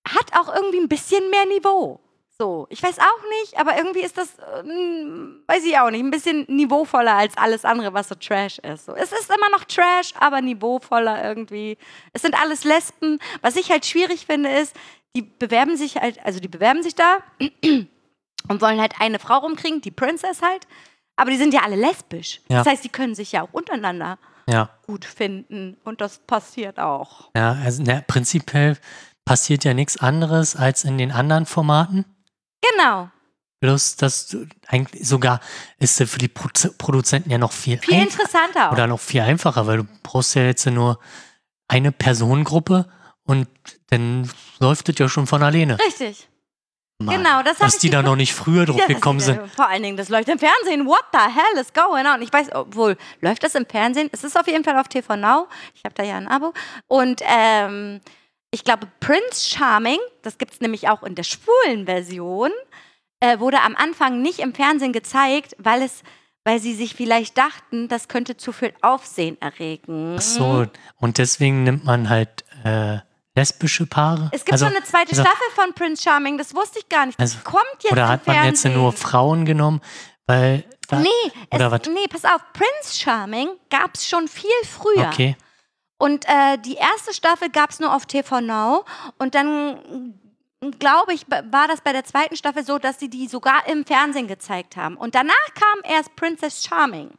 [0.09, 2.01] Hat auch irgendwie ein bisschen mehr Niveau.
[2.39, 6.11] So, ich weiß auch nicht, aber irgendwie ist das, ähm, weiß ich auch nicht, ein
[6.11, 8.87] bisschen niveauvoller als alles andere, was so Trash ist.
[8.87, 11.77] So, es ist immer noch Trash, aber niveauvoller irgendwie.
[12.15, 13.19] Es sind alles Lesben.
[13.43, 14.75] Was ich halt schwierig finde, ist,
[15.15, 17.19] die bewerben sich halt, also die bewerben sich da
[18.49, 20.67] und wollen halt eine Frau rumkriegen, die Princess halt.
[21.17, 22.41] Aber die sind ja alle lesbisch.
[22.49, 22.59] Ja.
[22.59, 24.19] Das heißt, die können sich ja auch untereinander
[24.49, 24.71] Ja.
[24.87, 25.77] gut finden.
[25.85, 27.31] Und das passiert auch.
[27.37, 28.77] Ja, also na, prinzipiell
[29.25, 32.05] passiert ja nichts anderes als in den anderen Formaten.
[32.73, 33.11] Genau.
[33.61, 35.41] Bloß, dass du eigentlich sogar
[35.79, 39.67] ist ja für die Proz Produzenten ja noch viel, Viel interessanter oder noch viel einfacher,
[39.67, 41.01] weil du brauchst ja jetzt nur
[41.67, 42.87] eine Personengruppe
[43.25, 43.49] und
[43.89, 44.31] dann
[44.61, 45.79] läuft das ja schon von alleine.
[45.79, 46.29] Richtig.
[46.99, 49.39] Mann, Genau, das Dass die da noch nicht früher drauf Ja, gekommen sind.
[49.51, 50.87] Vor allen Dingen, das läuft im Fernsehen.
[50.87, 52.23] What the hell is going on?
[52.23, 54.09] Ich weiß, obwohl, läuft das im Fernsehen?
[54.13, 55.47] Es ist auf jeden Fall auf TV Now.
[55.75, 56.55] Ich habe da ja ein Abo.
[56.87, 58.01] Und ähm,
[58.51, 62.51] ich glaube, Prince Charming, das gibt es nämlich auch in der schwulen Version,
[63.21, 66.03] äh, wurde am Anfang nicht im Fernsehen gezeigt, weil es
[66.45, 70.15] weil sie sich vielleicht dachten, das könnte zu viel Aufsehen erregen.
[70.17, 70.67] Ach so,
[71.01, 72.99] und deswegen nimmt man halt äh,
[73.37, 74.31] lesbische Paare.
[74.33, 77.07] Es gibt also, schon eine zweite also, Staffel von Prince Charming, das wusste ich gar
[77.07, 77.21] nicht.
[77.21, 79.81] Das Also, kommt jetzt Oder hat man jetzt nur Frauen genommen,
[80.27, 80.65] weil.
[80.93, 81.09] Nee,
[81.53, 85.09] Oder es, nee, pass auf, Prince Charming gab es schon viel früher.
[85.09, 85.37] Okay.
[85.99, 88.85] Und äh, die erste Staffel gab es nur auf TV Now.
[89.19, 90.15] Und dann,
[90.79, 94.29] glaube ich, war das bei der zweiten Staffel so, dass sie die sogar im Fernsehen
[94.29, 94.97] gezeigt haben.
[94.97, 97.11] Und danach kam erst Princess Charming.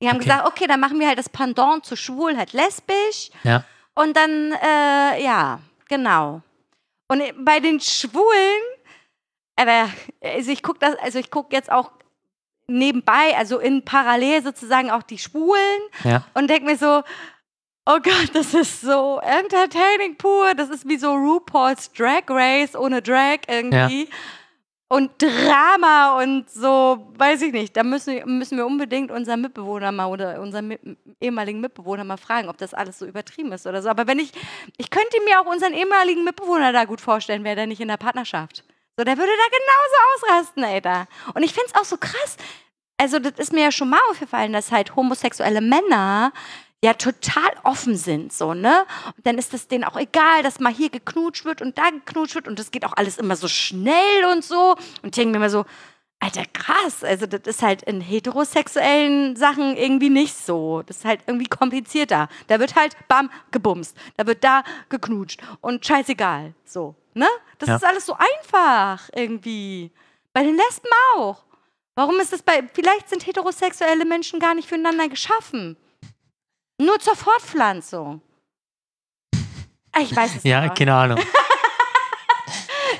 [0.00, 0.26] Die haben Okay.
[0.26, 3.30] gesagt, okay, dann machen wir halt das Pendant zu schwul, halt lesbisch.
[3.42, 3.64] Ja.
[3.94, 6.42] Und dann, äh, ja, genau.
[7.08, 8.62] Und bei den Schwulen,
[9.56, 9.90] aber,
[10.22, 11.90] also ich gucke das, also ich gucke jetzt auch
[12.66, 16.24] nebenbei, also in parallel sozusagen auch die Schwulen Ja.
[16.34, 17.02] und denke mir so,
[17.86, 20.54] oh Gott, das ist so entertaining pur.
[20.54, 24.08] Das ist wie so RuPaul's Drag Race ohne Drag irgendwie.
[24.92, 27.76] Und Drama und so, weiß ich nicht.
[27.76, 30.80] Da müssen, müssen wir unbedingt unseren Mitbewohner mal oder unseren mit,
[31.20, 33.88] ehemaligen Mitbewohner mal fragen, ob das alles so übertrieben ist oder so.
[33.88, 34.32] Aber wenn ich,
[34.78, 37.98] ich könnte mir auch unseren ehemaligen Mitbewohner da gut vorstellen, wäre der nicht in der
[37.98, 38.64] Partnerschaft.
[38.96, 41.06] So, der würde da genauso ausrasten, ey, da.
[41.34, 42.36] Und ich finde es auch so krass.
[42.96, 46.32] Also, das ist mir ja schon mal aufgefallen, dass halt homosexuelle Männer
[46.82, 48.86] ja total offen sind, so, ne?
[49.16, 52.34] Und dann ist es denen auch egal, dass mal hier geknutscht wird und da geknutscht
[52.34, 54.72] wird und das geht auch alles immer so schnell und so.
[55.02, 55.64] Und ich denke mir immer so,
[56.22, 57.02] Alter, krass.
[57.02, 60.82] Also, das ist halt in heterosexuellen Sachen irgendwie nicht so.
[60.82, 62.28] Das ist halt irgendwie komplizierter.
[62.46, 63.96] Da wird halt, bam, gebumst.
[64.18, 65.40] Da wird da geknutscht.
[65.62, 66.52] Und scheißegal.
[66.66, 67.26] So, ne?
[67.58, 67.76] Das Ja.
[67.76, 69.90] ist alles so einfach irgendwie.
[70.34, 71.42] Bei den Lesben auch.
[71.94, 75.76] Warum ist das bei, vielleicht sind heterosexuelle Menschen gar nicht füreinander geschaffen.
[76.80, 78.22] Nur zur Fortpflanzung.
[79.92, 80.76] Ah, Ich weiß es Ja, nicht.
[80.76, 81.18] keine Ahnung.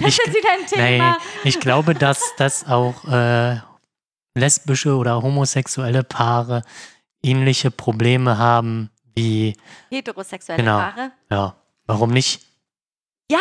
[0.01, 1.19] Das ich- ist wieder ein Thema.
[1.43, 3.59] Nee, ich glaube, dass das auch äh,
[4.35, 6.63] lesbische oder homosexuelle Paare
[7.23, 9.55] ähnliche Probleme haben wie,
[9.91, 10.79] Heterosexuelle Genau.
[10.79, 11.13] Paare.
[11.31, 11.55] ja,
[11.87, 12.41] warum nicht?
[13.31, 13.39] Ja,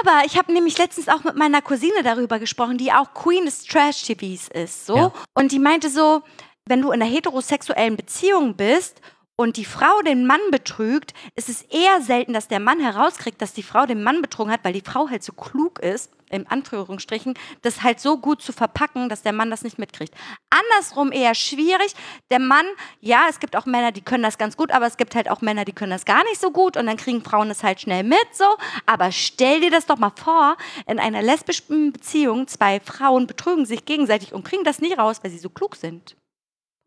[0.00, 3.64] aber ich habe nämlich letztens auch mit meiner Cousine darüber gesprochen, die auch Queen des
[3.64, 4.96] Trash-TVs ist, so.
[4.96, 5.12] Ja.
[5.32, 6.22] Und die meinte so,
[6.66, 9.00] wenn du in einer heterosexuellen Beziehung bist
[9.36, 13.52] und die Frau den Mann betrügt, ist es eher selten, dass der Mann herauskriegt, dass
[13.52, 17.34] die Frau den Mann betrogen hat, weil die Frau halt so klug ist, im Anführungsstrichen,
[17.60, 20.14] das halt so gut zu verpacken, dass der Mann das nicht mitkriegt.
[20.50, 21.94] Andersrum eher schwierig.
[22.30, 22.64] Der Mann,
[23.00, 25.42] ja, es gibt auch Männer, die können das ganz gut, aber es gibt halt auch
[25.42, 28.02] Männer, die können das gar nicht so gut und dann kriegen Frauen das halt schnell
[28.02, 28.46] mit so.
[28.86, 30.56] Aber stell dir das doch mal vor,
[30.86, 35.30] in einer lesbischen Beziehung, zwei Frauen betrügen sich gegenseitig und kriegen das nie raus, weil
[35.30, 36.16] sie so klug sind.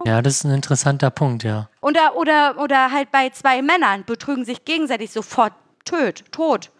[0.04, 1.70] Ja, das ist ein interessanter Punkt, ja.
[1.82, 5.54] Oder, oder, oder halt bei zwei Männern betrügen sich gegenseitig sofort
[5.86, 6.72] töt, tot.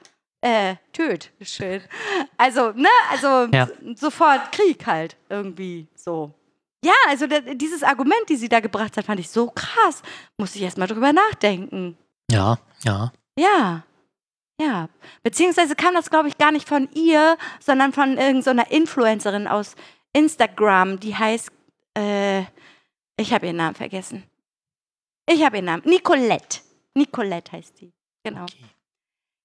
[0.42, 1.82] Äh, töt, schön.
[2.38, 3.68] Also, ne, also Ja.
[3.96, 6.34] sofort Krieg halt irgendwie so.
[6.84, 7.26] Ja, also
[7.56, 10.04] dieses Argument, die sie da gebracht hat, fand ich so krass.
[10.38, 11.98] Muss ich erst mal drüber nachdenken.
[12.30, 13.12] Ja, ja.
[13.40, 13.84] Ja.
[14.62, 14.88] Ja.
[15.24, 19.76] Beziehungsweise kam das, glaube ich, gar nicht von ihr, sondern von irgendeiner Influencerin aus
[20.14, 21.50] Instagram, die heißt,
[21.96, 22.44] äh,
[23.18, 24.24] ich habe ihren Namen vergessen.
[25.30, 25.84] Ich habe ihren Namen.
[25.86, 26.60] Nicolette.
[26.96, 27.92] Nicolette heißt die.
[28.24, 28.44] Genau.
[28.44, 28.64] Okay.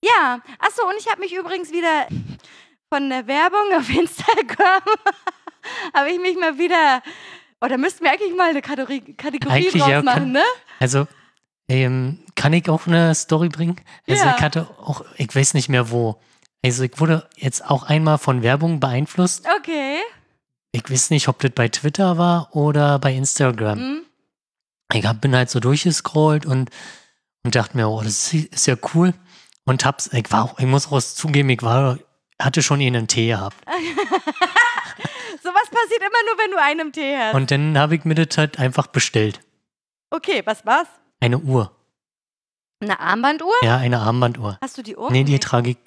[0.05, 2.06] Ja, achso, und ich habe mich übrigens wieder
[2.92, 4.82] von der Werbung auf Instagram,
[5.94, 7.02] habe ich mich mal wieder,
[7.60, 10.42] oh, da müssten wir eigentlich mal eine Kategorie, Kategorie Eigentlich, draus ja, machen, kann- ne?
[10.78, 11.06] Also,
[11.68, 13.76] ähm, kann ich auch eine Story bringen?
[14.09, 14.34] Also, Ja.
[14.36, 16.18] ich hatte auch, ich weiß nicht mehr wo.
[16.64, 19.47] Also, ich wurde jetzt auch einmal von Werbung beeinflusst.
[19.59, 19.98] Okay.
[20.72, 23.78] Ich weiß nicht, ob das bei Twitter war oder bei Instagram.
[23.78, 24.02] Hm?
[24.92, 26.70] Ich hab, bin halt so durchgescrollt und,
[27.44, 29.14] und dachte mir, oh, das ist, ist ja cool.
[29.64, 31.98] Und hab's, ich war auch, ich muss auch zugeben, ich war,
[32.40, 33.56] hatte schon einen Tee gehabt.
[35.42, 37.34] Sowas passiert immer nur, wenn du einen Tee hast.
[37.34, 39.40] Und dann habe ich mir das halt einfach bestellt.
[40.10, 40.88] okay, was war's?
[41.20, 41.70] Eine Uhr.
[42.82, 43.52] Eine Armbanduhr?
[43.62, 44.59] Ja, eine Armbanduhr.
[44.60, 45.10] Hast du die Uhr?
[45.10, 45.78] Nee, die trage ich,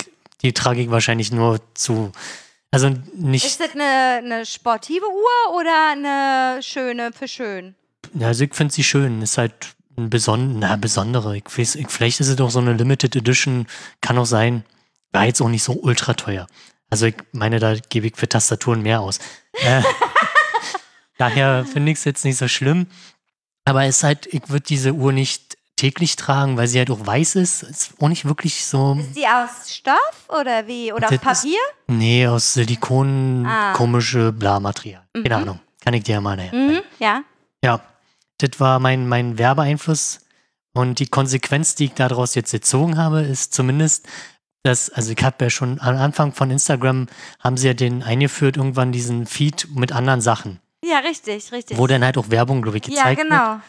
[0.41, 2.11] die trage ich wahrscheinlich nur zu.
[2.73, 3.83] Also nicht, Ist das eine,
[4.17, 7.75] eine sportive Uhr oder eine schöne für schön?
[8.19, 9.21] also ich finde sie schön.
[9.21, 11.37] Ist halt ein beson na, besondere.
[11.37, 13.67] Ich weiß, ich, vielleicht ist es doch so eine Limited Edition.
[14.01, 14.65] Kann auch sein.
[15.11, 16.47] War jetzt auch nicht so ultra teuer.
[16.89, 19.19] Also ich meine, da gebe ich für Tastaturen mehr aus.
[19.63, 19.83] Äh,
[21.19, 22.87] daher finde ich es jetzt nicht so schlimm.
[23.65, 27.05] Aber es ist halt, ich würde diese Uhr nicht täglich tragen, weil sie halt auch
[27.05, 27.63] weiß ist.
[27.63, 28.97] Ist auch nicht wirklich so.
[28.99, 30.93] Ist die aus Stoff oder wie?
[30.93, 31.59] Oder aus Das ist- Papier?
[31.87, 33.73] Nee, aus Silikon, Ah.
[33.73, 35.03] komische Bla-Material.
[35.13, 35.59] Keine Ahnung.
[35.83, 36.53] Kann ich dir ja mal näher.
[36.53, 37.23] Mhm, ja.
[37.63, 37.81] Ja,
[38.37, 40.19] das war mein, mein Werbeeinfluss.
[40.73, 44.07] Und die Konsequenz, die ich daraus jetzt gezogen habe, ist zumindest,
[44.63, 47.07] dass, also ich habe ja schon am Anfang von Instagram,
[47.39, 51.77] haben sie ja den eingeführt, irgendwann diesen Feed mit anderen Sachen, Ja, richtig, richtig.
[51.77, 53.29] wo dann halt auch Werbung, glaube ich, ja, gezeigt wird.
[53.29, 53.59] genau.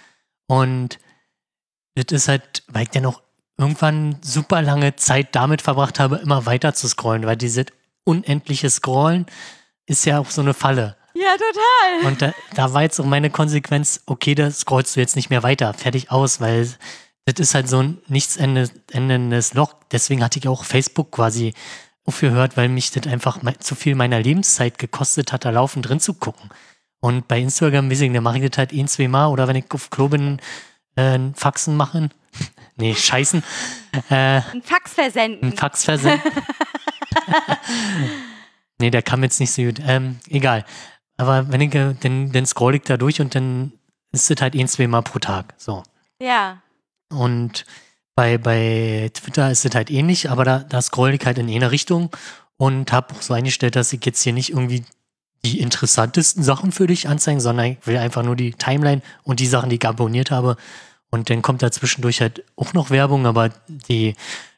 [0.47, 0.99] Und
[1.95, 3.23] das ist halt, weil ich dann auch
[3.57, 7.66] irgendwann super lange Zeit damit verbracht habe, immer weiter zu scrollen, weil dieses
[8.05, 9.27] unendliche Scrollen
[9.87, 10.97] ist ja auch so eine Falle.
[11.15, 12.11] Ja, total.
[12.11, 15.45] Und da, da war jetzt auch meine Konsequenz, okay, da scrollst du jetzt nicht mehr
[15.45, 16.69] weiter, fertig aus, weil
[17.27, 19.75] das ist halt so ein nichts ende- endendes Loch.
[19.93, 21.55] Deswegen hatte ich auch Facebook quasi
[22.05, 26.15] aufgehört, weil mich das einfach zu viel meiner Lebenszeit gekostet hat, da laufend drin zu
[26.15, 26.51] gucken.
[27.01, 29.57] Und bei Instagram, weiß ich da mache ich das halt ein, zwei Mal oder wenn
[29.57, 30.41] ich auf Klo bin,
[30.97, 32.11] äh, Faxen machen.
[32.77, 33.43] nee, scheißen.
[34.11, 35.51] Äh, Ein Fax versenden.
[35.51, 36.21] ein Fax versenden.
[38.79, 39.81] nee, der kam jetzt nicht so gut.
[39.87, 40.65] Ähm, egal.
[41.16, 43.73] Aber wenn ich, äh, dann, dann scroll ich da durch und dann
[44.12, 45.55] ist es halt ein, zwei Mal pro Tag.
[45.57, 45.83] So.
[46.21, 46.62] Ja.
[47.11, 47.65] Und
[48.16, 51.71] bei, bei Twitter ist es halt ähnlich, aber da, da scroll ich halt in eine
[51.71, 52.11] Richtung
[52.57, 54.85] und habe auch so eingestellt, dass ich jetzt hier nicht irgendwie
[55.45, 59.47] die interessantesten Sachen für dich anzeigen, sondern ich will einfach nur die Timeline und die
[59.47, 60.57] Sachen, die ich abonniert habe.
[61.11, 64.15] Und dann kommt da zwischendurch halt auch noch Werbung, aber die,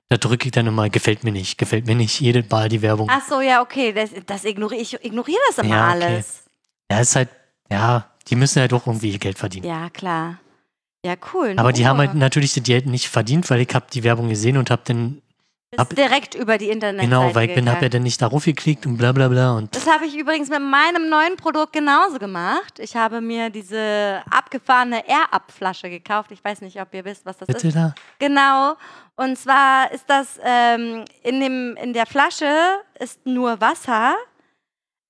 [0.08, 3.08] da drücke ich dann immer, gefällt mir nicht, gefällt mir nicht, jede Mal die Werbung.
[3.10, 3.92] Ach so, ja, okay.
[3.92, 6.04] Das, das ignoriere ich ignoriere das immer Ja, okay.
[6.04, 6.44] alles.
[6.90, 7.28] Ja, ist halt,
[7.70, 9.66] ja, die müssen halt auch irgendwie ihr Geld verdienen.
[9.66, 10.38] Ja, klar.
[11.04, 11.54] Ja, cool.
[11.56, 14.56] aber die haben halt natürlich das Geld nicht verdient, weil ich habe die Werbung gesehen
[14.56, 15.22] und habe dann,
[15.76, 17.90] hab- direkt über die Internetseite genau, weil ich bin, habe ja gegangen.
[17.93, 21.09] dann nicht darauf geklickt und bla bla bla und Das habe ich übrigens mit meinem
[21.09, 22.78] neuen Produkt genauso gemacht.
[22.78, 26.30] Ich habe mir diese abgefahrene Air-Up-Flasche gekauft.
[26.32, 27.74] Ich weiß nicht, ob ihr wisst, was das bitte ist.
[27.76, 27.94] da.
[28.18, 28.76] Genau.
[29.16, 32.48] Und zwar ist das ähm, in, dem, in der Flasche
[33.01, 34.14] ist nur Wasser.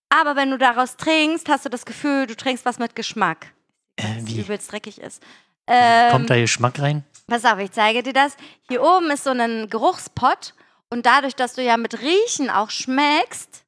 [0.09, 3.53] Aber wenn du daraus trinkst, hast du das Gefühl, du trinkst was mit Geschmack.
[3.97, 4.41] Äh, wie?
[4.41, 5.23] übelst dreckig ist.
[5.67, 7.05] Ähm, Kommt da Geschmack rein?
[7.29, 8.37] Pass auf, ich zeige dir das.
[8.69, 10.55] Hier oben ist so ein Geruchspot
[10.91, 13.65] und dadurch, dass du ja mit Riechen auch schmeckst,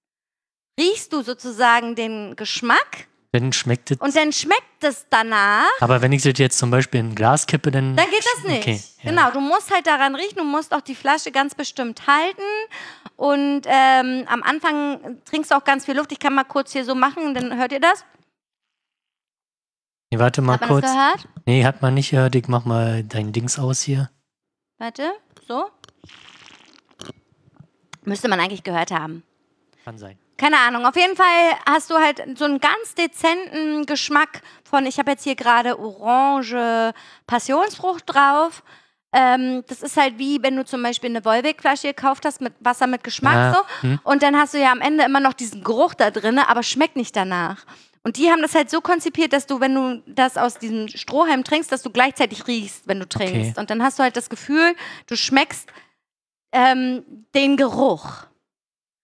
[0.78, 3.98] riechst du sozusagen den Geschmack Dann schmeckt es.
[3.98, 5.66] und dann schmeckt es danach.
[5.80, 7.96] Aber wenn ich das jetzt zum Beispiel in ein Glas kippe, dann.
[7.96, 8.62] Dann geht das nicht.
[8.62, 9.10] Okay, ja.
[9.10, 12.42] Genau, du musst halt daran riechen, du musst auch die Flasche ganz bestimmt halten.
[13.16, 16.12] Und ähm, am Anfang trinkst du auch ganz viel Luft.
[16.12, 18.04] Ich kann mal kurz hier so machen, dann hört ihr das?
[20.10, 20.82] Nee, warte mal Hat man kurz.
[20.82, 21.28] das gehört?
[21.46, 22.34] Nee, hat man nicht gehört.
[22.34, 24.10] Ich mach mal dein Dings aus hier.
[24.78, 25.12] Warte,
[25.46, 25.66] so.
[28.04, 29.22] Müsste man eigentlich gehört haben.
[29.84, 30.18] Kann sein.
[30.38, 30.86] Keine Ahnung.
[30.86, 31.26] Auf jeden Fall
[31.68, 36.92] hast du halt so einen ganz dezenten Geschmack von, ich habe jetzt hier gerade Orange
[37.26, 38.62] Passionsfrucht drauf.
[39.12, 42.86] Ähm, das ist halt wie, wenn du zum Beispiel eine Wolwig-Flasche gekauft hast mit Wasser
[42.86, 43.82] mit Geschmack Ja, so.
[43.88, 44.00] hm.
[44.04, 46.94] Und dann hast du ja am Ende immer noch diesen Geruch da drin, aber schmeckt
[46.96, 47.64] nicht danach.
[48.08, 51.44] Und die haben das halt so konzipiert, dass du, wenn du das aus diesem Strohhalm
[51.44, 53.50] trinkst, dass du gleichzeitig riechst, wenn du trinkst.
[53.50, 53.60] Okay.
[53.60, 54.74] Und dann hast du halt das Gefühl,
[55.08, 55.68] du schmeckst
[56.52, 57.02] ähm,
[57.34, 58.24] den Geruch.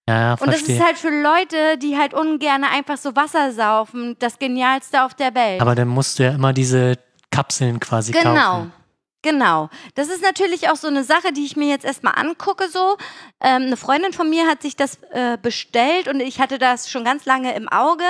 [0.08, 4.38] Ja, Und das ist halt für Leute, die halt ungern einfach so Wasser saufen, das
[4.38, 5.60] Genialste auf der Welt.
[5.60, 6.94] Aber dann musst du ja immer diese
[7.30, 8.34] Kapseln quasi genau.
[8.34, 8.72] kaufen.
[9.20, 9.68] Genau.
[9.96, 12.70] Das ist natürlich auch so eine Sache, die ich mir jetzt erstmal angucke.
[12.70, 12.96] So,
[13.42, 17.04] ähm, eine Freundin von mir hat sich das äh, bestellt und ich hatte das schon
[17.04, 18.04] ganz lange im Auge.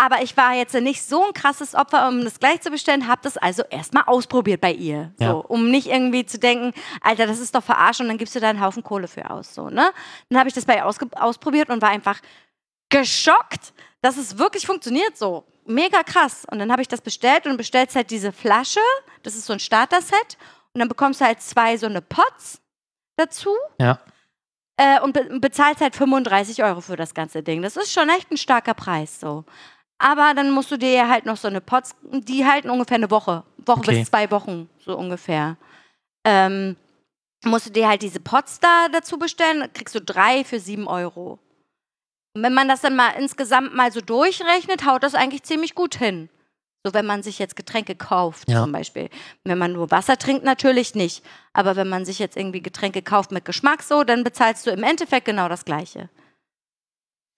[0.00, 3.20] Aber ich war jetzt nicht so ein krasses Opfer, um das gleich zu bestellen, habe
[3.24, 5.12] das also erstmal ausprobiert bei ihr.
[5.18, 5.32] Ja.
[5.32, 8.38] So, um nicht irgendwie zu denken, Alter, das ist doch verarscht und dann gibst du
[8.38, 9.52] da einen Haufen Kohle für aus.
[9.52, 9.90] So, ne?
[10.28, 12.20] Dann habe ich das bei ihr ausprobiert und war einfach
[12.90, 15.44] geschockt, dass es wirklich funktioniert so.
[15.66, 16.46] Mega krass.
[16.48, 18.80] Und dann habe ich das bestellt und bestellst halt diese Flasche,
[19.24, 20.38] das ist so ein Starter-Set
[20.74, 22.60] und dann bekommst du halt zwei so eine Pots
[23.16, 23.50] dazu
[23.80, 23.98] Ja.
[24.76, 27.62] äh, und be bezahlst halt 35 Euro für das ganze Ding.
[27.62, 29.44] Das ist schon echt ein starker Preis so.
[29.98, 33.10] Aber dann musst du dir ja halt noch so eine Pots, die halten ungefähr eine
[33.10, 33.98] Woche, Woche Okay.
[33.98, 35.56] bis zwei Wochen so ungefähr.
[36.24, 36.76] Ähm,
[37.44, 40.86] musst du dir halt diese Pots da dazu bestellen, dann kriegst du drei für sieben
[40.86, 41.38] Euro.
[42.34, 45.96] Und wenn man das dann mal insgesamt mal so durchrechnet, haut das eigentlich ziemlich gut
[45.96, 46.28] hin.
[46.84, 48.62] So, wenn man sich jetzt Getränke kauft, Ja.
[48.62, 49.10] zum Beispiel.
[49.42, 51.24] Wenn man nur Wasser trinkt, natürlich nicht.
[51.52, 54.84] Aber wenn man sich jetzt irgendwie Getränke kauft mit Geschmack so, dann bezahlst du im
[54.84, 56.08] Endeffekt genau das Gleiche.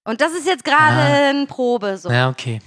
[0.04, 1.28] Und das ist jetzt gerade Ah.
[1.30, 2.10] eine Probe so.
[2.10, 2.60] Ja, okay.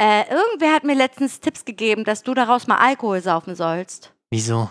[0.00, 4.12] Äh, irgendwer hat mir letztens Tipps gegeben, dass du daraus mal Alkohol saufen sollst.
[4.30, 4.70] Wieso?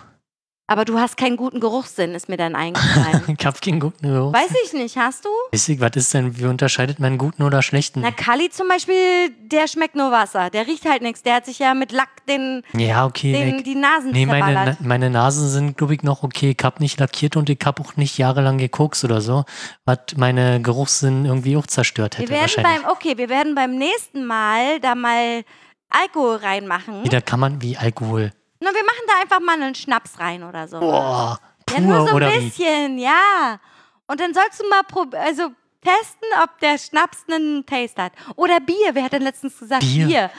[0.69, 3.23] Aber du hast keinen guten Geruchssinn, ist mir dann eingefallen.
[3.39, 4.33] Ich hab keinen guten Geruch.
[4.33, 5.29] Weiß ich nicht, hast du?
[5.51, 8.01] Ich, was ist denn, wie unterscheidet man guten oder schlechten?
[8.01, 10.51] Na, Kali zum Beispiel, der schmeckt nur Wasser.
[10.51, 11.23] Der riecht halt nichts.
[11.23, 13.31] Der hat sich ja mit Lack den, ja, okay.
[13.31, 16.55] den, die Nasen nee, meine, meine Nasen sind, glaube ich, noch okay.
[16.55, 19.45] Ich hab nicht lackiert und ich hab auch nicht jahrelang gekokst oder so,
[19.85, 22.83] was meine Geruchssinn irgendwie auch zerstört Wir hätte werden wahrscheinlich.
[22.83, 25.43] beim, okay, wir werden beim nächsten Mal da mal
[25.89, 27.03] Alkohol reinmachen.
[27.03, 28.31] Wie, da kann man wie Alkohol.
[28.59, 30.79] Na, wir machen da einfach mal einen Schnaps rein oder so.
[30.79, 32.45] Boah, ja, nur so ein wie?
[32.49, 33.59] bisschen, ja.
[34.07, 35.49] Und dann sollst du mal prob also
[35.81, 38.13] testen, ob der Schnaps einen Taste hat.
[38.35, 38.89] Oder Bier.
[38.93, 40.07] Wer hat denn letztens gesagt Bier.
[40.07, 40.31] Bier?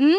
[0.00, 0.14] Hm?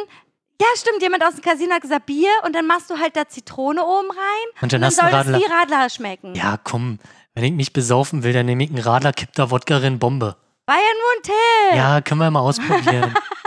[0.62, 1.02] Ja, stimmt.
[1.02, 4.10] Jemand aus dem Casino hat gesagt Bier und dann machst du halt da Zitrone oben
[4.10, 5.38] rein Und dann und dann soll Radler.
[5.38, 6.36] es wie Radler schmecken.
[6.36, 7.00] Ja, komm.
[7.34, 10.36] Wenn ich mich besaufen will, dann nehme ich einen Radler, kipp da Wodka rein, Bombe.
[10.66, 11.78] War ja nur ein Tipp.
[11.78, 13.14] Ja, können wir mal ausprobieren.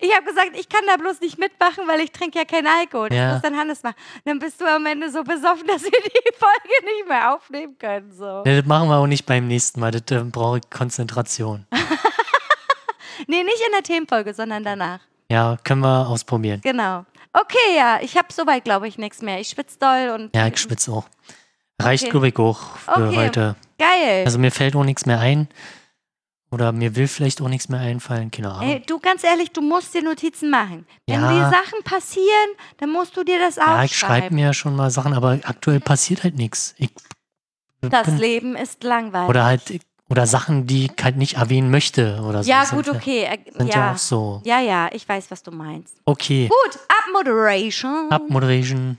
[0.00, 3.08] Ich habe gesagt, ich kann da bloß nicht mitmachen, weil ich trinke ja keinen Alkohol.
[3.08, 3.32] Das Ja.
[3.32, 3.96] muss dann Hannes machen.
[4.24, 8.12] Dann bist du am Ende so besoffen, dass wir die Folge nicht mehr aufnehmen können.
[8.12, 8.42] So.
[8.44, 9.90] nee, das machen wir auch nicht beim nächsten Mal.
[9.90, 11.66] Das äh, brauche ich Konzentration.
[13.26, 15.00] Nee, nicht in der Themenfolge, sondern danach.
[15.30, 16.60] Ja, können wir ausprobieren.
[16.62, 17.04] Genau.
[17.32, 19.40] Okay, ja, ich habe soweit, glaube ich, nichts mehr.
[19.40, 20.34] Ich schwitze doll und.
[20.34, 21.04] Ja, ich schwitze auch.
[21.80, 22.10] Reicht, Okay.
[22.12, 23.16] glaube ich, auch für Okay.
[23.16, 23.56] heute.
[23.78, 24.22] Geil.
[24.24, 25.48] Also mir fällt auch nichts mehr ein.
[26.50, 28.30] Oder mir will vielleicht auch nichts mehr einfallen.
[28.30, 28.70] Keine Ahnung.
[28.70, 30.86] Ey, du, ganz ehrlich, du musst dir Notizen machen.
[31.06, 31.30] Wenn Ja.
[31.32, 34.34] die Sachen passieren, dann musst du dir das ja, ich schreibe aufschreiben.
[34.36, 36.74] mir ja schon mal Sachen, aber aktuell passiert halt nichts.
[36.78, 36.90] Ich
[37.82, 39.28] das bin- Leben ist langweilig.
[39.28, 42.48] Oder halt, oder Sachen, die ich halt nicht erwähnen möchte oder so.
[42.48, 43.24] ja, Sind gut, okay.
[43.24, 43.92] äh, Sind ja ja.
[43.92, 44.40] auch so.
[44.46, 45.96] ja, ja, ich weiß, was du meinst.
[46.06, 46.48] Okay.
[46.48, 48.10] Gut, ab Moderation.
[48.10, 48.96] Abmoderation.